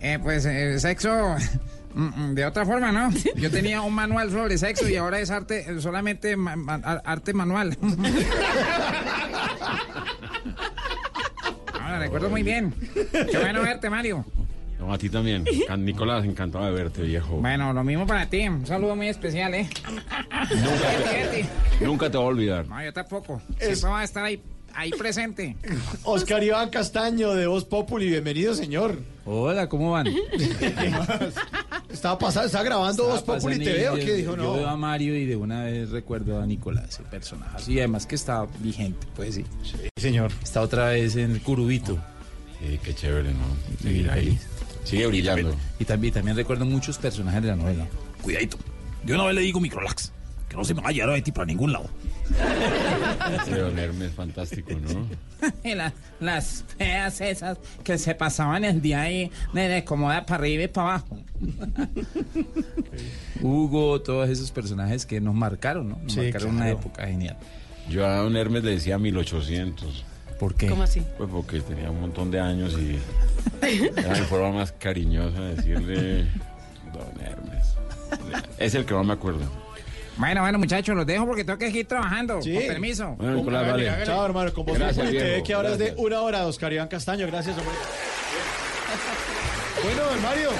[0.00, 1.36] eh, pues, eh, sexo
[1.94, 3.10] mm, mm, de otra forma, ¿no?
[3.36, 7.02] Yo tenía un manual sobre sexo y ahora es arte, eh, solamente ma- ma- a-
[7.04, 7.76] arte manual.
[11.80, 12.74] Ahora recuerdo muy bien.
[13.30, 14.24] Qué bueno verte, Mario.
[14.78, 15.44] No, a ti también.
[15.78, 17.36] Nicolás, encantado de verte, viejo.
[17.36, 18.46] Bueno, lo mismo para ti.
[18.48, 19.68] Un saludo muy especial, ¿eh?
[20.50, 21.46] Nunca vete.
[21.80, 22.66] Nunca te voy a olvidar.
[22.66, 23.40] No, yo tampoco.
[23.58, 24.42] Siempre va a estar ahí,
[24.76, 25.56] ahí presente.
[26.04, 28.98] Oscar Iván Castaño de Voz Populi, bienvenido, señor.
[29.24, 30.06] Hola, ¿cómo van?
[31.90, 34.36] Estaba pasando, estaba grabando Voz Populi TV, ¿o qué dijo?
[34.36, 34.52] Yo No.
[34.54, 37.72] veo a Mario y de una vez recuerdo a Nicolás, el personaje.
[37.72, 39.44] Y además que está vigente, pues sí.
[39.64, 40.30] Sí, señor.
[40.42, 41.98] Está otra vez en el curubito.
[42.60, 43.46] Sí, qué chévere, ¿no?
[43.82, 44.38] Seguir ahí.
[44.84, 45.54] Sigue brillando.
[45.78, 47.86] Y también, también recuerdo muchos personajes de la novela.
[48.22, 48.58] Cuidadito.
[49.04, 50.12] Yo una vez le digo microlax,
[50.56, 51.88] que no se me vaya a Betty para ningún lado.
[53.42, 55.06] Ese Don Hermes fantástico, ¿no?
[55.62, 60.40] Y la- las feas esas que se pasaban el día ahí de, de cómoda para
[60.40, 61.18] arriba y para abajo.
[63.42, 65.98] Hugo, todos esos personajes que nos marcaron, ¿no?
[66.02, 67.36] Nos Sí, marcaron una época genial.
[67.90, 70.04] Yo a Don Hermes le decía 1800.
[70.40, 70.66] ¿Por qué?
[70.68, 71.02] ¿Cómo así?
[71.16, 72.98] Pues porque tenía un montón de años y
[73.98, 76.26] era mi forma más cariñosa de decirle
[76.92, 77.74] Don Hermes.
[78.58, 79.44] Es el que más me acuerdo.
[80.16, 82.40] Bueno, bueno, muchachos, los dejo porque tengo que seguir trabajando.
[82.40, 82.54] Sí.
[82.54, 83.14] Con permiso.
[83.18, 83.88] Bueno, Nicolás, vale.
[83.88, 84.06] hágale.
[84.06, 85.44] Chao, hermano, con Voz Gracias, viejo.
[85.44, 86.04] que ahora es de Gracias.
[86.06, 87.26] una hora, Oscar Iván Castaño.
[87.26, 87.74] Gracias, hombre.
[89.82, 90.50] Bueno, don Mario.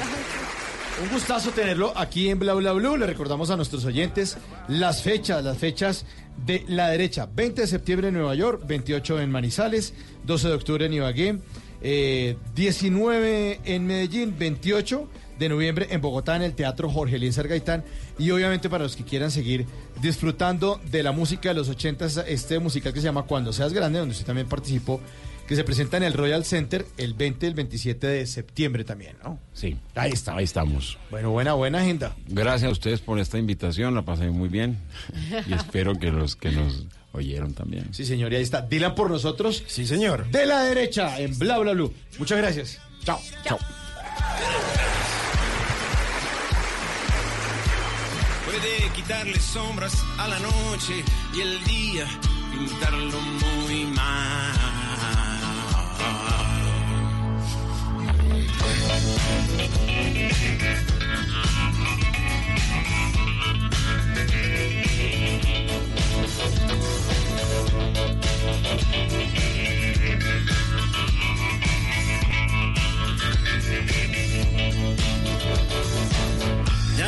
[1.03, 2.97] Un gustazo tenerlo aquí en Bla Bla Blue.
[2.97, 4.39] Le recordamos a nuestros oyentes
[4.69, 6.07] las fechas, las fechas
[6.45, 7.29] de la derecha.
[7.35, 9.93] 20 de septiembre en Nueva York, 28 en Manizales,
[10.25, 11.39] 12 de octubre en Ibagué,
[11.83, 15.09] eh, 19 en Medellín, 28
[15.39, 17.85] de noviembre en Bogotá en el Teatro Jorge Eliezer Gaitán
[18.19, 19.67] y obviamente para los que quieran seguir
[20.01, 23.99] disfrutando de la música de los 80 este musical que se llama Cuando seas grande
[23.99, 25.01] donde usted también participó
[25.47, 29.17] que se presenta en el Royal Center el 20 y el 27 de septiembre también,
[29.23, 29.39] ¿no?
[29.53, 30.99] Sí, ahí está, ahí estamos.
[31.11, 32.17] Bueno, buena, buena agenda.
[32.27, 34.79] Gracias a ustedes por esta invitación, la pasé muy bien
[35.47, 37.93] y espero que los que nos oyeron también.
[37.93, 38.63] Sí, señor, y ahí está.
[38.63, 39.63] Dilan por nosotros.
[39.67, 40.29] Sí, señor.
[40.31, 41.93] De la derecha en Bla Bla Blue.
[42.19, 42.81] Muchas gracias.
[43.05, 43.21] Chao.
[43.45, 43.59] Chao.
[48.45, 51.05] Puede quitarle sombras a la noche
[51.35, 52.07] y el día
[52.53, 54.57] pintarlo muy mal.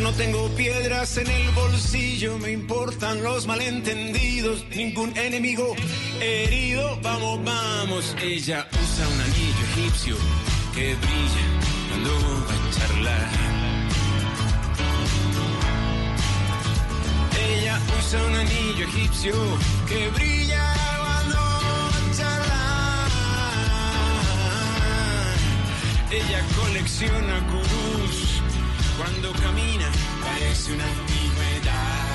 [0.00, 5.74] No tengo piedras en el bolsillo, me importan los malentendidos, ningún enemigo
[6.20, 6.98] herido.
[7.02, 10.16] Vamos, vamos, ella usa un anillo egipcio
[10.72, 11.46] que brilla
[11.88, 12.10] cuando
[12.46, 13.28] va a charlar.
[17.50, 19.34] Ella usa un anillo egipcio
[19.88, 22.68] que brilla cuando va.
[26.10, 27.97] Ella colecciona gurús
[28.98, 29.88] cuando camina
[30.20, 32.07] parece una antigüedad.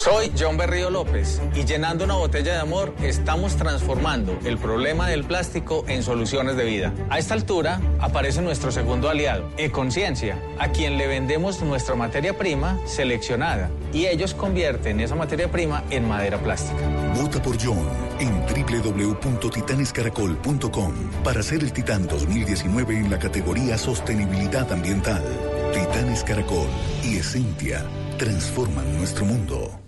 [0.00, 5.24] Soy John Berrío López y llenando una botella de amor estamos transformando el problema del
[5.24, 6.94] plástico en soluciones de vida.
[7.10, 12.78] A esta altura aparece nuestro segundo aliado, Econciencia, a quien le vendemos nuestra materia prima
[12.86, 16.78] seleccionada y ellos convierten esa materia prima en madera plástica.
[17.14, 17.84] Vota por John
[18.20, 20.92] en www.titanescaracol.com
[21.24, 25.24] para ser el Titán 2019 en la categoría Sostenibilidad Ambiental.
[25.74, 26.68] Titanes Caracol
[27.02, 27.84] y Esencia
[28.16, 29.87] transforman nuestro mundo.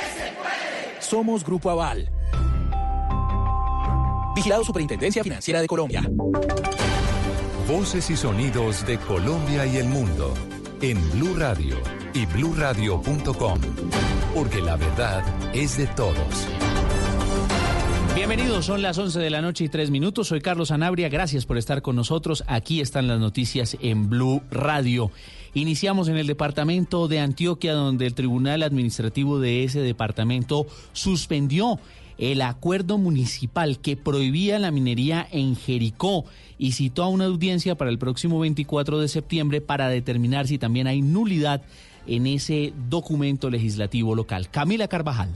[1.11, 2.09] Somos Grupo Aval.
[4.33, 6.09] Vigilado Superintendencia Financiera de Colombia.
[7.67, 10.33] Voces y sonidos de Colombia y el mundo
[10.81, 11.75] en Blue Radio
[12.13, 13.59] y bluradio.com,
[14.33, 15.21] porque la verdad
[15.53, 16.47] es de todos.
[18.15, 20.29] Bienvenidos, son las 11 de la noche y 3 minutos.
[20.29, 22.45] Soy Carlos Anabria, gracias por estar con nosotros.
[22.47, 25.11] Aquí están las noticias en Blue Radio.
[25.53, 31.77] Iniciamos en el departamento de Antioquia, donde el Tribunal Administrativo de ese departamento suspendió
[32.17, 36.23] el acuerdo municipal que prohibía la minería en Jericó
[36.57, 40.87] y citó a una audiencia para el próximo 24 de septiembre para determinar si también
[40.87, 41.63] hay nulidad
[42.07, 44.49] en ese documento legislativo local.
[44.49, 45.29] Camila Carvajal.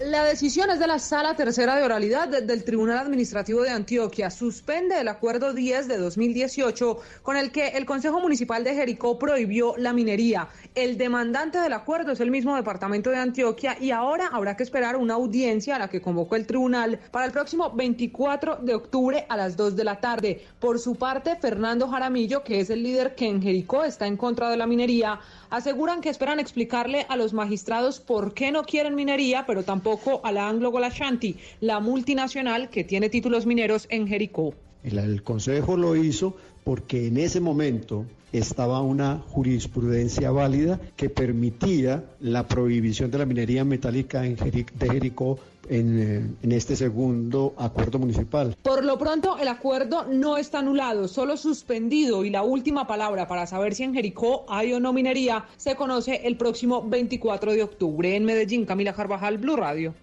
[0.00, 4.30] La decisión es de la Sala Tercera de Oralidad del Tribunal Administrativo de Antioquia.
[4.30, 9.74] Suspende el Acuerdo 10 de 2018 con el que el Consejo Municipal de Jericó prohibió
[9.76, 10.50] la minería.
[10.76, 14.96] El demandante del acuerdo es el mismo Departamento de Antioquia y ahora habrá que esperar
[14.96, 19.36] una audiencia a la que convocó el tribunal para el próximo 24 de octubre a
[19.36, 20.46] las 2 de la tarde.
[20.60, 24.48] Por su parte, Fernando Jaramillo, que es el líder que en Jericó está en contra
[24.48, 25.18] de la minería,
[25.50, 29.87] aseguran que esperan explicarle a los magistrados por qué no quieren minería, pero tampoco
[30.22, 34.54] a la Anglo Golashanti, la multinacional que tiene títulos mineros en Jericó.
[34.82, 42.04] El, el, Consejo lo hizo porque en ese momento estaba una jurisprudencia válida que permitía
[42.20, 47.54] la prohibición de la minería metálica en Jeric de Jericó en, eh, en, este segundo
[47.56, 48.56] acuerdo municipal.
[48.62, 53.46] Por lo pronto, el acuerdo no está anulado, solo suspendido y la última palabra para
[53.46, 58.16] saber si en Jericó hay o no minería se conoce el próximo 24 de octubre.
[58.16, 59.94] En Medellín, Camila Carvajal, Blue Radio.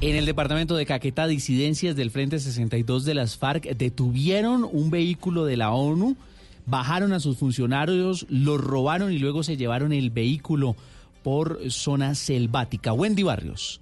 [0.00, 5.46] En el departamento de Caquetá, disidencias del Frente 62 de las FARC detuvieron un vehículo
[5.46, 6.16] de la ONU,
[6.66, 10.76] bajaron a sus funcionarios, los robaron y luego se llevaron el vehículo
[11.22, 12.92] por zona selvática.
[12.92, 13.80] Wendy Barrios.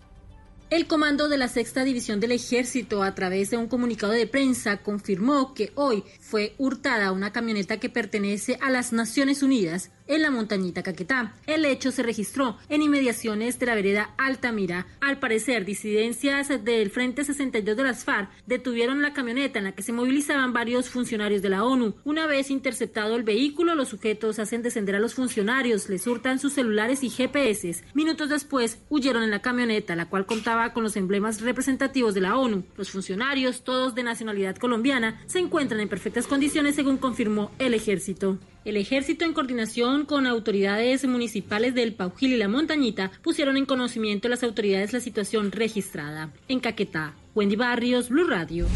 [0.70, 4.78] El comando de la sexta división del ejército, a través de un comunicado de prensa,
[4.78, 10.30] confirmó que hoy fue hurtada una camioneta que pertenece a las Naciones Unidas en la
[10.30, 11.34] montañita Caquetá.
[11.46, 14.86] El hecho se registró en inmediaciones de la vereda Altamira.
[15.00, 19.82] Al parecer, disidencias del Frente 62 de las FARC detuvieron la camioneta en la que
[19.82, 21.94] se movilizaban varios funcionarios de la ONU.
[22.04, 26.52] Una vez interceptado el vehículo, los sujetos hacen descender a los funcionarios, les hurtan sus
[26.52, 27.84] celulares y GPS.
[27.94, 32.36] Minutos después, huyeron en la camioneta, la cual contaba con los emblemas representativos de la
[32.36, 32.64] ONU.
[32.76, 38.38] Los funcionarios, todos de nacionalidad colombiana, se encuentran en perfectas condiciones, según confirmó el ejército.
[38.64, 44.26] El ejército, en coordinación con autoridades municipales del Paujil y la Montañita, pusieron en conocimiento
[44.26, 46.32] a las autoridades la situación registrada.
[46.48, 48.66] En Caquetá, Wendy Barrios, Blue Radio.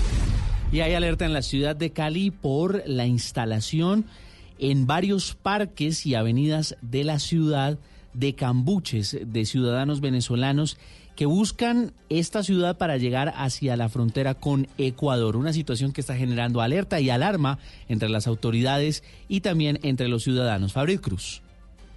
[0.71, 4.05] Y hay alerta en la ciudad de Cali por la instalación
[4.59, 7.79] en varios parques y avenidas de la ciudad
[8.13, 10.77] de cambuches de ciudadanos venezolanos
[11.19, 16.15] que buscan esta ciudad para llegar hacia la frontera con Ecuador, una situación que está
[16.15, 17.59] generando alerta y alarma
[17.89, 20.75] entre las autoridades y también entre los ciudadanos.
[20.75, 21.43] Fabrid Cruz.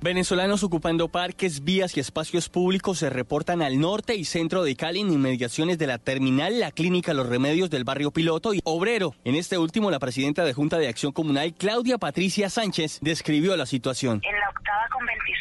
[0.02, 5.02] Venezolanos ocupando parques, vías y espacios públicos se reportan al norte y centro de Cali
[5.02, 9.14] en inmediaciones de la terminal, la clínica Los Remedios del barrio Piloto y Obrero.
[9.24, 13.68] En este último, la presidenta de Junta de Acción Comunal, Claudia Patricia Sánchez, describió la
[13.68, 14.20] situación.
[14.24, 15.41] En la octava con 26 ya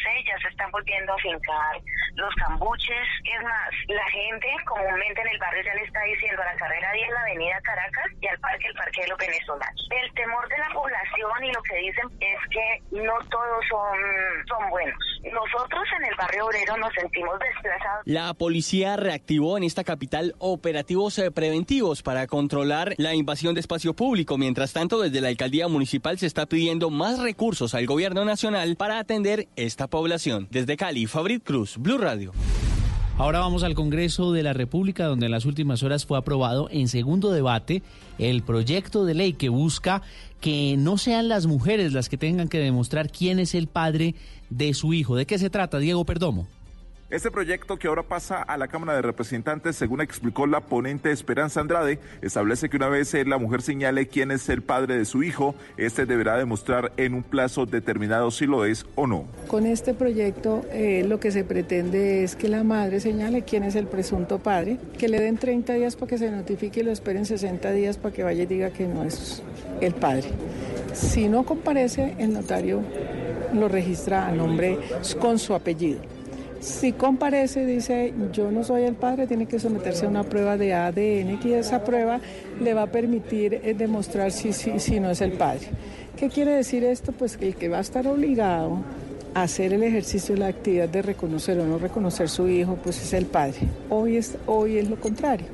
[0.61, 1.81] están volviendo a fincar
[2.15, 3.07] los cambuches.
[3.25, 6.91] Es más, la gente comúnmente en el barrio ya le está diciendo a la carrera
[6.93, 9.89] 10 la avenida Caracas y al parque el parque de los venezolanos.
[9.89, 13.97] El temor de la población y lo que dicen es que no todos son
[14.47, 14.99] son buenos.
[15.23, 18.01] Nosotros en el barrio obrero nos sentimos desplazados.
[18.05, 23.93] La policía reactivó en esta capital operativos eh, preventivos para controlar la invasión de espacio
[23.93, 24.37] público.
[24.37, 28.99] Mientras tanto, desde la alcaldía municipal se está pidiendo más recursos al gobierno nacional para
[28.99, 30.47] atender esta población.
[30.51, 32.33] Desde Cali, Fabrit Cruz, Blue Radio.
[33.17, 36.89] Ahora vamos al Congreso de la República, donde en las últimas horas fue aprobado en
[36.89, 37.83] segundo debate
[38.17, 40.01] el proyecto de ley que busca
[40.41, 44.15] que no sean las mujeres las que tengan que demostrar quién es el padre
[44.49, 45.15] de su hijo.
[45.15, 46.47] ¿De qué se trata, Diego Perdomo?
[47.11, 51.59] Este proyecto que ahora pasa a la Cámara de Representantes, según explicó la ponente Esperanza
[51.59, 55.53] Andrade, establece que una vez la mujer señale quién es el padre de su hijo,
[55.75, 59.25] este deberá demostrar en un plazo determinado si lo es o no.
[59.47, 63.75] Con este proyecto eh, lo que se pretende es que la madre señale quién es
[63.75, 67.25] el presunto padre, que le den 30 días para que se notifique y lo esperen
[67.25, 69.43] 60 días para que vaya y diga que no es
[69.81, 70.29] el padre.
[70.93, 72.81] Si no comparece, el notario
[73.53, 74.79] lo registra a nombre
[75.19, 75.99] con su apellido.
[76.61, 80.75] Si comparece, dice yo no soy el padre, tiene que someterse a una prueba de
[80.75, 82.21] ADN y esa prueba
[82.61, 85.69] le va a permitir eh, demostrar si, si, si no es el padre.
[86.15, 87.13] ¿Qué quiere decir esto?
[87.13, 88.83] Pues que el que va a estar obligado
[89.33, 93.01] a hacer el ejercicio de la actividad de reconocer o no reconocer su hijo, pues
[93.01, 93.57] es el padre.
[93.89, 95.47] Hoy es, hoy es lo contrario.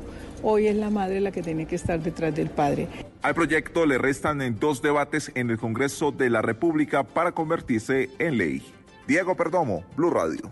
[0.44, 2.90] Hoy es la madre la que tiene que estar detrás del padre.
[3.22, 8.10] Al proyecto le restan en dos debates en el Congreso de la República para convertirse
[8.20, 8.77] en ley.
[9.08, 10.52] Diego Perdomo, Blue Radio.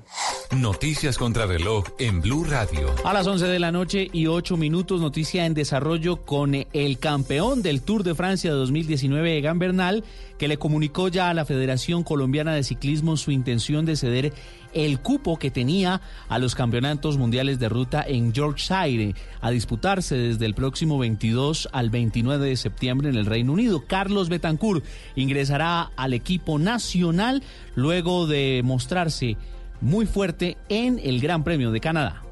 [0.56, 2.96] Noticias contra reloj en Blue Radio.
[3.04, 7.62] A las 11 de la noche y 8 minutos, noticia en desarrollo con el campeón
[7.62, 10.06] del Tour de Francia 2019, Egan Bernal,
[10.38, 14.34] que le comunicó ya a la Federación Colombiana de Ciclismo su intención de ceder
[14.76, 20.46] el cupo que tenía a los campeonatos mundiales de ruta en Yorkshire, a disputarse desde
[20.46, 23.86] el próximo 22 al 29 de septiembre en el Reino Unido.
[23.88, 24.86] Carlos Betancourt
[25.16, 27.42] ingresará al equipo nacional
[27.74, 29.38] luego de mostrarse
[29.82, 32.25] muy fuerte en el Gran Premio de Canadá.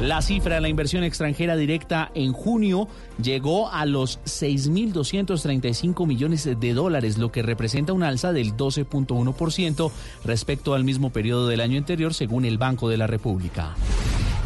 [0.00, 2.86] La cifra de la inversión extranjera directa en junio
[3.20, 9.90] llegó a los 6.235 millones de dólares, lo que representa una alza del 12.1%
[10.24, 13.74] respecto al mismo periodo del año anterior, según el Banco de la República.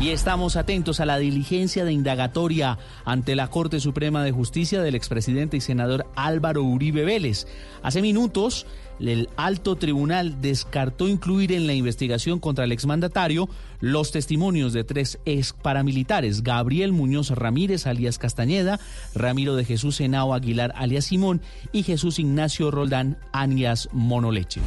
[0.01, 4.95] Y estamos atentos a la diligencia de indagatoria ante la Corte Suprema de Justicia del
[4.95, 7.47] expresidente y senador Álvaro Uribe Vélez.
[7.83, 8.66] Hace minutos,
[9.01, 13.48] el alto tribunal descartó incluir en la investigación contra el exmandatario
[13.81, 18.78] los testimonios de tres ex paramilitares, Gabriel Muñoz Ramírez, alias Castañeda,
[19.14, 21.40] Ramiro de Jesús Henao Aguilar, alias Simón,
[21.73, 24.60] y Jesús Ignacio Roldán, alias Monoleche.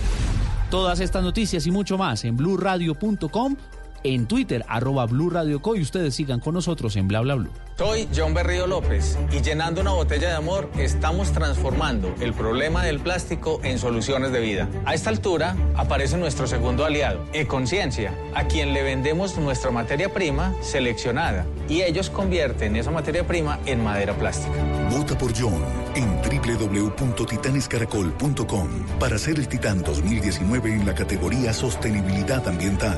[0.70, 3.56] Todas estas noticias y mucho más en blurradio.com,
[4.14, 7.50] en Twitter, arroba Blue Radio Co, y ustedes sigan con nosotros en Bla Bla Blue.
[7.78, 13.00] Soy John Berrío López y llenando una botella de amor estamos transformando el problema del
[13.00, 14.70] plástico en soluciones de vida.
[14.86, 20.56] A esta altura aparece nuestro segundo aliado, Econciencia, a quien le vendemos nuestra materia prima
[20.62, 24.56] seleccionada y ellos convierten esa materia prima en madera plástica.
[24.90, 25.62] Vota por John
[25.96, 28.70] en www.titanescaracol.com
[29.00, 32.98] para ser el Titán 2019 en la categoría Sostenibilidad Ambiental.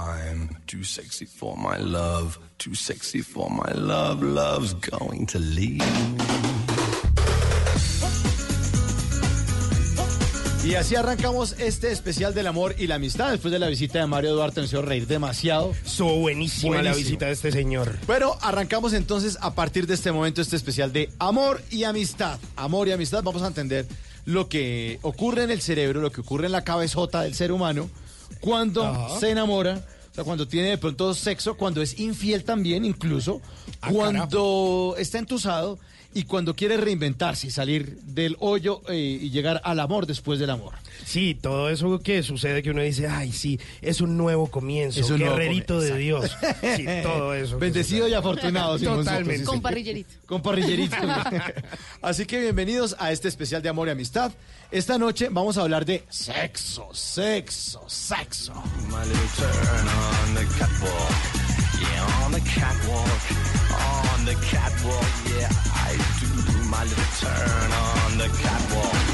[0.00, 5.82] I'm too sexy for my love, too sexy for my love, love's going to leave
[10.64, 14.06] Y así arrancamos este especial del amor y la amistad después de la visita de
[14.06, 14.60] Mario Duarte.
[14.60, 15.72] Nos hizo reír demasiado.
[15.84, 17.04] Estuvo buenísima la Buenísimo.
[17.06, 17.98] visita de este señor.
[18.06, 22.38] Pero arrancamos entonces a partir de este momento este especial de amor y amistad.
[22.56, 23.86] Amor y amistad, vamos a entender
[24.26, 27.88] lo que ocurre en el cerebro, lo que ocurre en la cabezota del ser humano
[28.40, 29.18] cuando Ajá.
[29.20, 33.40] se enamora, o sea, cuando tiene de pronto sexo, cuando es infiel también incluso,
[33.82, 35.78] Ah, cuando está entusado
[36.12, 40.50] y cuando quiere reinventarse y salir del hoyo eh, y llegar al amor después del
[40.50, 40.74] amor.
[41.04, 45.10] Sí, todo eso que sucede que uno dice, ay, sí, es un nuevo comienzo, Es
[45.10, 46.36] un nuevo guerrerito comienzo, de Dios.
[46.76, 47.58] Sí, todo eso.
[47.58, 48.78] Bendecido y afortunado.
[48.78, 49.38] Totalmente.
[49.38, 50.14] sí, Con parrillerito.
[50.26, 50.96] Con parrillerito.
[52.02, 54.32] Así que bienvenidos a este especial de amor y amistad.
[54.70, 58.52] Esta noche vamos a hablar de sexo, sexo, sexo.
[58.88, 61.14] My little turn on the catwalk.
[61.80, 63.20] Yeah, on the catwalk.
[64.14, 65.06] On the catwalk.
[65.26, 69.09] Yeah, I do my little turn on the catwalk.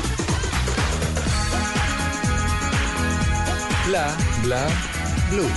[3.86, 4.66] Bla Bla
[5.30, 5.48] Blue.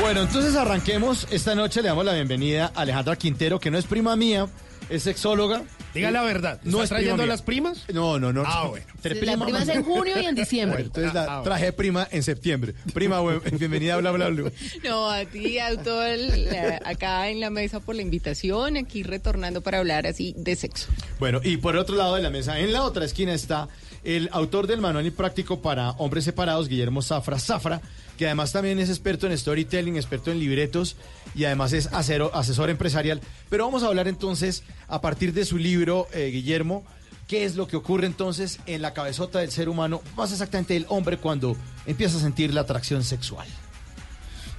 [0.00, 1.26] Bueno, entonces arranquemos.
[1.30, 4.46] Esta noche le damos la bienvenida a Alejandra Quintero, que no es prima mía,
[4.90, 5.62] es sexóloga.
[5.94, 6.60] Diga la verdad.
[6.62, 7.84] No ¿Está es prima trayendo a las primas?
[7.94, 8.42] No, no, no.
[8.44, 8.84] Ah, bueno.
[9.02, 10.82] Entre La prima es en junio y en diciembre.
[10.84, 12.74] Bueno, entonces Ah, la ah, traje prima en septiembre.
[12.92, 13.20] Prima,
[13.52, 14.52] bienvenida a Bla Bla Blue.
[14.84, 19.78] No, a ti, autor, la- acá en la mesa por la invitación, aquí retornando para
[19.78, 20.88] hablar así de sexo.
[21.18, 23.68] Bueno, y por otro lado de la mesa, en la otra esquina está
[24.06, 27.80] el autor del manual práctico para hombres separados, Guillermo Zafra Zafra,
[28.16, 30.96] que además también es experto en storytelling, experto en libretos
[31.34, 33.20] y además es asesor empresarial.
[33.50, 36.84] Pero vamos a hablar entonces, a partir de su libro, eh, Guillermo,
[37.26, 40.86] qué es lo que ocurre entonces en la cabezota del ser humano, más exactamente del
[40.88, 43.48] hombre, cuando empieza a sentir la atracción sexual.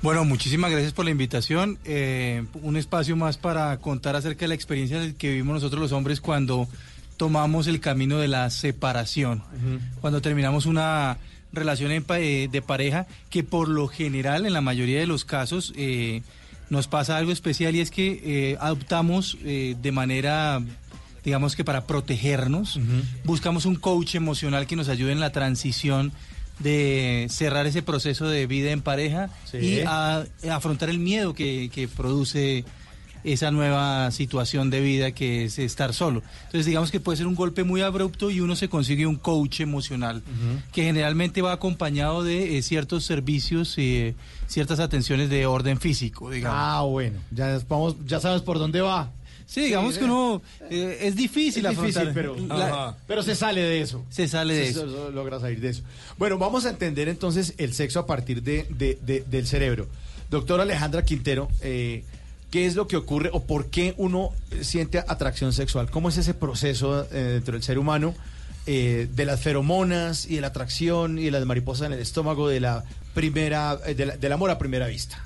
[0.01, 1.79] Bueno, muchísimas gracias por la invitación.
[1.85, 6.19] Eh, un espacio más para contar acerca de la experiencia que vivimos nosotros los hombres
[6.19, 6.67] cuando
[7.17, 9.43] tomamos el camino de la separación,
[10.01, 11.17] cuando terminamos una
[11.51, 16.21] relación eh, de pareja que por lo general, en la mayoría de los casos, eh,
[16.69, 18.21] nos pasa algo especial y es que
[18.51, 20.61] eh, adoptamos eh, de manera,
[21.23, 22.79] digamos que para protegernos,
[23.23, 26.11] buscamos un coach emocional que nos ayude en la transición
[26.59, 29.57] de cerrar ese proceso de vida en pareja Sí.
[29.57, 32.65] y a, a afrontar el miedo que, que produce
[33.23, 36.23] esa nueva situación de vida que es estar solo.
[36.45, 39.59] Entonces digamos que puede ser un golpe muy abrupto y uno se consigue un coach
[39.61, 40.23] emocional
[40.71, 44.15] que generalmente va acompañado de eh, ciertos servicios y eh,
[44.47, 46.57] ciertas atenciones de orden físico, digamos.
[46.61, 49.11] Ah, bueno, ya, vamos, ya sabes por dónde va.
[49.45, 53.79] Sí, digamos que uno eh, es difícil Es difícil, pero, La- pero se sale de
[53.79, 54.03] eso.
[54.09, 55.09] Se sale de Se- eso.
[55.11, 55.83] logra salir de eso.
[56.17, 59.87] Bueno, vamos a entender entonces el sexo a partir de, de- de- del cerebro.
[60.29, 62.03] Doctora Alejandra Quintero, eh,
[62.51, 65.89] ¿qué es lo que ocurre o por qué uno eh, siente atracción sexual?
[65.91, 68.13] ¿Cómo es ese proceso eh, dentro del ser humano
[68.65, 72.49] eh, de las feromonas y de la atracción y de las mariposas en el estómago
[72.49, 72.83] de la
[73.13, 75.23] primera, eh, de la- del amor a primera vista?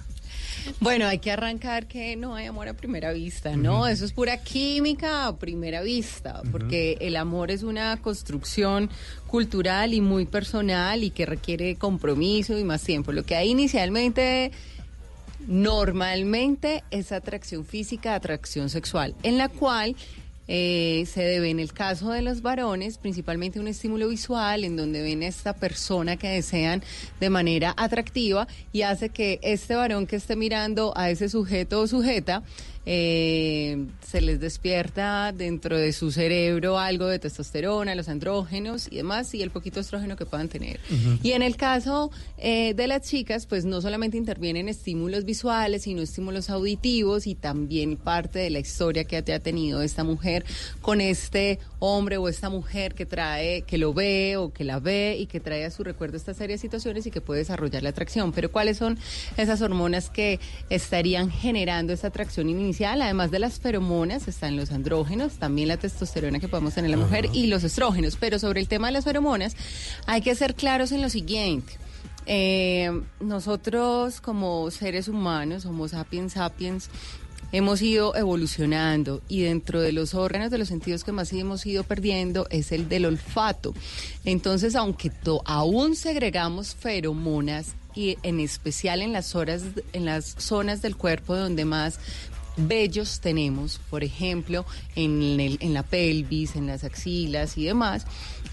[0.80, 3.88] Bueno, hay que arrancar que no hay amor a primera vista, ¿no?
[3.88, 8.88] Eso es pura química a primera vista, porque el amor es una construcción
[9.26, 13.12] cultural y muy personal y que requiere compromiso y más tiempo.
[13.12, 14.52] Lo que hay inicialmente
[15.48, 19.96] normalmente es atracción física, atracción sexual, en la cual
[20.48, 25.02] eh, se debe en el caso de los varones principalmente un estímulo visual en donde
[25.02, 26.84] ven a esta persona que desean
[27.20, 31.88] de manera atractiva y hace que este varón que esté mirando a ese sujeto o
[31.88, 32.44] sujeta
[32.86, 39.34] eh, se les despierta dentro de su cerebro algo de testosterona, los andrógenos y demás,
[39.34, 40.80] y el poquito estrógeno que puedan tener.
[41.22, 46.02] Y en el caso eh, de las chicas, pues no solamente intervienen estímulos visuales, sino
[46.02, 50.44] estímulos auditivos y también parte de la historia que ha tenido esta mujer
[50.82, 55.18] con este hombre o esta mujer que trae, que lo ve o que la ve
[55.20, 57.90] y que trae a su recuerdo esta serie de situaciones y que puede desarrollar la
[57.90, 58.32] atracción.
[58.32, 58.98] Pero ¿cuáles son
[59.38, 60.40] esas hormonas que
[60.70, 63.02] estarían generando esa atracción inicial?
[63.02, 67.06] Además de las feromonas, están los andrógenos, también la testosterona que podemos tener en la
[67.06, 68.16] mujer y los estrógenos.
[68.18, 69.56] Pero sobre el tema de las feromonas,
[70.06, 71.74] hay que ser claros en lo siguiente.
[72.28, 72.90] Eh,
[73.20, 76.90] nosotros como seres humanos, Homo sapiens sapiens,
[77.52, 81.84] hemos ido evolucionando y dentro de los órganos de los sentidos que más hemos ido
[81.84, 83.74] perdiendo es el del olfato.
[84.24, 90.82] Entonces, aunque to- aún segregamos feromonas y en especial en las horas en las zonas
[90.82, 92.00] del cuerpo donde más
[92.58, 94.66] vellos tenemos, por ejemplo,
[94.96, 98.06] en, el- en la pelvis, en las axilas y demás.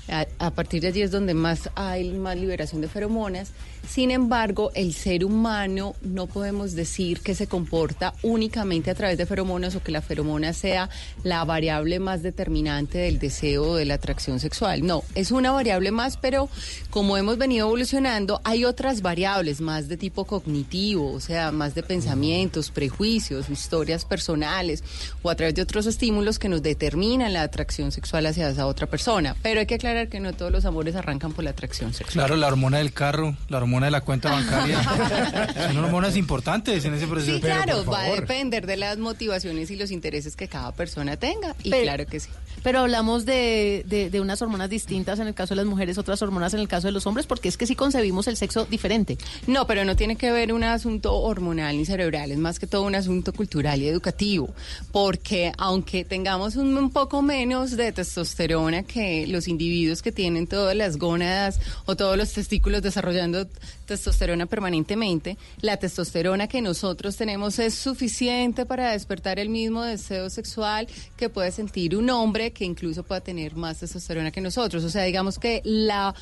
[0.09, 3.51] A, a partir de allí es donde más hay más liberación de feromonas.
[3.89, 9.25] Sin embargo, el ser humano no podemos decir que se comporta únicamente a través de
[9.25, 10.91] feromonas o que la feromona sea
[11.25, 14.87] la variable más determinante del deseo o de la atracción sexual.
[14.87, 16.51] No, es una variable más, pero
[16.91, 21.83] como hemos venido evolucionando, hay otras variables más de tipo cognitivo, o sea, más de
[21.83, 24.85] pensamientos, prejuicios, historias personales
[25.23, 28.87] o a través de otros estímulos que nos determinan la atracción sexual hacia esa otra
[28.87, 29.35] persona.
[29.43, 32.27] Pero hay que aclarar que no todos los amores arrancan por la atracción sexual.
[32.27, 34.83] Claro, la hormona del carro, la hormona de la cuenta bancaria.
[35.69, 37.37] Son hormonas importantes en ese proceso.
[37.37, 41.55] Sí, claro, va a depender de las motivaciones y los intereses que cada persona tenga.
[41.63, 42.29] Y Pero- claro que sí.
[42.63, 46.21] Pero hablamos de, de, de unas hormonas distintas en el caso de las mujeres, otras
[46.23, 49.17] hormonas en el caso de los hombres, porque es que sí concebimos el sexo diferente.
[49.47, 52.83] No, pero no tiene que ver un asunto hormonal ni cerebral, es más que todo
[52.83, 54.53] un asunto cultural y educativo,
[54.93, 60.75] porque aunque tengamos un, un poco menos de testosterona que los individuos que tienen todas
[60.75, 63.47] las gónadas o todos los testículos desarrollando
[63.87, 70.87] testosterona permanentemente, la testosterona que nosotros tenemos es suficiente para despertar el mismo deseo sexual
[71.17, 74.85] que puede sentir un hombre que incluso pueda tener más testosterona que nosotros.
[74.85, 76.15] O sea, digamos que la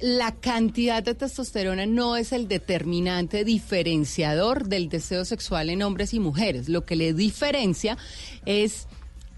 [0.00, 6.20] la cantidad de testosterona no es el determinante diferenciador del deseo sexual en hombres y
[6.20, 6.68] mujeres.
[6.68, 7.96] Lo que le diferencia
[8.44, 8.86] es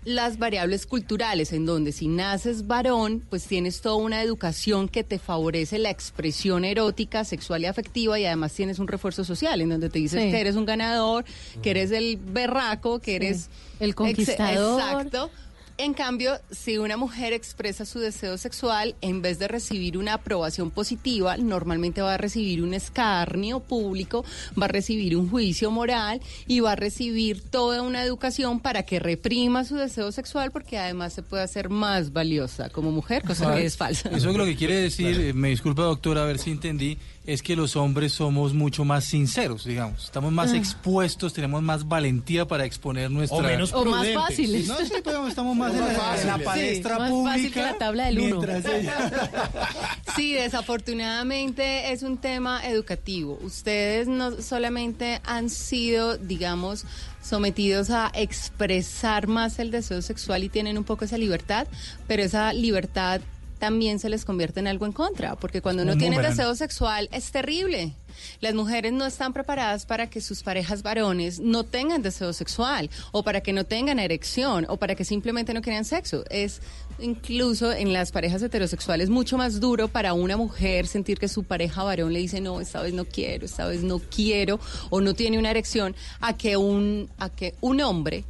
[0.06, 5.18] las variables culturales, en donde si naces varón, pues tienes toda una educación que te
[5.18, 9.90] favorece la expresión erótica, sexual y afectiva, y además tienes un refuerzo social, en donde
[9.90, 10.30] te dices Sí.
[10.30, 11.24] que eres un ganador,
[11.60, 13.50] que eres el berraco, que eres
[13.80, 14.80] El conquistador.
[14.80, 15.30] Ex- Exacto.
[15.78, 20.70] En cambio, si una mujer expresa su deseo sexual, en vez de recibir una aprobación
[20.70, 24.24] positiva, normalmente va a recibir un escarnio público,
[24.59, 29.01] va a recibir un juicio moral y va a recibir toda una educación para que
[29.01, 33.66] reprima su deseo sexual porque además se puede hacer más valiosa como mujer, cosa que
[33.66, 34.09] es falsa.
[34.09, 36.97] Eso es lo que quiere decir, eh, me disculpa doctora, a ver si entendí,
[37.27, 40.05] es que los hombres somos mucho más sinceros, digamos.
[40.05, 40.57] Estamos más Ah.
[40.57, 43.39] expuestos, tenemos más valentía para exponer nuestra...
[43.39, 44.66] O menos O más fáciles.
[44.69, 47.32] No, sí, pero estamos más en la, en la Sí, palestra más pública.
[47.36, 48.43] fácil que la tabla del uno.
[48.44, 49.31] ella-
[50.16, 53.39] Sí, desafortunadamente es un tema educativo.
[53.43, 56.85] Ustedes no solamente han sido, digamos,
[57.23, 61.66] sometidos a expresar más el deseo sexual y tienen un poco esa libertad,
[62.07, 63.20] pero esa libertad
[63.58, 66.36] también se les convierte en algo en contra, porque cuando uno Un tiene boomerang.
[66.36, 67.92] deseo sexual es terrible.
[68.40, 73.22] Las mujeres no están preparadas para que sus parejas varones no tengan deseo sexual o
[73.22, 76.24] para que no tengan erección o para que simplemente no quieran sexo.
[76.30, 76.60] Es
[76.98, 81.82] incluso en las parejas heterosexuales mucho más duro para una mujer sentir que su pareja
[81.82, 84.58] varón le dice no, esta vez no quiero, esta vez no quiero
[84.88, 88.24] o no tiene una erección a que un a que un hombre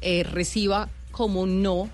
[0.00, 1.88] eh, reciba como no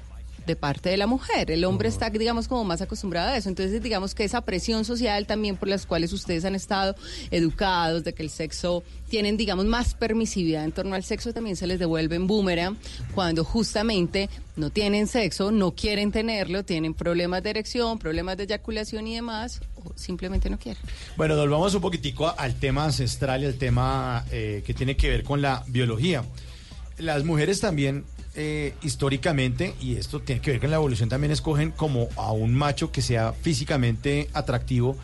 [0.47, 1.51] de parte de la mujer.
[1.51, 3.49] El hombre está, digamos, como más acostumbrado a eso.
[3.49, 6.95] Entonces, digamos que esa presión social también por las cuales ustedes han estado
[7.31, 11.67] educados, de que el sexo, tienen, digamos, más permisividad en torno al sexo, también se
[11.67, 12.77] les devuelve en boomerang
[13.15, 19.07] cuando justamente no tienen sexo, no quieren tenerlo, tienen problemas de erección, problemas de eyaculación
[19.07, 20.83] y demás, o simplemente no quieren.
[21.17, 25.25] Bueno, volvamos un poquitico al tema ancestral y al tema eh, que tiene que ver
[25.25, 26.25] con la biología.
[26.99, 28.05] Las mujeres también,
[28.37, 32.53] eh, históricamente, y esto tiene que ver con la evolución, también escogen como a un
[32.55, 34.97] macho que sea físicamente atractivo.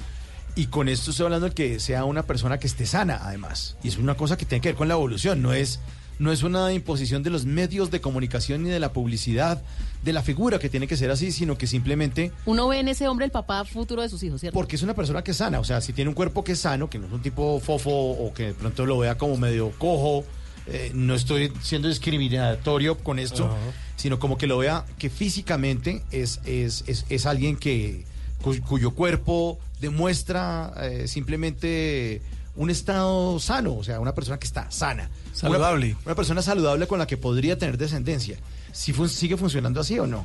[0.57, 3.77] Y con esto estoy hablando de que sea una persona que esté sana, además.
[3.85, 5.78] Y es una cosa que tiene que ver con la evolución, no es,
[6.19, 9.62] no es una imposición de los medios de comunicación ni de la publicidad,
[10.02, 13.07] de la figura que tiene que ser así, sino que simplemente Uno ve en ese
[13.07, 14.55] hombre el papá futuro de sus hijos, ¿cierto?
[14.55, 16.59] porque es una persona que es sana, o sea, si tiene un cuerpo que es
[16.59, 19.70] sano, que no es un tipo fofo o que de pronto lo vea como medio
[19.78, 20.24] cojo,
[20.71, 23.55] eh, no estoy siendo discriminatorio con esto,
[23.97, 28.05] sino como que lo vea que físicamente es, es, es, es alguien que
[28.43, 32.23] cu- cuyo cuerpo demuestra eh, simplemente
[32.57, 35.09] un estado sano, o sea, una persona que está sana.
[35.33, 35.93] Saludable.
[35.93, 38.37] Una, una persona saludable con la que podría tener descendencia.
[38.73, 40.25] Si fun- ¿Sigue funcionando así o no?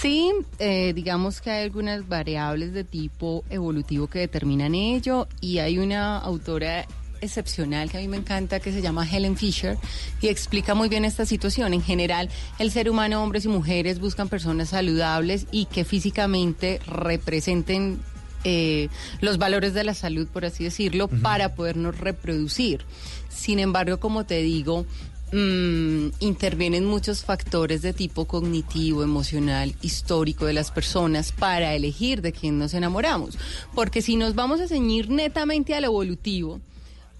[0.00, 5.78] Sí, eh, digamos que hay algunas variables de tipo evolutivo que determinan ello y hay
[5.78, 6.86] una autora
[7.20, 9.78] excepcional que a mí me encanta que se llama Helen Fisher
[10.20, 11.74] y explica muy bien esta situación.
[11.74, 12.28] En general,
[12.58, 18.00] el ser humano, hombres y mujeres, buscan personas saludables y que físicamente representen
[18.44, 18.88] eh,
[19.20, 22.84] los valores de la salud, por así decirlo, para podernos reproducir.
[23.28, 24.86] Sin embargo, como te digo,
[25.32, 32.32] mm, intervienen muchos factores de tipo cognitivo, emocional, histórico de las personas para elegir de
[32.32, 33.38] quién nos enamoramos.
[33.74, 36.60] Porque si nos vamos a ceñir netamente al evolutivo,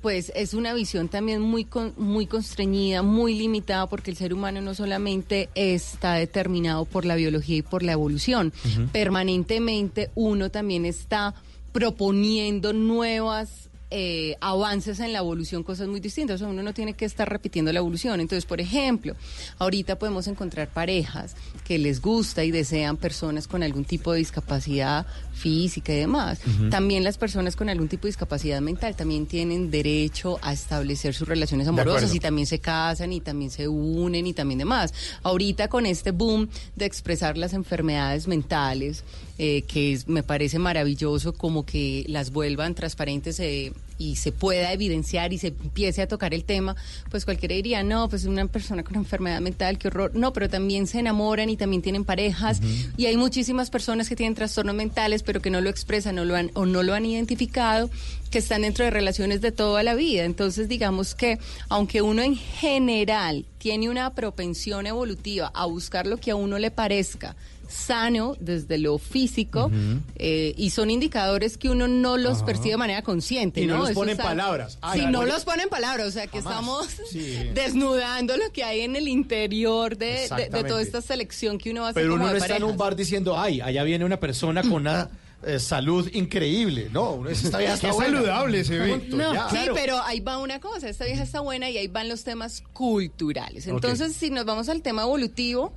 [0.03, 4.61] pues es una visión también muy con- muy constreñida, muy limitada, porque el ser humano
[4.63, 8.53] no solamente está determinado por la biología y por la evolución,
[8.93, 11.35] permanentemente uno también está
[11.73, 16.37] proponiendo nuevas eh, avances en la evolución, cosas muy distintas.
[16.37, 18.21] O sea, uno no tiene que estar repitiendo la evolución.
[18.21, 19.17] Entonces, por ejemplo,
[19.59, 25.07] ahorita podemos encontrar parejas que les gusta y desean personas con algún tipo de discapacidad
[25.41, 26.41] física y demás.
[26.71, 31.27] También las personas con algún tipo de discapacidad mental también tienen derecho a establecer sus
[31.27, 34.93] relaciones amorosas y también se casan y también se unen y también demás.
[35.23, 39.03] Ahorita con este boom de expresar las enfermedades mentales,
[39.39, 44.73] eh, que es- me parece maravilloso como que las vuelvan transparentes eh, y se pueda
[44.73, 46.75] evidenciar y se empiece a tocar el tema,
[47.11, 50.13] pues cualquiera diría, no, pues una persona con enfermedad mental, qué horror.
[50.15, 52.63] No, pero también se enamoran y también tienen parejas
[52.97, 56.35] y hay muchísimas personas que tienen trastornos mentales pero que no lo expresan no lo
[56.35, 57.91] han, o no lo han identificado,
[58.31, 60.25] que están dentro de relaciones de toda la vida.
[60.25, 66.31] Entonces, digamos que aunque uno en general tiene una propensión evolutiva a buscar lo que
[66.31, 67.37] a uno le parezca,
[67.71, 69.71] sano desde lo físico
[70.17, 72.47] eh, y son indicadores que uno no los Ajá.
[72.47, 73.61] percibe de manera consciente.
[73.63, 73.81] Y no ¿no?
[73.85, 74.79] los pone en palabras.
[74.83, 76.89] Ay, ay, no los pone en palabras, o sea que Jamás.
[76.89, 77.37] estamos Sí.
[77.55, 81.89] desnudando lo que hay en el interior de, de- toda esta selección que uno va
[81.89, 84.19] a hacer Pero como uno no está en un bar diciendo, ay, allá viene una
[84.21, 85.09] persona con una
[85.45, 87.29] eh, salud increíble, ¿no?
[87.29, 88.17] Esta vieja está Qué buena.
[88.19, 88.97] saludable se ve.
[88.99, 89.49] Punto, No, ya.
[89.51, 92.63] sí, pero ahí va una cosa, esta vieja está buena y ahí van los temas
[92.73, 93.67] culturales.
[93.67, 95.73] Entonces, si nos vamos al tema evolutivo,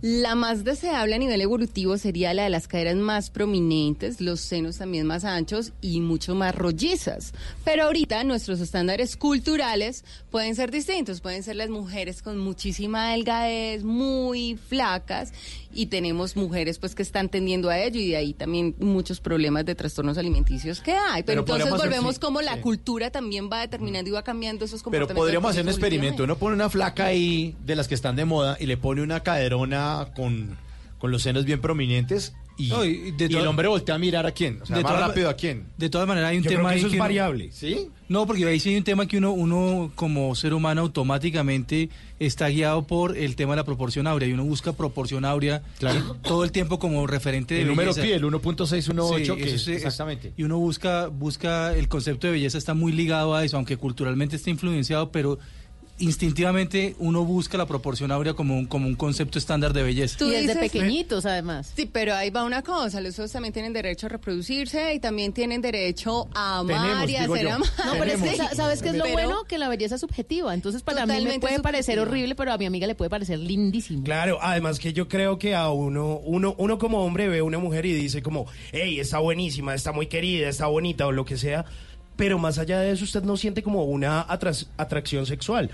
[0.00, 4.78] la más deseable a nivel evolutivo sería la de las caderas más prominentes, los senos
[4.78, 7.32] también más anchos y mucho más rollizas.
[7.64, 13.84] Pero ahorita nuestros estándares culturales pueden ser distintos, pueden ser las mujeres con muchísima delgadez,
[13.84, 15.32] muy flacas
[15.74, 19.64] y tenemos mujeres pues que están tendiendo a ello y de ahí también muchos problemas
[19.66, 21.22] de trastornos alimenticios que hay.
[21.22, 22.60] Pero, Pero entonces hacer- volvemos sí, como la sí.
[22.60, 25.16] cultura también va determinando y va cambiando esos Pero comportamientos.
[25.22, 26.24] podríamos hacer un experimento.
[26.24, 29.20] Uno pone una flaca ahí de las que están de moda y le pone una
[29.20, 30.56] caderona con,
[30.98, 33.98] con los senos bien prominentes y, No, y de y todas- el hombre voltea a
[33.98, 34.62] mirar a quién.
[34.62, 35.66] O sea, De más rápido a quién.
[35.76, 37.48] De todas maneras hay un Yo creo tema que ahí eso es uno- variable.
[37.52, 37.88] ¿Sí?
[38.08, 42.48] No, porque ahí sí hay un tema que uno, uno como ser humano automáticamente está
[42.48, 45.62] guiado por el tema de la proporción áurea y uno busca proporción áurea
[46.22, 50.32] todo el tiempo como referente de El número pi, el 1.618, Sí, que es- exactamente.
[50.36, 54.36] Y uno busca, busca, el concepto de belleza está muy ligado a eso, aunque culturalmente
[54.36, 55.38] está influenciado, pero
[55.98, 60.18] instintivamente uno busca la proporción áurea como un, como un concepto estándar de belleza.
[60.18, 61.72] Tú y desde dices- pequeñitos, además.
[61.76, 65.60] Sí, pero ahí va una cosa, los también tienen derecho a reproducirse y también tienen
[65.60, 67.72] derecho a amar Tenemos, y a ser amados.
[67.84, 68.12] No, pero
[68.54, 69.44] ¿sabes qué es lo Pero- bueno?
[69.44, 70.52] Que la belleza es subjetiva.
[70.54, 74.02] Entonces, para mí me puede parecer horrible, pero a mi amiga le puede parecer lindísimo.
[74.04, 77.58] Claro, además que yo creo que a uno, uno, uno como hombre ve a una
[77.58, 81.36] mujer y dice como, hey, está buenísima, está muy querida, está bonita o lo que
[81.36, 81.64] sea,
[82.16, 85.70] pero más allá de eso usted no siente como una atracción sexual.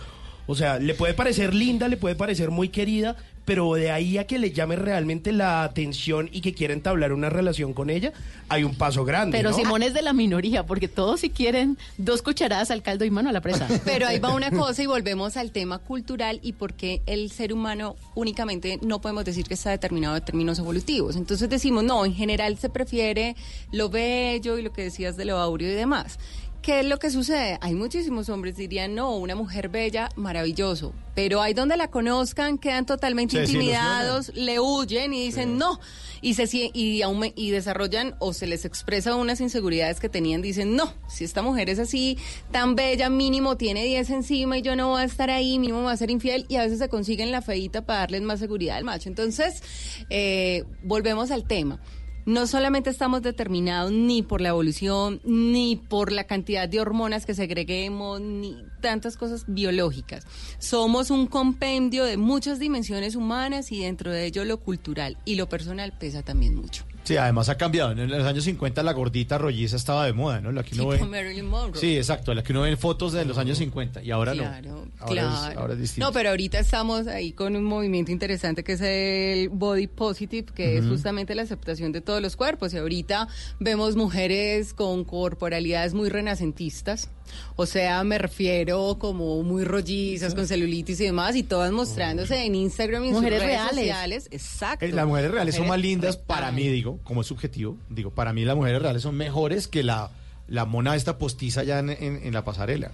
[0.50, 3.14] O sea, le puede parecer linda, le puede parecer muy querida,
[3.44, 7.30] pero de ahí a que le llame realmente la atención y que quiera entablar una
[7.30, 8.12] relación con ella,
[8.48, 9.38] hay un paso grande.
[9.38, 9.56] Pero ¿no?
[9.56, 13.28] Simón es de la minoría, porque todos si quieren dos cucharadas al caldo y mano
[13.28, 13.68] a la presa.
[13.84, 17.52] Pero ahí va una cosa y volvemos al tema cultural y por qué el ser
[17.52, 21.14] humano únicamente no podemos decir que está determinado de términos evolutivos.
[21.14, 23.36] Entonces decimos, no, en general se prefiere
[23.70, 26.18] lo bello y lo que decías de lo áureo y demás.
[26.62, 27.56] ¿Qué es lo que sucede?
[27.62, 30.92] Hay muchísimos hombres dirían, no, una mujer bella, maravilloso.
[31.14, 35.80] Pero ahí donde la conozcan, quedan totalmente Se intimidados, le huyen y dicen no.
[36.20, 37.02] Y, se, y,
[37.34, 40.42] y desarrollan o se les expresa unas inseguridades que tenían.
[40.42, 42.18] Dicen, no, si esta mujer es así,
[42.50, 45.92] tan bella, mínimo tiene 10 encima y yo no voy a estar ahí, mínimo va
[45.92, 46.44] a ser infiel.
[46.48, 49.08] Y a veces se consiguen la feita para darles más seguridad al macho.
[49.08, 49.62] Entonces,
[50.10, 51.80] eh, volvemos al tema.
[52.26, 57.34] No solamente estamos determinados ni por la evolución, ni por la cantidad de hormonas que
[57.34, 60.26] segreguemos, ni tantas cosas biológicas.
[60.58, 65.48] Somos un compendio de muchas dimensiones humanas y dentro de ello lo cultural y lo
[65.48, 66.84] personal pesa también mucho.
[67.10, 67.90] Sí, además ha cambiado.
[67.90, 70.52] En los años 50 la gordita rolliza estaba de moda, ¿no?
[70.52, 71.10] La que uno Tipo ve.
[71.10, 71.80] Marilyn Monroe.
[71.80, 74.68] Sí, exacto, la que uno ve en fotos de los años 50 y ahora Claro,
[74.68, 74.76] no.
[75.00, 75.50] Ahora claro.
[75.50, 76.06] Es, ahora es distinto.
[76.06, 80.78] No, pero ahorita estamos ahí con un movimiento interesante que es el body positive, que
[80.78, 82.72] es justamente la aceptación de todos los cuerpos.
[82.74, 83.26] Y ahorita
[83.58, 87.10] vemos mujeres con corporalidades muy renacentistas.
[87.56, 92.54] O sea, me refiero como muy rollizas, con celulitis y demás, y todas mostrándose en
[92.54, 93.74] Instagram y en Mujeres sus redes reales.
[93.84, 94.28] sociales.
[94.30, 94.84] Exacto.
[94.84, 97.76] Eh, Las mujeres reales son más lindas para mí, digo, como es subjetivo.
[97.88, 100.10] Digo, para mí las mujeres reales son mejores que la,
[100.48, 102.90] la mona esta postiza ya en, en- en la pasarela.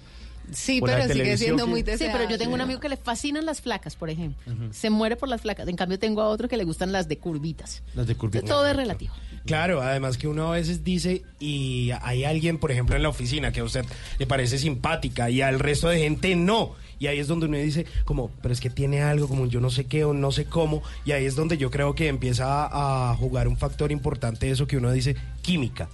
[0.52, 2.18] Sí, pero sigue siendo que- muy Sí, deseable.
[2.18, 4.54] pero yo tengo un amigo que le fascinan las flacas, por ejemplo.
[4.70, 5.66] Se muere por las flacas.
[5.66, 7.82] En cambio, tengo a otro que le gustan las de curvitas.
[7.94, 8.46] Las de curvita.
[8.46, 9.12] Todo es relativo.
[9.46, 13.52] Claro, además que uno a veces dice y hay alguien, por ejemplo, en la oficina
[13.52, 13.84] que a usted
[14.18, 16.74] le parece simpática y al resto de gente no.
[16.98, 19.70] Y ahí es donde uno dice como, pero es que tiene algo como yo no
[19.70, 20.82] sé qué o no sé cómo.
[21.04, 24.78] Y ahí es donde yo creo que empieza a jugar un factor importante eso que
[24.78, 25.88] uno dice química,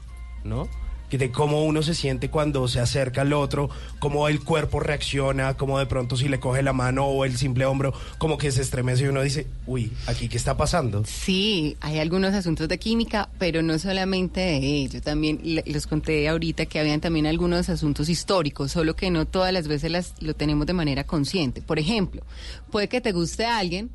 [0.45, 0.69] ¿no?
[1.13, 3.69] De cómo uno se siente cuando se acerca al otro,
[3.99, 7.67] cómo el cuerpo reacciona, cómo de pronto si le coge la mano o el simple
[7.67, 11.05] hombro, como que se estremece y uno dice, uy, aquí qué está pasando.
[11.05, 15.03] Sí, hay algunos asuntos de química, pero no solamente de ello.
[15.03, 19.53] También le- les conté ahorita que habían también algunos asuntos históricos, solo que no todas
[19.53, 21.61] las veces las, lo tenemos de manera consciente.
[21.61, 22.23] Por ejemplo,
[22.71, 23.91] puede que te guste alguien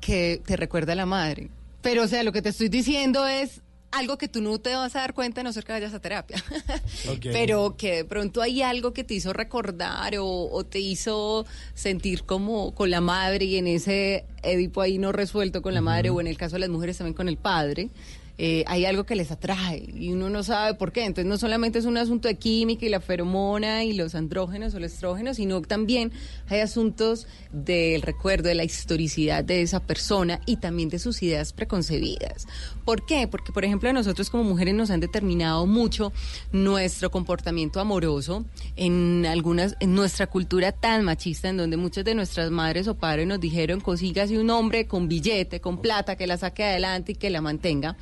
[0.00, 1.48] que te recuerda a la madre,
[1.80, 3.60] pero o sea, lo que te estoy diciendo es
[3.92, 6.00] algo que tú no te vas a dar cuenta a no ser que vayas a
[6.00, 6.42] terapia.
[7.22, 12.24] Pero que de pronto hay algo que te hizo recordar o, o te hizo sentir
[12.24, 16.20] como con la madre y en ese Edipo ahí no resuelto con la madre o
[16.20, 17.90] en el caso de las mujeres también con el padre.
[18.38, 21.04] Eh, hay algo que les atrae y uno no sabe por qué.
[21.04, 24.80] Entonces no solamente es un asunto de química y la feromona y los andrógenos o
[24.80, 26.12] los estrógenos, sino también
[26.48, 31.52] hay asuntos del recuerdo, de la historicidad de esa persona y también de sus ideas
[31.52, 32.46] preconcebidas.
[32.84, 33.28] ¿Por qué?
[33.28, 36.12] Porque, por ejemplo, a nosotros como mujeres nos han determinado mucho
[36.50, 38.44] nuestro comportamiento amoroso
[38.76, 43.26] en algunas, en nuestra cultura tan machista, en donde muchas de nuestras madres o padres
[43.26, 47.30] nos dijeron consígase un hombre con billete, con plata, que la saque adelante y que
[47.30, 47.96] la mantenga.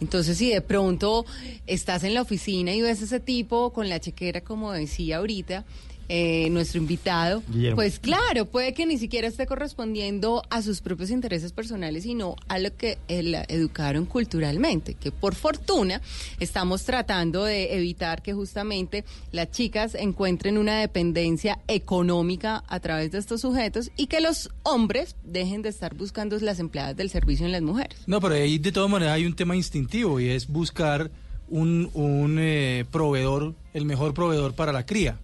[0.00, 1.24] Entonces, si de pronto
[1.66, 5.64] estás en la oficina y ves a ese tipo con la chequera, como decía ahorita,
[6.08, 7.76] eh, nuestro invitado, Guillermo.
[7.76, 12.58] pues claro, puede que ni siquiera esté correspondiendo a sus propios intereses personales, sino a
[12.58, 16.00] lo que la educaron culturalmente, que por fortuna
[16.40, 23.18] estamos tratando de evitar que justamente las chicas encuentren una dependencia económica a través de
[23.18, 27.52] estos sujetos y que los hombres dejen de estar buscando las empleadas del servicio en
[27.52, 27.98] las mujeres.
[28.06, 31.10] No, pero ahí de todas maneras hay un tema instintivo y es buscar
[31.48, 35.18] un, un eh, proveedor, el mejor proveedor para la cría.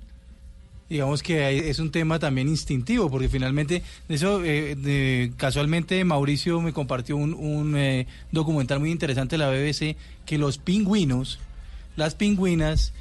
[0.92, 7.16] Digamos que es un tema también instintivo, porque finalmente, eso eh, casualmente Mauricio me compartió
[7.16, 9.96] un, un, eh, documental muy interesante de la BBC,
[10.26, 11.38] que los pingüinos,
[11.96, 12.92] las pingüinas,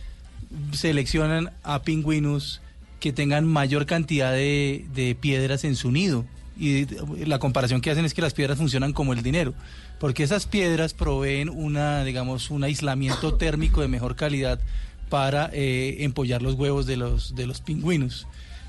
[0.72, 2.61] seleccionan a pingüinos
[3.01, 6.23] que tengan mayor cantidad de, de piedras en su nido.
[6.57, 6.85] Y
[7.26, 9.53] la comparación que hacen es que las piedras funcionan como el dinero,
[9.99, 14.61] porque esas piedras proveen una, digamos, un aislamiento térmico de mejor calidad
[15.11, 18.25] para eh, empollar los huevos de los de los pingüinos.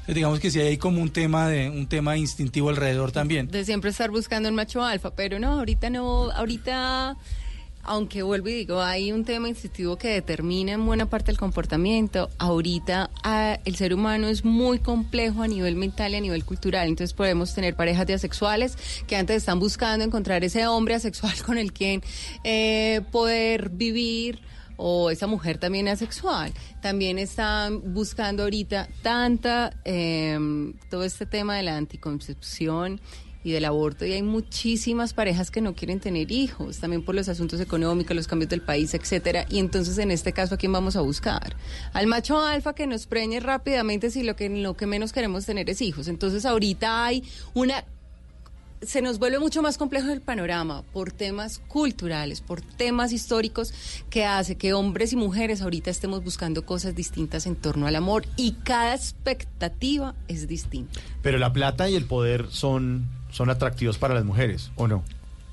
[0.08, 3.46] Digamos que sí hay como un tema de un tema instintivo alrededor también.
[3.46, 7.16] de siempre estar buscando el macho alfa, pero no, ahorita no, ahorita,
[7.84, 12.28] aunque vuelvo y digo, hay un tema instintivo que determina en buena parte el comportamiento,
[12.38, 16.88] ahorita ah, el ser humano es muy complejo a nivel mental y a nivel cultural,
[16.88, 21.56] entonces podemos tener parejas de asexuales que antes están buscando encontrar ese hombre asexual con
[21.56, 22.02] el quien
[22.42, 24.40] eh, poder vivir
[24.76, 26.52] o esa mujer también asexual.
[26.80, 30.38] También están buscando ahorita tanta, eh,
[30.90, 33.00] todo este tema de la anticoncepción
[33.44, 37.28] y del aborto y hay muchísimas parejas que no quieren tener hijos, también por los
[37.28, 39.46] asuntos económicos, los cambios del país, etcétera.
[39.48, 41.56] Y entonces en este caso a quién vamos a buscar?
[41.92, 45.68] Al macho alfa que nos preñe rápidamente si lo que lo que menos queremos tener
[45.70, 46.08] es hijos.
[46.08, 47.24] Entonces ahorita hay
[47.54, 47.84] una
[48.82, 53.72] se nos vuelve mucho más complejo el panorama por temas culturales, por temas históricos
[54.10, 58.24] que hace que hombres y mujeres ahorita estemos buscando cosas distintas en torno al amor
[58.36, 61.00] y cada expectativa es distinta.
[61.22, 65.04] Pero la plata y el poder son, son atractivos para las mujeres, ¿o no?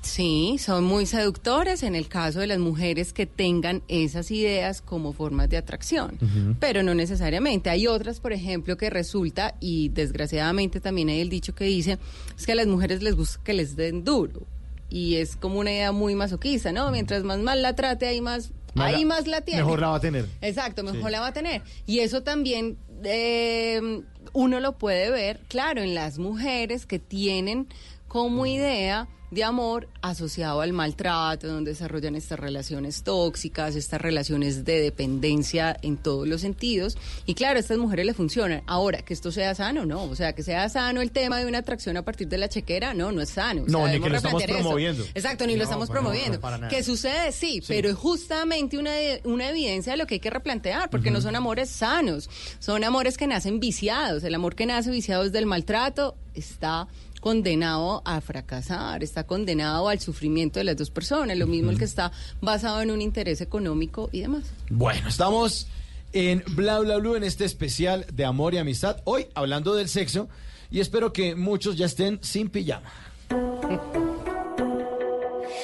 [0.02, 5.12] Sí, son muy seductores en el caso de las mujeres que tengan esas ideas como
[5.12, 6.18] formas de atracción,
[6.58, 7.68] pero no necesariamente.
[7.68, 11.98] Hay otras, por ejemplo, que resulta, y desgraciadamente también hay el dicho que dice,
[12.36, 14.40] es que a las mujeres les gusta que les den duro.
[14.88, 16.90] Y es como una idea muy masoquista, ¿no?
[16.90, 19.62] Mientras más mal la trate, ahí más, Más ahí la- más la tiene.
[19.62, 20.26] Mejor la va a tener.
[20.40, 21.10] Exacto, mejor Sí.
[21.12, 21.62] la va a tener.
[21.86, 24.02] Y eso también eh,
[24.32, 27.66] uno lo puede ver, claro, en las mujeres que tienen
[28.10, 34.80] como idea de amor asociado al maltrato, donde desarrollan estas relaciones tóxicas, estas relaciones de
[34.80, 36.98] dependencia en todos los sentidos.
[37.26, 38.64] Y claro, a estas mujeres le funcionan.
[38.66, 40.02] Ahora, que esto sea sano, no.
[40.02, 42.92] O sea, que sea sano el tema de una atracción a partir de la chequera,
[42.92, 43.62] no, no es sano.
[43.62, 44.52] O sea, No, ni que lo estamos eso.
[44.52, 45.04] promoviendo.
[45.14, 46.40] Exacto, ni lo No, estamos no, promoviendo.
[46.40, 46.68] para nada.
[46.68, 47.30] ¿Qué sucede?
[47.30, 48.90] Sí, pero es justamente una,
[49.22, 52.28] una evidencia de lo que hay que replantear, porque no son amores sanos,
[52.58, 54.24] son amores que nacen viciados.
[54.24, 56.88] El amor que nace viciado desde el maltrato está
[57.20, 61.84] condenado a fracasar, está condenado al sufrimiento de las dos personas, lo mismo el que
[61.84, 64.44] está basado en un interés económico y demás.
[64.70, 65.68] Bueno, estamos
[66.12, 69.00] en Bla Bla Blue en este especial de amor y amistad.
[69.04, 70.28] Hoy hablando del sexo
[70.70, 72.90] y espero que muchos ya estén sin pijama.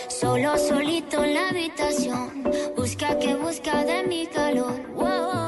[0.08, 2.44] Solo solito en la habitación,
[2.76, 4.80] busca que busca de mi calor.
[4.94, 5.45] Wow.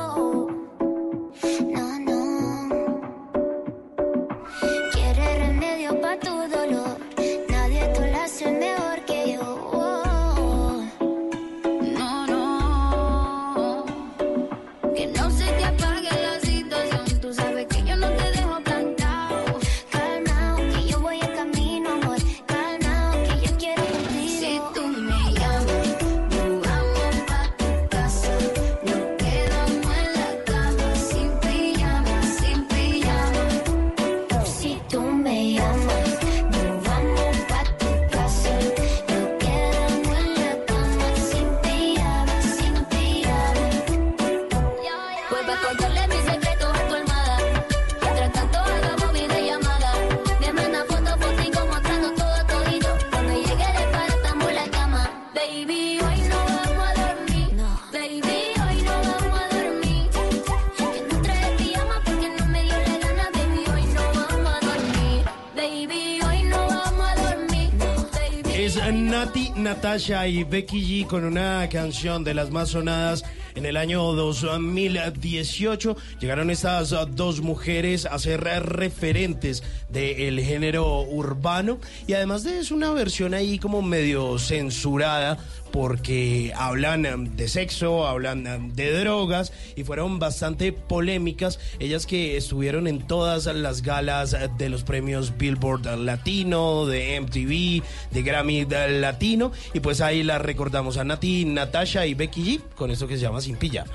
[69.68, 73.22] Natasha y Becky G con una canción de las más sonadas
[73.54, 75.94] en el año 2018.
[76.20, 82.92] Llegaron estas dos mujeres a ser referentes del género urbano y además de es una
[82.92, 85.36] versión ahí como medio censurada
[85.72, 91.58] porque hablan em, de sexo, hablan em, de drogas y fueron bastante polémicas.
[91.78, 97.82] Ellas que estuvieron en todas las galas de los premios Billboard Latino, de MTV,
[98.12, 99.52] de Grammy Latino.
[99.74, 103.22] Y pues ahí las recordamos a Nati, Natasha y Becky G con esto que se
[103.22, 103.90] llama Sin Pijama.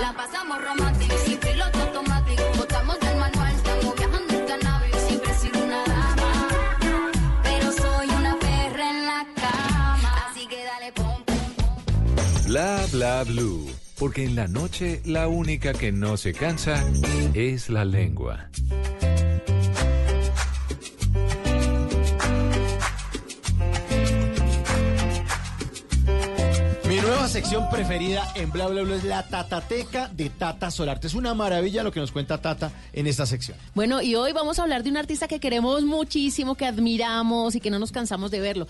[0.00, 1.91] la pasamos romántico, sin piloto
[12.52, 13.66] Bla bla blue.
[13.98, 16.84] Porque en la noche la única que no se cansa
[17.32, 18.50] es la lengua.
[26.86, 31.06] Mi nueva sección preferida en Bla Bla Bla es la Tatateca de Tata Solarte.
[31.06, 33.56] Es una maravilla lo que nos cuenta Tata en esta sección.
[33.74, 37.60] Bueno, y hoy vamos a hablar de un artista que queremos muchísimo, que admiramos y
[37.60, 38.66] que no nos cansamos de verlo.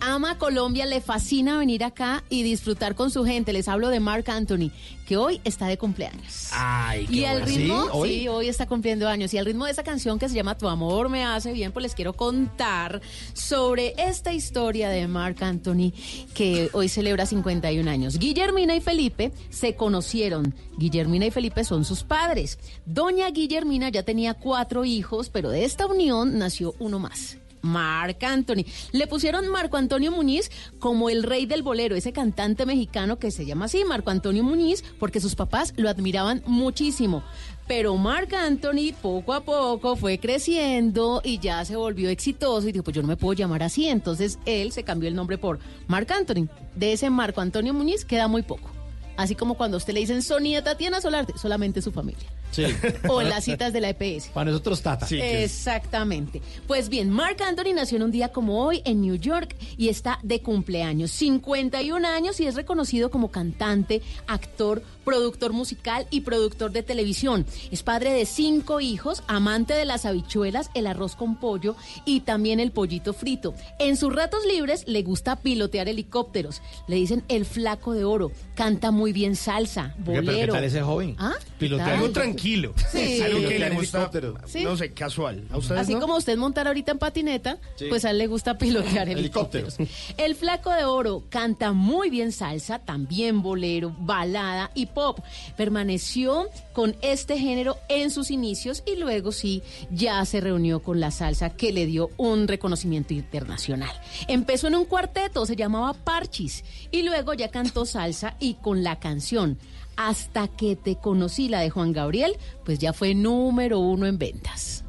[0.00, 3.52] Ama Colombia, le fascina venir acá y disfrutar con su gente.
[3.52, 4.70] Les hablo de Mark Anthony,
[5.06, 6.50] que hoy está de cumpleaños.
[6.52, 7.90] Ay, Y al ritmo, ¿Sí?
[7.92, 8.08] ¿Hoy?
[8.08, 9.32] sí, hoy está cumpliendo años.
[9.32, 11.82] Y al ritmo de esa canción que se llama Tu amor me hace bien, pues
[11.82, 13.00] les quiero contar
[13.32, 15.92] sobre esta historia de Mark Anthony
[16.34, 18.18] que hoy celebra 51 años.
[18.18, 20.54] Guillermina y Felipe se conocieron.
[20.76, 22.58] Guillermina y Felipe son sus padres.
[22.84, 27.38] Doña Guillermina ya tenía cuatro hijos, pero de esta unión nació uno más.
[27.66, 28.64] Marc Anthony.
[28.92, 33.44] Le pusieron Marco Antonio Muñiz como el rey del bolero, ese cantante mexicano que se
[33.44, 37.22] llama así, Marco Antonio Muñiz, porque sus papás lo admiraban muchísimo.
[37.66, 42.84] Pero Marc Anthony poco a poco fue creciendo y ya se volvió exitoso y dijo,
[42.84, 43.88] pues yo no me puedo llamar así.
[43.88, 46.48] Entonces él se cambió el nombre por Marc Anthony.
[46.76, 48.70] De ese Marco Antonio Muñiz queda muy poco.
[49.16, 52.28] Así como cuando a usted le dicen Sonia Tatiana Solarte, solamente su familia.
[52.56, 52.64] Sí.
[53.08, 54.28] O en las citas de la EPS.
[54.28, 55.06] Para nosotros, Tata.
[55.10, 56.40] Exactamente.
[56.66, 60.18] Pues bien, Mark Anthony nació en un día como hoy en New York y está
[60.22, 61.10] de cumpleaños.
[61.10, 67.46] 51 años y es reconocido como cantante, actor, productor musical y productor de televisión.
[67.70, 72.58] Es padre de cinco hijos, amante de las habichuelas, el arroz con pollo y también
[72.58, 73.54] el pollito frito.
[73.78, 76.62] En sus ratos libres le gusta pilotear helicópteros.
[76.88, 78.32] Le dicen el flaco de oro.
[78.54, 80.26] Canta muy bien salsa, bolero.
[80.26, 81.14] pero ¿qué tal ese joven?
[81.18, 81.34] ¿Ah?
[81.58, 82.45] Pilotear tranquilo.
[82.92, 83.20] Sí.
[83.22, 84.34] Algo que le Pilotear gusta, helicóptero.
[84.46, 84.62] Sí.
[84.64, 85.44] no sé, casual.
[85.50, 86.00] ¿A ustedes Así no?
[86.00, 87.86] como usted montar ahorita en patineta, Sí.
[87.88, 89.66] pues a él le gusta pilotear Helicóptero.
[89.68, 90.14] helicópteros.
[90.16, 95.18] El flaco de oro canta muy bien salsa, también bolero, balada y pop.
[95.56, 101.10] Permaneció con este género en sus inicios y luego sí ya se reunió con la
[101.10, 103.90] salsa que le dio un reconocimiento internacional.
[104.28, 108.98] Empezó en un cuarteto, se llamaba Parchis y luego ya cantó salsa y con la
[109.00, 109.58] canción
[109.96, 114.84] Hasta que te conocí, la de Juan Gabriel, pues ya fue número uno en ventas.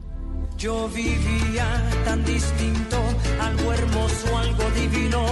[0.58, 2.98] Yo vivía tan distinto,
[3.40, 5.26] algo hermoso, algo divino,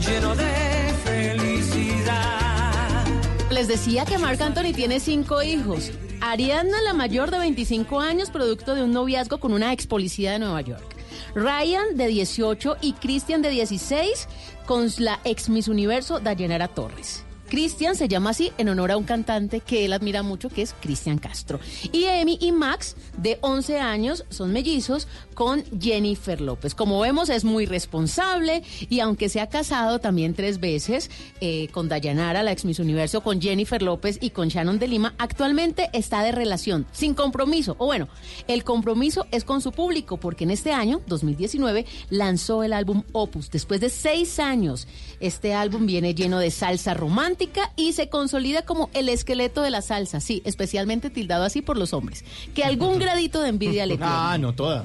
[0.00, 3.04] lleno de felicidad.
[3.50, 5.90] Les decía que Marc Anthony tiene cinco hijos.
[6.20, 10.38] Ariadna, la mayor de 25 años, producto de un noviazgo con una ex policía de
[10.38, 10.96] Nueva York.
[11.34, 14.28] Ryan, de 18, y Christian, de 16,
[14.64, 17.24] con la ex Miss Universo, Dayanara Torres.
[17.54, 20.74] Cristian se llama así en honor a un cantante que él admira mucho, que es
[20.80, 21.60] Cristian Castro.
[21.92, 26.74] Y Emi y Max, de 11 años, son mellizos con Jennifer López.
[26.74, 31.88] Como vemos, es muy responsable y aunque se ha casado también tres veces eh, con
[31.88, 36.24] Dayanara, la ex Miss Universo, con Jennifer López y con Shannon de Lima, actualmente está
[36.24, 37.76] de relación, sin compromiso.
[37.78, 38.08] O bueno,
[38.48, 43.48] el compromiso es con su público, porque en este año, 2019, lanzó el álbum Opus.
[43.52, 44.88] Después de seis años,
[45.20, 47.43] este álbum viene lleno de salsa romántica
[47.76, 51.92] y se consolida como el esqueleto de la salsa, sí, especialmente tildado así por los
[51.92, 54.12] hombres, que algún gradito de envidia le tiene.
[54.12, 54.84] Ah, no toda.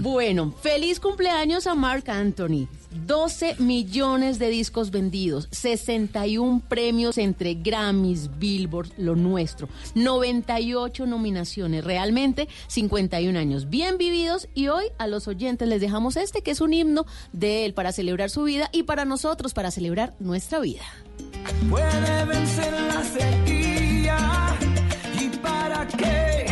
[0.00, 2.68] Bueno, feliz cumpleaños a Mark Anthony.
[3.06, 12.48] 12 millones de discos vendidos, 61 premios entre Grammys, Billboard, lo nuestro, 98 nominaciones, realmente
[12.68, 16.74] 51 años bien vividos y hoy a los oyentes les dejamos este que es un
[16.74, 20.84] himno de él para celebrar su vida y para nosotros para celebrar nuestra vida.
[21.70, 24.56] Puede vencer la sequía.
[25.20, 26.51] ¿Y para qué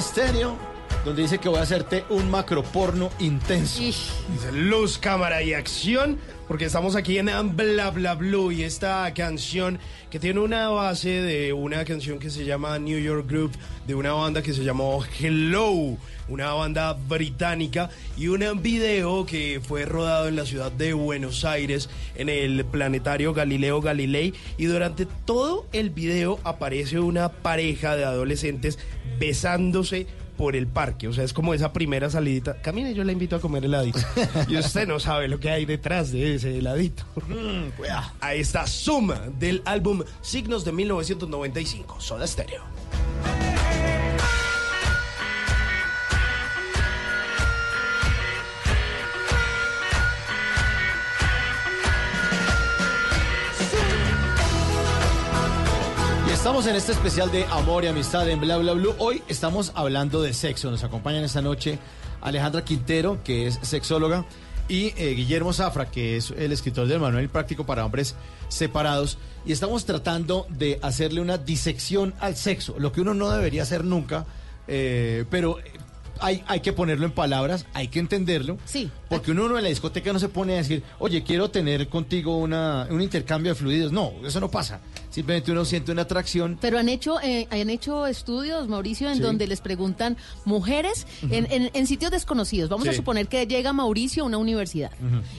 [0.00, 0.56] Stereo,
[1.04, 3.82] donde dice que voy a hacerte un macroporno intenso.
[3.82, 6.18] Dice luz, cámara y acción,
[6.48, 9.78] porque estamos aquí en Bla Bla Blue y esta canción
[10.10, 13.52] que tiene una base de una canción que se llama New York Group,
[13.86, 15.96] de una banda que se llamó Hello,
[16.28, 21.88] una banda británica y un video que fue rodado en la ciudad de Buenos Aires
[22.16, 28.78] en el planetario Galileo Galilei y durante todo el video aparece una pareja de adolescentes
[29.20, 32.62] besándose por el parque, o sea, es como esa primera salidita.
[32.62, 34.00] Camine, yo la invito a comer heladito.
[34.48, 37.04] Y usted no sabe lo que hay detrás de ese heladito.
[38.20, 42.62] Ahí está Suma del álbum Signos de 1995, Soda Stereo.
[56.40, 58.94] Estamos en este especial de amor y amistad en Bla Bla Blue.
[58.96, 60.70] Hoy estamos hablando de sexo.
[60.70, 61.78] Nos acompañan esta noche
[62.22, 64.24] Alejandra Quintero, que es sexóloga,
[64.66, 68.14] y eh, Guillermo Zafra, que es el escritor del Manual Práctico para Hombres
[68.48, 69.18] Separados.
[69.44, 73.84] Y estamos tratando de hacerle una disección al sexo, lo que uno no debería hacer
[73.84, 74.24] nunca,
[74.66, 75.58] eh, pero
[76.20, 78.58] hay, hay que ponerlo en palabras, hay que entenderlo.
[78.64, 78.90] Sí.
[79.08, 82.86] Porque uno en la discoteca no se pone a decir, oye, quiero tener contigo una,
[82.90, 83.92] un intercambio de fluidos.
[83.92, 84.80] No, eso no pasa.
[85.10, 86.56] Simplemente uno siente una atracción.
[86.60, 89.20] Pero han hecho, eh, han hecho estudios, Mauricio, en Sí.
[89.20, 92.68] donde les preguntan mujeres en, en- en sitios desconocidos.
[92.70, 94.90] Vamos a suponer que llega Mauricio a una universidad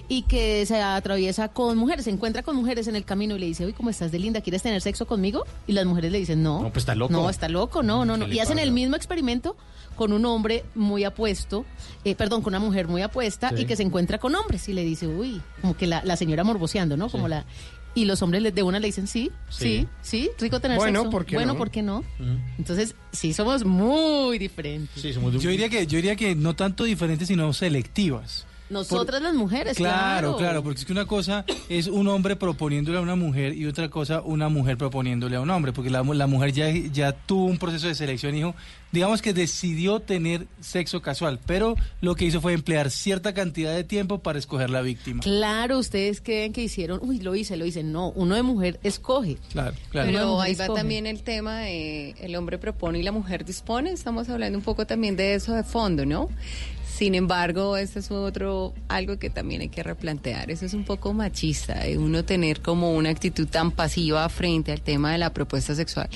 [0.10, 3.46] y que se atraviesa con mujeres, se encuentra con mujeres en el camino y le
[3.46, 4.42] dice, uy, ¿cómo estás de linda?
[4.42, 5.46] ¿Quieres tener sexo conmigo?
[5.68, 6.62] Y las mujeres le dicen, no.
[6.62, 7.14] No, pues está loco.
[7.14, 8.26] No, está loco, no, no, no.
[8.26, 9.56] ¿Qué le Y hacen el mismo experimento
[9.96, 11.66] con un hombre muy apuesto,
[12.04, 13.62] eh, perdón, con una mujer muy apuesta Sí.
[13.62, 16.44] y que se encuentra con hombres y le dice, uy, como que la, la señora
[16.44, 17.10] morboseando, ¿no?
[17.10, 17.46] Como la...
[17.94, 21.12] Y los hombres de una le dicen, sí, sí, sí, rico tener Bueno, sexo.
[21.12, 21.58] ¿por qué bueno, no?
[21.58, 22.04] ¿por qué no?
[22.58, 25.04] Entonces, sí, somos muy diferentes.
[25.04, 28.46] Yo diría que yo diría que no tanto diferentes, sino selectivas.
[28.72, 30.38] Nosotras las mujeres, Claro, claro.
[30.38, 33.90] claro, porque es que una cosa es un hombre proponiéndole a una mujer y otra
[33.90, 37.46] cosa una mujer proponiéndole a un hombre, porque la, mu- la mujer ya, ya tuvo
[37.46, 38.56] un proceso de selección y dijo,
[38.92, 43.84] digamos que decidió tener sexo casual, pero lo que hizo fue emplear cierta cantidad de
[43.84, 45.22] tiempo para escoger la víctima.
[45.22, 47.84] Claro, ustedes creen que hicieron, uy, lo hice, lo hice.
[47.84, 49.38] No, uno de mujer escoge.
[49.52, 50.80] Claro, de Pero ahí va escoge.
[50.80, 53.92] también el tema de el hombre propone y la mujer dispone.
[53.92, 56.30] Estamos hablando un poco también de eso de fondo, ¿no?
[57.02, 60.52] Sin embargo, este es otro algo que también hay que replantear.
[60.52, 64.82] Eso es un poco machista, de uno tener como una actitud tan pasiva frente al
[64.82, 66.10] tema de la propuesta sexual.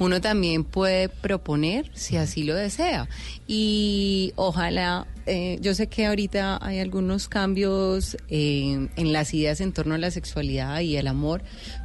[0.00, 3.08] Uno también puede proponer si así lo desea.
[3.46, 9.72] Y ojalá, eh, yo sé que ahorita hay algunos cambios eh, en las ideas en
[9.72, 11.42] torno a la sexualidad y el amor,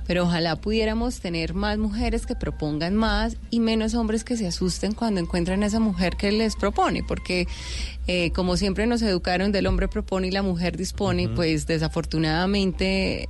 [0.07, 4.93] pero ojalá pudiéramos tener más mujeres que propongan más y menos hombres que se asusten
[4.93, 7.47] cuando encuentran a esa mujer que les propone, porque
[8.07, 13.29] eh, como siempre nos educaron del hombre propone y la mujer dispone, pues desafortunadamente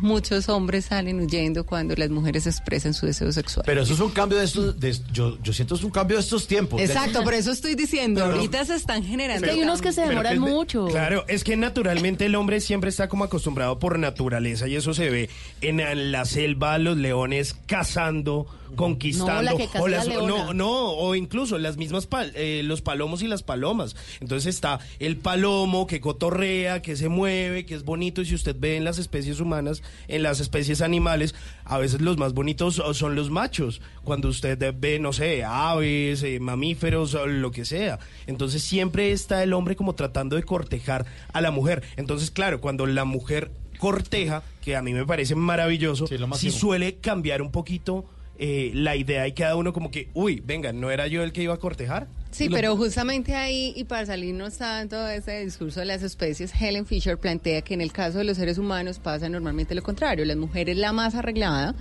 [0.00, 3.64] muchos hombres salen huyendo cuando las mujeres expresan su deseo sexual.
[3.66, 6.22] Pero eso es un cambio de estos, de- yo, yo siento es un cambio de
[6.22, 6.80] estos tiempos.
[6.80, 9.42] Exacto, por eso estoy diciendo, Pero- ahorita se están generando.
[9.46, 9.94] Pero- cambios.
[10.08, 10.86] Pero que es de- mucho.
[10.88, 15.10] Claro, es que naturalmente el hombre siempre está como acostumbrado por naturaleza y eso se
[15.10, 15.30] ve
[15.60, 19.32] en, en la selva, los leones cazando, conquistando.
[19.34, 22.62] No, la que caza o la las- no, no, o incluso las mismas pal- eh,
[22.64, 23.96] los palomos y las palomas.
[24.20, 28.56] Entonces está el palomo que cotorrea, que se mueve, que es bonito y si usted
[28.58, 31.34] ve en las especies humanas, en las especies animales,
[31.64, 33.80] a veces los más bonitos son los machos.
[34.04, 37.98] Cuando usted ve, no sé, aves, eh, mamíferos, o lo que sea.
[38.26, 41.82] Entonces siempre está el hombre como tratando de cortejar a la mujer.
[41.96, 46.52] Entonces, claro, cuando la mujer corteja, que a mí me parece maravilloso, sí, máximo.
[46.52, 48.04] suele cambiar un poquito
[48.38, 51.42] eh, la idea y cada uno como que, uy, venga, ¿no era yo el que
[51.42, 52.08] iba a cortejar?
[52.32, 56.52] Sí, Lo- pero justamente ahí, y para salirnos tanto de ese discurso de las especies,
[56.60, 60.24] Helen Fisher plantea que en el caso de los seres humanos pasa normalmente lo contrario.
[60.24, 61.76] Las mujeres la más arreglada,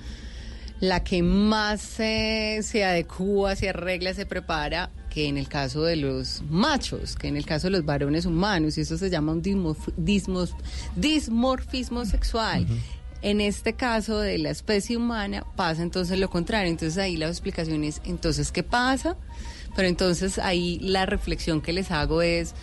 [0.79, 5.95] la que más se, se adecua, se arregla, se prepara, que en el caso de
[5.95, 9.41] los machos, que en el caso de los varones humanos, y eso se llama un
[9.41, 10.55] dismorf- dismos-
[10.95, 12.65] dismorfismo sexual.
[13.23, 16.69] En este caso de la especie humana pasa entonces lo contrario.
[16.69, 19.15] Entonces ahí la explicación es, entonces, ¿qué pasa?
[19.75, 22.53] Pero entonces ahí la reflexión que les hago es,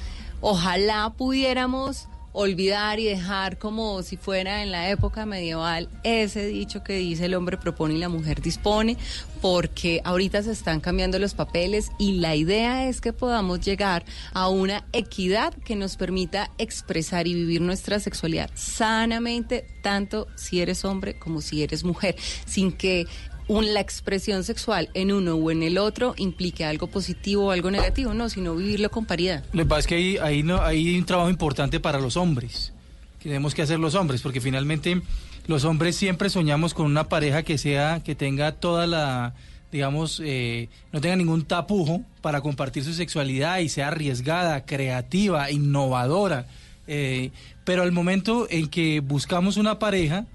[0.43, 6.94] ojalá pudiéramos olvidar y dejar como si fuera en la época medieval ese dicho que
[6.94, 8.97] dice el hombre propone y la mujer dispone,
[9.40, 14.48] porque ahorita se están cambiando los papeles y la idea es que podamos llegar a
[14.48, 21.19] una equidad que nos permita expresar y vivir nuestra sexualidad sanamente, tanto si eres hombre
[21.19, 22.16] como si eres mujer,
[22.47, 23.07] sin que
[23.51, 27.68] un, la expresión sexual en uno o en el otro implique algo positivo o algo
[27.72, 29.44] negativo, no, sino vivirlo con paridad.
[29.52, 32.72] Lo que pasa es que ahí, ahí, no, hay un trabajo importante para los hombres,
[33.18, 35.02] que tenemos que hacer los hombres, porque finalmente
[35.48, 39.35] los hombres siempre soñamos con una pareja que sea, que tenga toda la,
[39.72, 46.47] digamos, eh, no tenga ningún tapujo para compartir su sexualidad y sea arriesgada, creativa, innovadora.
[46.86, 47.32] Eh,
[47.64, 50.27] pero al momento en que buscamos una pareja,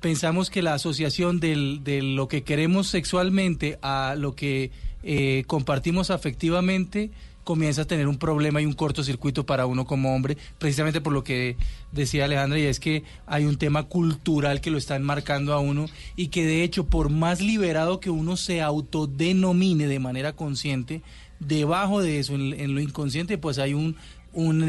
[0.00, 4.70] pensamos que la asociación del- de lo que queremos sexualmente a lo que
[5.02, 7.10] eh, compartimos afectivamente
[7.42, 11.24] comienza a tener un problema y un cortocircuito para uno como hombre, precisamente por lo
[11.24, 11.56] que
[11.90, 15.86] decía Alejandra, y es que hay un tema cultural que lo está enmarcando a uno
[16.16, 21.02] y que de hecho por más liberado que uno se autodenomine de manera consciente,
[21.40, 23.96] debajo de eso, en, en lo inconsciente, pues hay un,
[24.34, 24.62] un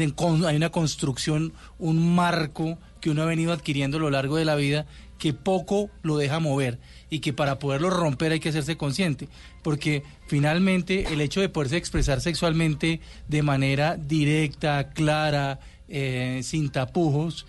[0.46, 4.54] hay una construcción, un marco que uno ha venido adquiriendo a lo largo de la
[4.56, 4.86] vida
[5.22, 9.28] que poco lo deja mover y que para poderlo romper hay que hacerse consciente,
[9.62, 17.46] porque finalmente el hecho de poderse expresar sexualmente de manera directa, clara, eh, sin tapujos,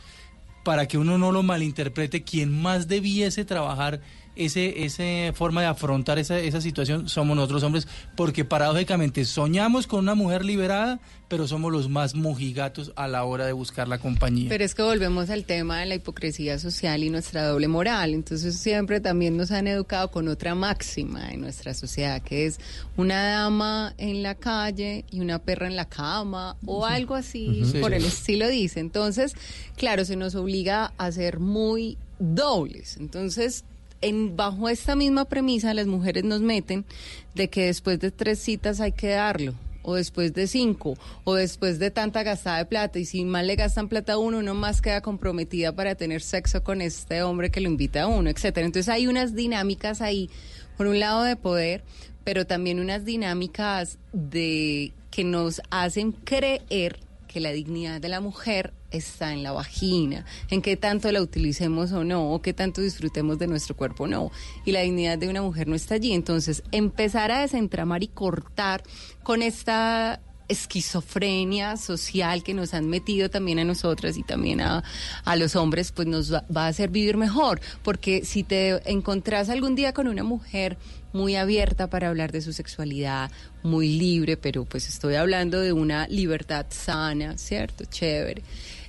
[0.63, 4.01] para que uno no lo malinterprete, quien más debiese trabajar
[4.35, 9.99] ese, esa forma de afrontar esa, esa situación somos nosotros hombres, porque paradójicamente soñamos con
[9.99, 14.49] una mujer liberada, pero somos los más mojigatos a la hora de buscar la compañía.
[14.49, 18.13] Pero es que volvemos al tema de la hipocresía social y nuestra doble moral.
[18.13, 22.59] Entonces siempre también nos han educado con otra máxima en nuestra sociedad, que es
[22.97, 26.93] una dama en la calle y una perra en la cama o Sí.
[26.93, 27.97] algo así por Sí.
[27.97, 28.79] el estilo dice.
[28.79, 29.33] Entonces,
[29.75, 32.97] claro, se nos obliga a ser muy dobles.
[32.97, 33.63] Entonces,
[34.03, 36.85] en, bajo esta misma premisa, las mujeres nos meten
[37.33, 41.79] de que después de tres citas hay que darlo, o después de cinco, o después
[41.79, 44.81] de tanta gastada de plata, y si mal le gastan plata a uno, uno más
[44.81, 48.65] queda comprometida para tener sexo con este hombre que lo invita a uno, etcétera.
[48.65, 50.29] Entonces hay unas dinámicas ahí,
[50.77, 51.83] por un lado de poder,
[52.23, 58.73] pero también unas dinámicas de que nos hacen creer que la dignidad de la mujer
[58.93, 63.39] está en la vagina, en qué tanto la utilicemos o no, o qué tanto disfrutemos
[63.39, 64.31] de nuestro cuerpo o no.
[64.65, 66.13] Y la dignidad de una mujer no está allí.
[66.13, 68.83] Entonces, empezar a desentramar y cortar
[69.23, 74.83] con esta esquizofrenia social que nos han metido también a nosotras y también a,
[75.23, 77.59] a los hombres, pues nos va, va a hacer vivir mejor.
[77.83, 80.77] Porque si te encontrás algún día con una mujer
[81.13, 86.07] muy abierta para hablar de su sexualidad, muy libre, pero pues estoy hablando de una
[86.07, 87.85] libertad sana, ¿cierto?
[87.85, 88.41] Chévere.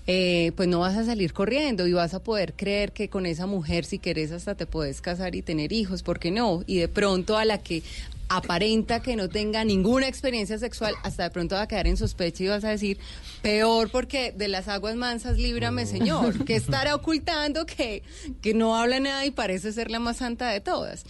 [0.07, 3.47] Eh, pues no vas a salir corriendo y vas a poder creer que con esa
[3.47, 6.63] mujer, si querés, hasta te puedes casar y tener hijos, ¿por qué no?
[6.67, 7.83] Y de pronto a la que
[8.29, 12.45] aparenta que no tenga ninguna experiencia sexual, hasta de pronto va a quedar en sospecha
[12.45, 12.99] y vas a decir,
[13.43, 18.03] peor porque de las aguas mansas líbrame, señor, que estará ocultando que,
[18.43, 21.05] que no habla nada y parece ser la más santa de todas.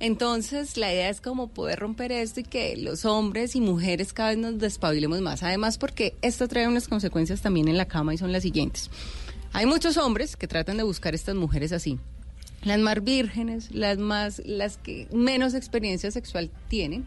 [0.00, 4.30] Entonces, la idea es como poder romper esto y que los hombres y mujeres cada
[4.30, 5.42] vez nos despabilemos más.
[5.42, 8.90] Además, porque esto trae unas consecuencias también en la cama y son las siguientes.
[9.52, 11.98] Hay muchos hombres que tratan de buscar estas mujeres así.
[12.62, 17.04] Las más vírgenes, las más, las que menos experiencia sexual tienen.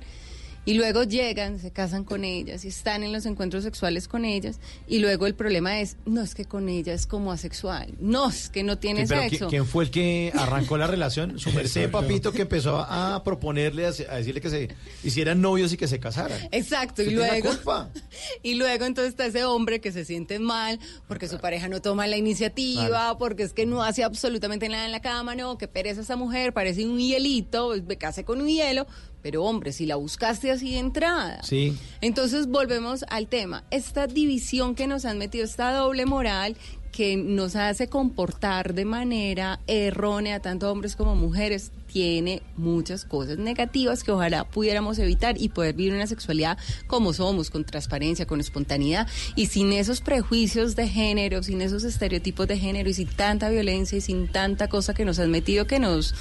[0.66, 4.60] Y luego llegan, se casan con ellas y están en los encuentros sexuales con ellas.
[4.88, 7.94] Y luego el problema es, no es que con ella es como asexual.
[8.00, 9.46] No, es que no tiene Sí, pero sexo.
[9.48, 11.38] ¿qui- ¿quién fue el que arrancó la relación?
[11.40, 14.70] Su merced, papito, que empezó a a proponerle, a se- a decirle que se
[15.04, 16.40] hicieran novios y que se casaran.
[16.52, 17.90] Exacto, y ¿Usted tiene la luego, culpa?
[18.44, 20.80] y luego entonces está ese hombre que se siente mal
[21.10, 23.18] porque su pareja no toma la iniciativa, Claro.
[23.18, 26.54] porque es que no hace absolutamente nada en la cama, no, que pereza esa mujer,
[26.54, 28.88] parece un hielito, me casé con un hielo,
[29.24, 31.42] pero hombre, si la buscaste así de entrada.
[31.42, 31.76] Sí.
[32.02, 36.58] Entonces volvemos al tema, esta división que nos han metido, esta doble moral
[36.94, 44.04] que nos hace comportar de manera errónea tanto hombres como mujeres tiene muchas cosas negativas
[44.04, 49.08] que ojalá pudiéramos evitar y poder vivir una sexualidad como somos, con transparencia, con espontaneidad
[49.36, 53.98] y sin esos prejuicios de género, sin esos estereotipos de género y sin tanta violencia
[53.98, 56.14] y sin tanta cosa que nos han metido que nos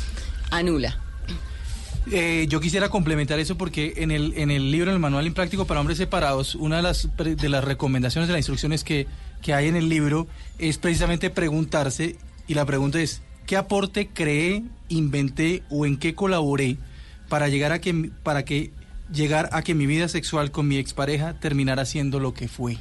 [0.50, 1.11] anula.
[2.10, 5.66] Eh, yo quisiera complementar eso porque en el, en el libro, en el Manual Impráctico
[5.66, 9.06] para Hombres Separados, una de las, de las recomendaciones, de las instrucciones que,
[9.40, 10.26] que hay en el libro
[10.58, 12.16] es precisamente preguntarse,
[12.48, 16.76] y la pregunta es, ¿qué aporte creé, inventé o en qué colaboré
[17.28, 18.72] para llegar a que, para que
[19.12, 22.78] llegar a que mi vida sexual con mi expareja terminara siendo lo que fue?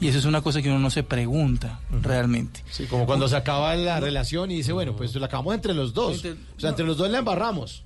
[0.00, 2.62] Y eso es una cosa que uno no se pregunta realmente.
[2.70, 5.92] Sí, como cuando se acaba la relación y dice, bueno, pues la acabamos entre los
[5.94, 6.24] dos.
[6.56, 7.82] O sea, entre los dos la embarramos.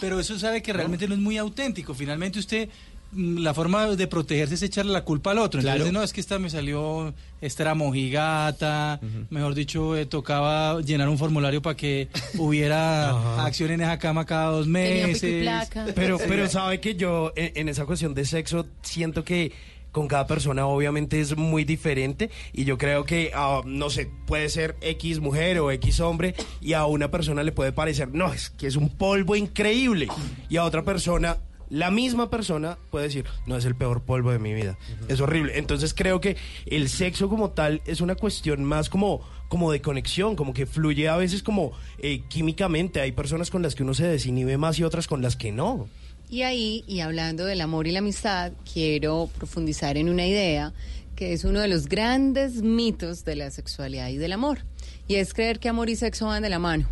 [0.00, 1.92] Pero eso sabe que realmente no es muy auténtico.
[1.94, 2.68] Finalmente usted
[3.12, 5.60] mm, la forma de protegerse es echarle la culpa al otro.
[5.60, 5.92] Entonces, Claro.
[5.92, 9.00] no, es que esta me salió, esta era mojigata,
[9.30, 12.08] mejor dicho, eh, tocaba llenar un formulario para que
[12.38, 13.44] hubiera Ajá.
[13.46, 15.68] acción en esa cama cada dos meses.
[15.94, 19.52] Pero, pero sabe que yo en, en esa cuestión de sexo siento que
[19.92, 24.48] con cada persona obviamente es muy diferente y yo creo que, ah, no sé, puede
[24.48, 28.50] ser X mujer o X hombre y a una persona le puede parecer, no, es
[28.50, 30.08] que es un polvo increíble
[30.48, 31.38] y a otra persona...
[31.68, 34.76] La misma persona puede decir, no es el peor polvo de mi vida,
[35.08, 35.56] es horrible.
[35.56, 36.36] Entonces creo que
[36.66, 41.08] el sexo como tal es una cuestión más como, como de conexión, como que fluye
[41.08, 43.00] a veces como eh, químicamente.
[43.00, 45.88] Hay personas con las que uno se desinhibe más y otras con las que no.
[46.32, 50.72] Y ahí, y hablando del amor y la amistad, quiero profundizar en una idea
[51.14, 54.60] que es uno de los grandes mitos de la sexualidad y del amor.
[55.06, 56.88] Y es creer que amor y sexo van de la mano.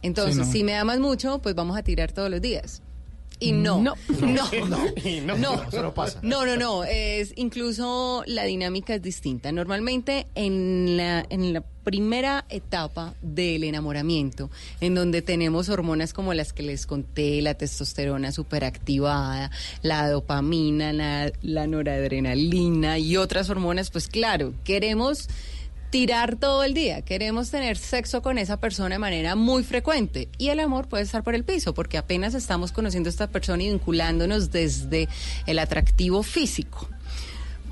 [0.00, 0.52] Entonces, Sí, no.
[0.52, 2.82] si me amas mucho, pues vamos a tirar todos los días.
[3.42, 4.26] Y no, no, no,
[5.26, 6.20] no, no, eso no pasa.
[6.22, 9.50] No, no, no, es incluso la dinámica es distinta.
[9.50, 14.48] Normalmente en la, en la primera etapa del enamoramiento,
[14.80, 19.50] en donde tenemos hormonas como las que les conté, la testosterona superactivada,
[19.82, 25.28] la dopamina, la, la noradrenalina y otras hormonas, pues claro, queremos
[25.92, 30.48] tirar todo el día, queremos tener sexo con esa persona de manera muy frecuente y
[30.48, 33.68] el amor puede estar por el piso porque apenas estamos conociendo a esta persona y
[33.68, 35.06] vinculándonos desde
[35.46, 36.88] el atractivo físico.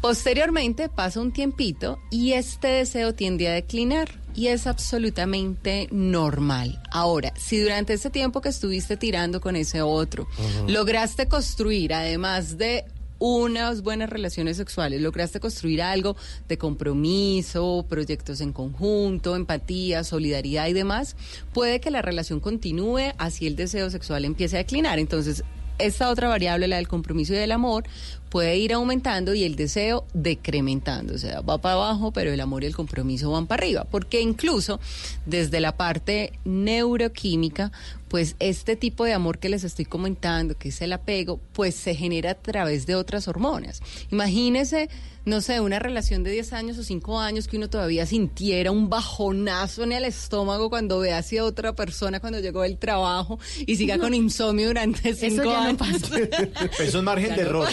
[0.02, 6.78] Posteriormente pasa un tiempito y este deseo tiende a declinar y es absolutamente normal.
[6.90, 10.28] Ahora, si durante ese tiempo que estuviste tirando con ese otro,
[10.68, 12.84] lograste construir, además de
[13.20, 16.16] unas buenas relaciones sexuales, lograste construir algo
[16.48, 21.14] de compromiso, proyectos en conjunto, empatía, solidaridad y demás,
[21.52, 24.98] puede que la relación continúe así el deseo sexual empiece a declinar.
[24.98, 25.44] Entonces,
[25.78, 27.84] esta otra variable, la del compromiso y del amor,
[28.30, 31.14] puede ir aumentando y el deseo decrementando.
[31.14, 33.84] O sea, va para abajo, pero el amor y el compromiso van para arriba.
[33.84, 34.80] Porque incluso
[35.26, 37.72] desde la parte neuroquímica,
[38.10, 41.94] pues este tipo de amor que les estoy comentando, que es el apego, pues se
[41.94, 43.82] genera a través de otras hormonas.
[44.10, 44.88] Imagínese,
[45.24, 48.88] no sé, una relación de 10 años o 5 años que uno todavía sintiera un
[48.88, 53.96] bajonazo en el estómago cuando ve hacia otra persona cuando llegó del trabajo y siga
[53.96, 55.78] con insomnio durante 5 ya no años.
[56.80, 57.68] Eso es margen Ya de no error.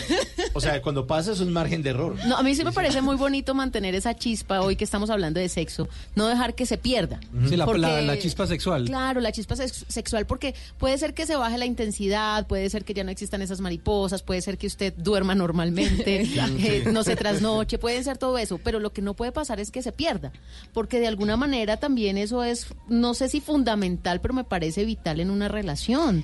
[0.54, 2.16] O sea, cuando pasa es margen de error.
[2.26, 5.40] No, a mí sí me parece muy bonito mantener esa chispa hoy que estamos hablando
[5.40, 7.20] de sexo, no dejar que se pierda.
[7.48, 8.86] Sí, la, Porque- la- la chispa sexual.
[8.86, 12.84] Claro, la chispa sex- sexual, porque puede ser que se baje la intensidad, puede ser
[12.86, 16.22] que ya no existan esas mariposas, puede ser que usted duerma normalmente,
[16.60, 19.72] eh, no se trasnoche, puede ser todo eso, pero lo que no puede pasar es
[19.72, 20.32] que se pierda,
[20.74, 25.20] porque de alguna manera también eso es, no sé si fundamental, pero me parece vital
[25.20, 26.24] en una relación.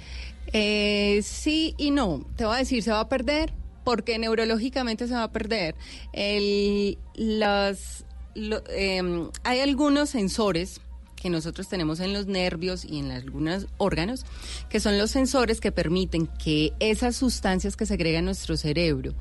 [0.52, 2.26] Eh, sí y no.
[2.36, 5.76] Te voy a decir, se va a perder porque neurológicamente se va a perder.
[6.14, 8.06] El, las,
[8.36, 10.80] lo- em, hay algunos sensores
[11.16, 14.26] que nosotros tenemos en los nervios y en algunos órganos,
[14.70, 19.14] que son los sensores que permiten que esas sustancias que segrega nuestro cerebro,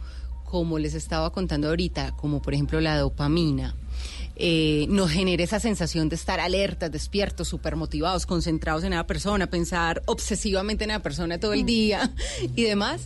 [0.45, 3.77] como les estaba contando ahorita, como por ejemplo la dopamina,
[4.35, 9.47] eh, nos genere esa sensación de estar alertas, despiertos, súper motivados, concentrados en una persona,
[9.49, 12.11] pensar obsesivamente en una persona todo el día
[12.57, 13.03] y demás,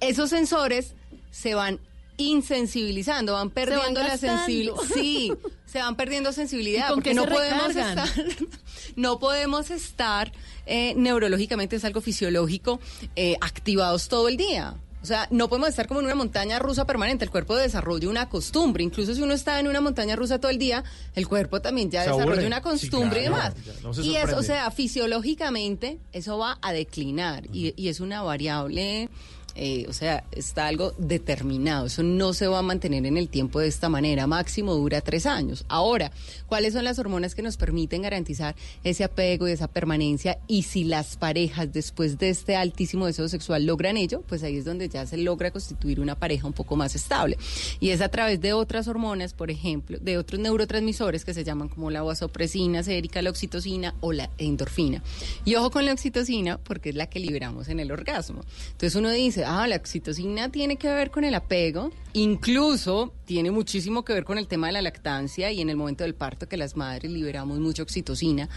[0.00, 0.94] esos sensores
[1.30, 1.80] se van
[2.16, 4.74] insensibilizando, van perdiendo la sensibilidad.
[4.94, 5.32] Sí,
[5.66, 8.08] se van perdiendo sensibilidad ¿Y con porque no se podemos estar,
[8.96, 10.32] no podemos estar
[10.66, 12.80] eh, neurológicamente, es algo fisiológico,
[13.16, 14.74] eh, activados todo el día.
[15.02, 17.24] O sea, no podemos estar como en una montaña rusa permanente.
[17.24, 18.84] El cuerpo desarrolla una costumbre.
[18.84, 22.02] Incluso si uno está en una montaña rusa todo el día, el cuerpo también ya
[22.02, 23.82] desarrolla una Sí, costumbre claro, y demás.
[23.82, 29.08] no y es, o sea, fisiológicamente eso va a declinar y, y es una variable.
[29.54, 31.86] Eh, o sea, está algo determinado.
[31.86, 34.26] Eso no se va a mantener en el tiempo de esta manera.
[34.26, 35.64] Máximo dura tres años.
[35.68, 36.12] Ahora,
[36.46, 38.54] ¿cuáles son las hormonas que nos permiten garantizar
[38.84, 40.38] ese apego y esa permanencia?
[40.46, 44.64] Y si las parejas, después de este altísimo deseo sexual, logran ello, pues ahí es
[44.64, 47.38] donde ya se logra constituir una pareja un poco más estable.
[47.80, 51.68] Y es a través de otras hormonas, por ejemplo, de otros neurotransmisores que se llaman
[51.68, 55.02] como la vasopresina, sérica, la oxitocina o la endorfina.
[55.44, 58.42] Y ojo con la oxitocina, porque es la que liberamos en el orgasmo.
[58.72, 64.04] Entonces uno dice, ah, la oxitocina tiene que ver con el apego, incluso tiene muchísimo
[64.04, 66.56] que ver con el tema de la lactancia y en el momento del parto, que
[66.56, 68.48] las madres liberamos mucha oxitocina,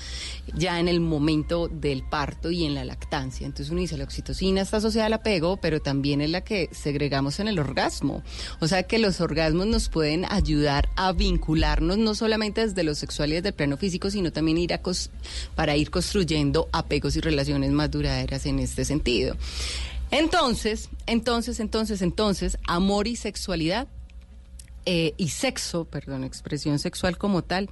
[0.55, 3.45] ya en el momento del parto y en la lactancia.
[3.45, 7.39] Entonces uno dice, la oxitocina está asociada al apego, pero también es la que segregamos
[7.39, 8.23] en el orgasmo.
[8.59, 13.31] O sea que los orgasmos nos pueden ayudar a vincularnos no solamente desde lo sexual
[13.31, 14.83] y desde el plano físico, sino también ir a
[15.55, 19.35] para ir construyendo apegos y relaciones más duraderas en este sentido.
[20.13, 23.87] Entonces, entonces, entonces, entonces, amor y sexualidad
[24.85, 27.67] eh, y sexo, perdón, expresión sexual como tal,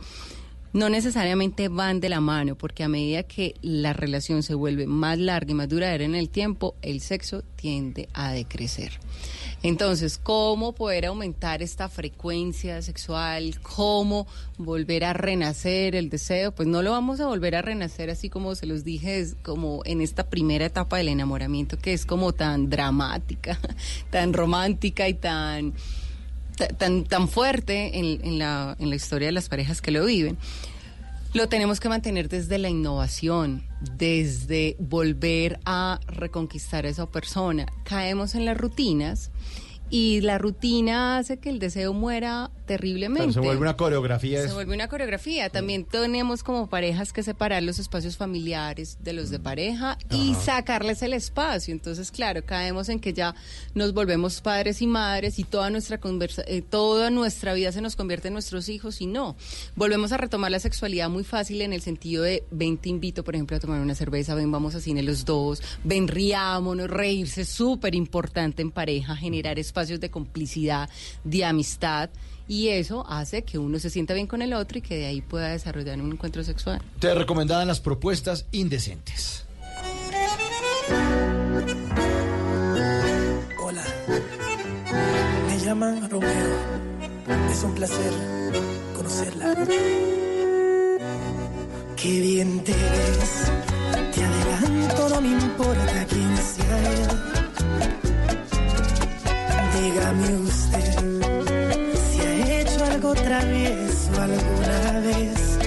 [0.73, 5.19] no necesariamente van de la mano, porque a medida que la relación se vuelve más
[5.19, 8.99] larga y más duradera en el tiempo, el sexo tiende a decrecer.
[9.63, 13.59] Entonces, ¿cómo poder aumentar esta frecuencia sexual?
[13.61, 14.25] ¿Cómo
[14.57, 16.51] volver a renacer el deseo?
[16.51, 19.81] Pues no lo vamos a volver a renacer así como se los dije, es como
[19.85, 23.59] en esta primera etapa del enamoramiento que es como tan dramática,
[24.09, 25.73] tan romántica y tan
[26.67, 30.37] tan, tan fuerte en, la, en la historia de las parejas que lo viven,
[31.33, 33.63] lo tenemos que mantener desde la innovación,
[33.97, 37.67] desde volver a reconquistar a esa persona.
[37.85, 39.31] Caemos en las rutinas
[39.91, 43.23] y la rutina hace que el deseo muera terriblemente.
[43.23, 44.47] Pero se vuelve una coreografía.
[44.47, 45.49] Se vuelve una coreografía.
[45.49, 50.41] También tenemos como parejas que separar los espacios familiares de los de pareja y Ajá.
[50.41, 51.73] sacarles el espacio.
[51.73, 53.35] Entonces, claro, caemos en que ya
[53.75, 57.97] nos volvemos padres y madres y toda nuestra conversa eh, toda nuestra vida se nos
[57.97, 59.35] convierte en nuestros hijos y no.
[59.75, 63.35] Volvemos a retomar la sexualidad muy fácil en el sentido de ven te invito, por
[63.35, 67.93] ejemplo, a tomar una cerveza, ven vamos a cine los dos, ven riámonos, reírse, súper
[67.93, 70.89] importante en pareja, generar espacios de complicidad,
[71.23, 72.09] de amistad.
[72.47, 75.21] Y eso hace que uno se sienta bien con el otro y que de ahí
[75.21, 76.81] pueda desarrollar un encuentro sexual.
[76.99, 79.45] Te recomendaban las propuestas indecentes.
[83.63, 83.83] Hola,
[85.47, 86.57] me llaman Romeo.
[87.49, 88.11] Es un placer
[88.97, 89.55] conocerla.
[91.95, 93.51] Qué bien te ves.
[94.13, 97.20] Te adelanto, no me importa quién sea él.
[99.81, 100.93] Dígame usted
[102.05, 105.57] si ha hecho algo travieso alguna vez.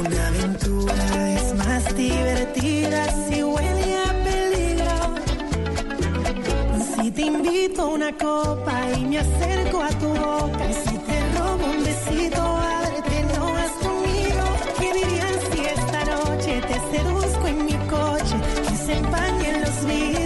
[0.00, 4.96] Una aventura es más divertida si huele a peligro.
[6.94, 11.16] Si te invito a una copa y me acerco a tu boca, y si te
[11.36, 14.44] robo un besito, ábrete, no vas conmigo.
[14.80, 18.36] ¿Qué dirías si esta noche te seduzco en mi coche?
[18.66, 20.25] Que se empañen los vidrios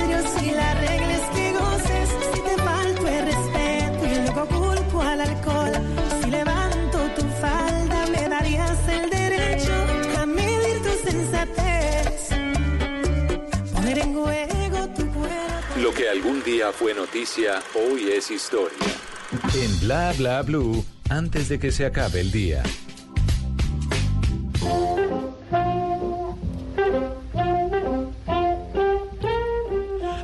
[15.91, 18.79] Lo que algún día fue noticia, hoy es historia.
[19.57, 22.63] En Bla Bla Blue, antes de que se acabe el día.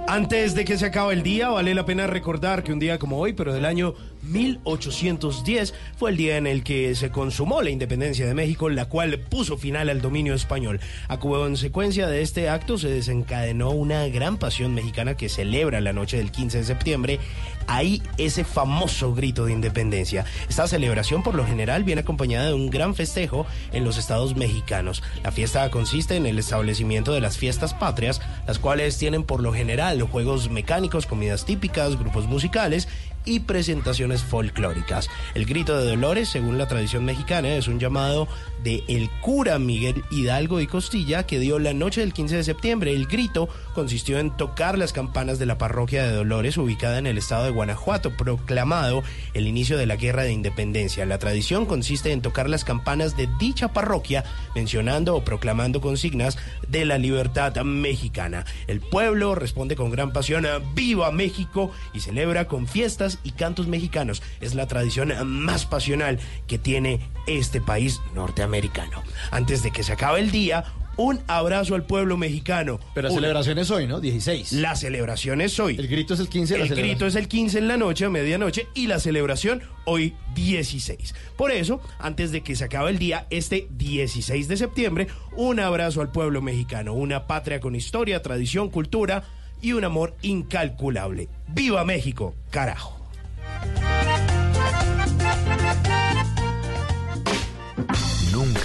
[0.07, 3.19] Antes de que se acabe el día, vale la pena recordar que un día como
[3.19, 3.97] hoy, pero del año
[4.27, 9.19] 1810, fue el día en el que se consumó la independencia de México, la cual
[9.19, 10.81] puso final al dominio español.
[11.09, 16.17] A consecuencia de este acto se desencadenó una gran pasión mexicana que celebra la noche
[16.17, 17.21] del 15 de septiembre.
[17.69, 20.25] Ahí ese famoso grito de independencia.
[20.49, 25.03] Esta celebración por lo general viene acompañada de un gran festejo en los estados mexicanos.
[25.25, 29.53] La fiesta consiste en el establecimiento de las fiestas patrias, las cuales tienen por lo
[29.53, 32.89] general juegos mecánicos, comidas típicas, grupos musicales
[33.27, 35.11] y presentaciones folclóricas.
[35.35, 38.29] El grito de Dolores, según la tradición mexicana, es un llamado
[38.63, 42.95] de el cura Miguel Hidalgo y Costilla que dio la noche del 15 de septiembre.
[42.95, 47.19] El grito consistió en tocar las campanas de la parroquia de Dolores ubicada en el
[47.19, 49.05] estado de Guanajuato, proclamado
[49.35, 51.05] el inicio de la guerra de independencia.
[51.05, 54.25] La tradición consiste en tocar las campanas de dicha parroquia
[54.55, 58.47] mencionando o proclamando consignas de la libertad mexicana.
[58.67, 63.67] El pueblo responde con gran pasión a Viva México y celebra con fiestas y cantos
[63.67, 64.23] mexicanos.
[64.41, 69.03] Es la tradición más pasional que tiene este país norteamericano.
[69.31, 70.65] Antes de que se acabe el día,
[70.97, 72.79] un abrazo al pueblo mexicano.
[72.95, 74.01] Pero la Una- celebración es hoy, ¿no?
[74.01, 74.53] 16.
[74.53, 75.77] La celebración es hoy.
[75.79, 76.97] El grito es el 15 de la El celebración.
[76.99, 81.15] grito es el 15 en la noche, a medianoche, y la celebración hoy 16.
[81.37, 85.07] Por eso, antes de que se acabe el día, este 16 de septiembre,
[85.37, 89.25] un abrazo al pueblo mexicano, una patria con historia, tradición, cultura
[89.63, 91.29] y un amor incalculable.
[91.49, 92.95] ¡Viva México, carajo!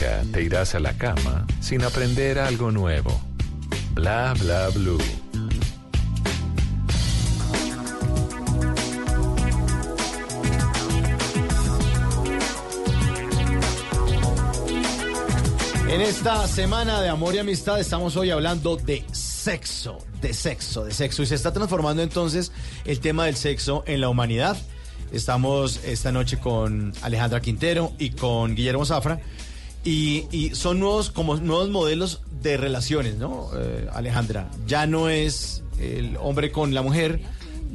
[0.01, 3.21] Te irás a la cama sin aprender algo nuevo.
[3.93, 4.97] Bla Bla Blue.
[15.87, 20.93] En esta semana de amor y amistad estamos hoy hablando de sexo, de sexo, de
[20.93, 21.21] sexo.
[21.21, 22.51] Y se está transformando entonces
[22.85, 24.57] el tema del sexo en la humanidad.
[25.11, 29.19] Estamos esta noche con Alejandra Quintero y con Guillermo Zafra.
[29.83, 34.49] Y, y son nuevos, como nuevos modelos de relaciones, ¿no, eh, Alejandra?
[34.67, 37.19] Ya no es el hombre con la mujer,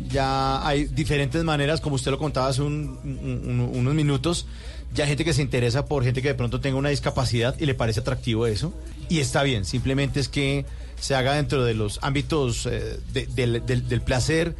[0.08, 4.46] ya hay diferentes maneras, como usted lo contaba hace un- un- un- unos minutos,
[4.94, 7.66] ya hay gente que se interesa por gente que de pronto tenga una discapacidad y
[7.66, 8.72] le parece atractivo eso,
[9.08, 10.64] y está bien, simplemente es que
[11.00, 14.54] se haga dentro de los ámbitos eh, de- del- del- del placer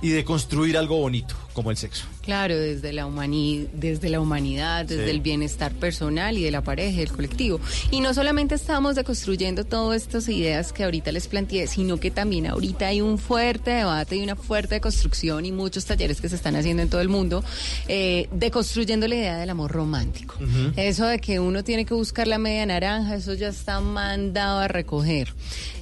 [0.00, 2.04] y de construir algo bonito, como el sexo.
[2.22, 5.10] Claro, desde la, humani- desde la humanidad, desde Sí.
[5.10, 7.58] el bienestar personal y de la pareja del colectivo.
[7.90, 12.46] Y no solamente estamos deconstruyendo todas estas ideas que ahorita les planteé, sino que también
[12.46, 16.54] ahorita hay un fuerte debate y una fuerte construcción y muchos talleres que se están
[16.54, 17.42] haciendo en todo el mundo,
[17.88, 20.34] eh, deconstruyendo la idea del amor romántico.
[20.76, 24.68] Eso de que uno tiene que buscar la media naranja, eso ya está mandado a
[24.68, 25.34] recoger.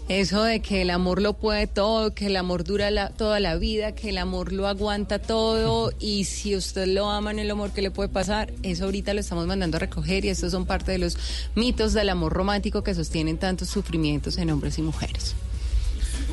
[0.09, 3.57] Eso de que el amor lo puede todo, que el amor dura la- toda la
[3.57, 7.73] vida, que el amor lo aguanta todo y si usted lo ama en el amor,
[7.73, 8.53] ¿qué le puede pasar?
[8.63, 11.19] Eso ahorita lo estamos mandando a recoger y estos son parte de los
[11.57, 15.35] mitos del amor romántico que sostienen tantos sufrimientos en hombres y mujeres.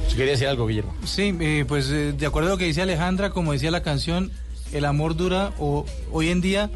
[0.08, 0.94] Si quería decir algo, Guillermo.
[1.06, 4.32] Sí, eh, pues eh, de acuerdo a lo que dice Alejandra, como decía la canción,
[4.72, 6.70] el amor dura o hoy en día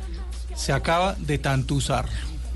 [0.56, 2.08] se acaba de tanto usar.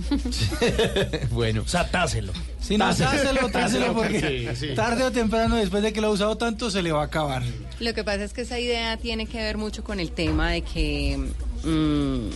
[1.32, 1.62] bueno.
[1.66, 2.34] O sea, táselo.
[2.60, 4.76] Sí, no, táselo, táselo, porque Sí, sí.
[4.76, 7.44] tarde o temprano, después de que lo ha usado tanto, se le va a acabar.
[7.80, 10.62] Lo que pasa es que esa idea tiene que ver mucho con el tema de
[10.62, 11.18] que
[11.64, 12.30] mm,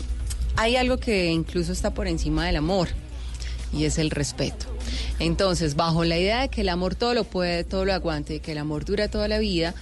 [0.58, 2.88] hay algo que incluso está por encima del amor
[3.74, 4.66] y es el respeto.
[5.20, 8.52] Entonces, bajo la idea de que el amor todo lo puede, todo lo aguante, que
[8.54, 9.74] el amor dura toda la vida,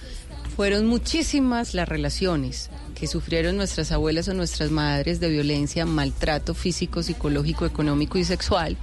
[0.56, 7.02] fueron muchísimas las relaciones que sufrieron nuestras abuelas o nuestras madres de violencia, maltrato físico,
[7.02, 8.76] psicológico, económico y sexual,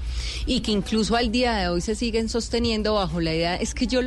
[0.45, 3.87] y que incluso al día de hoy se siguen sosteniendo bajo la idea, es que
[3.87, 3.99] yo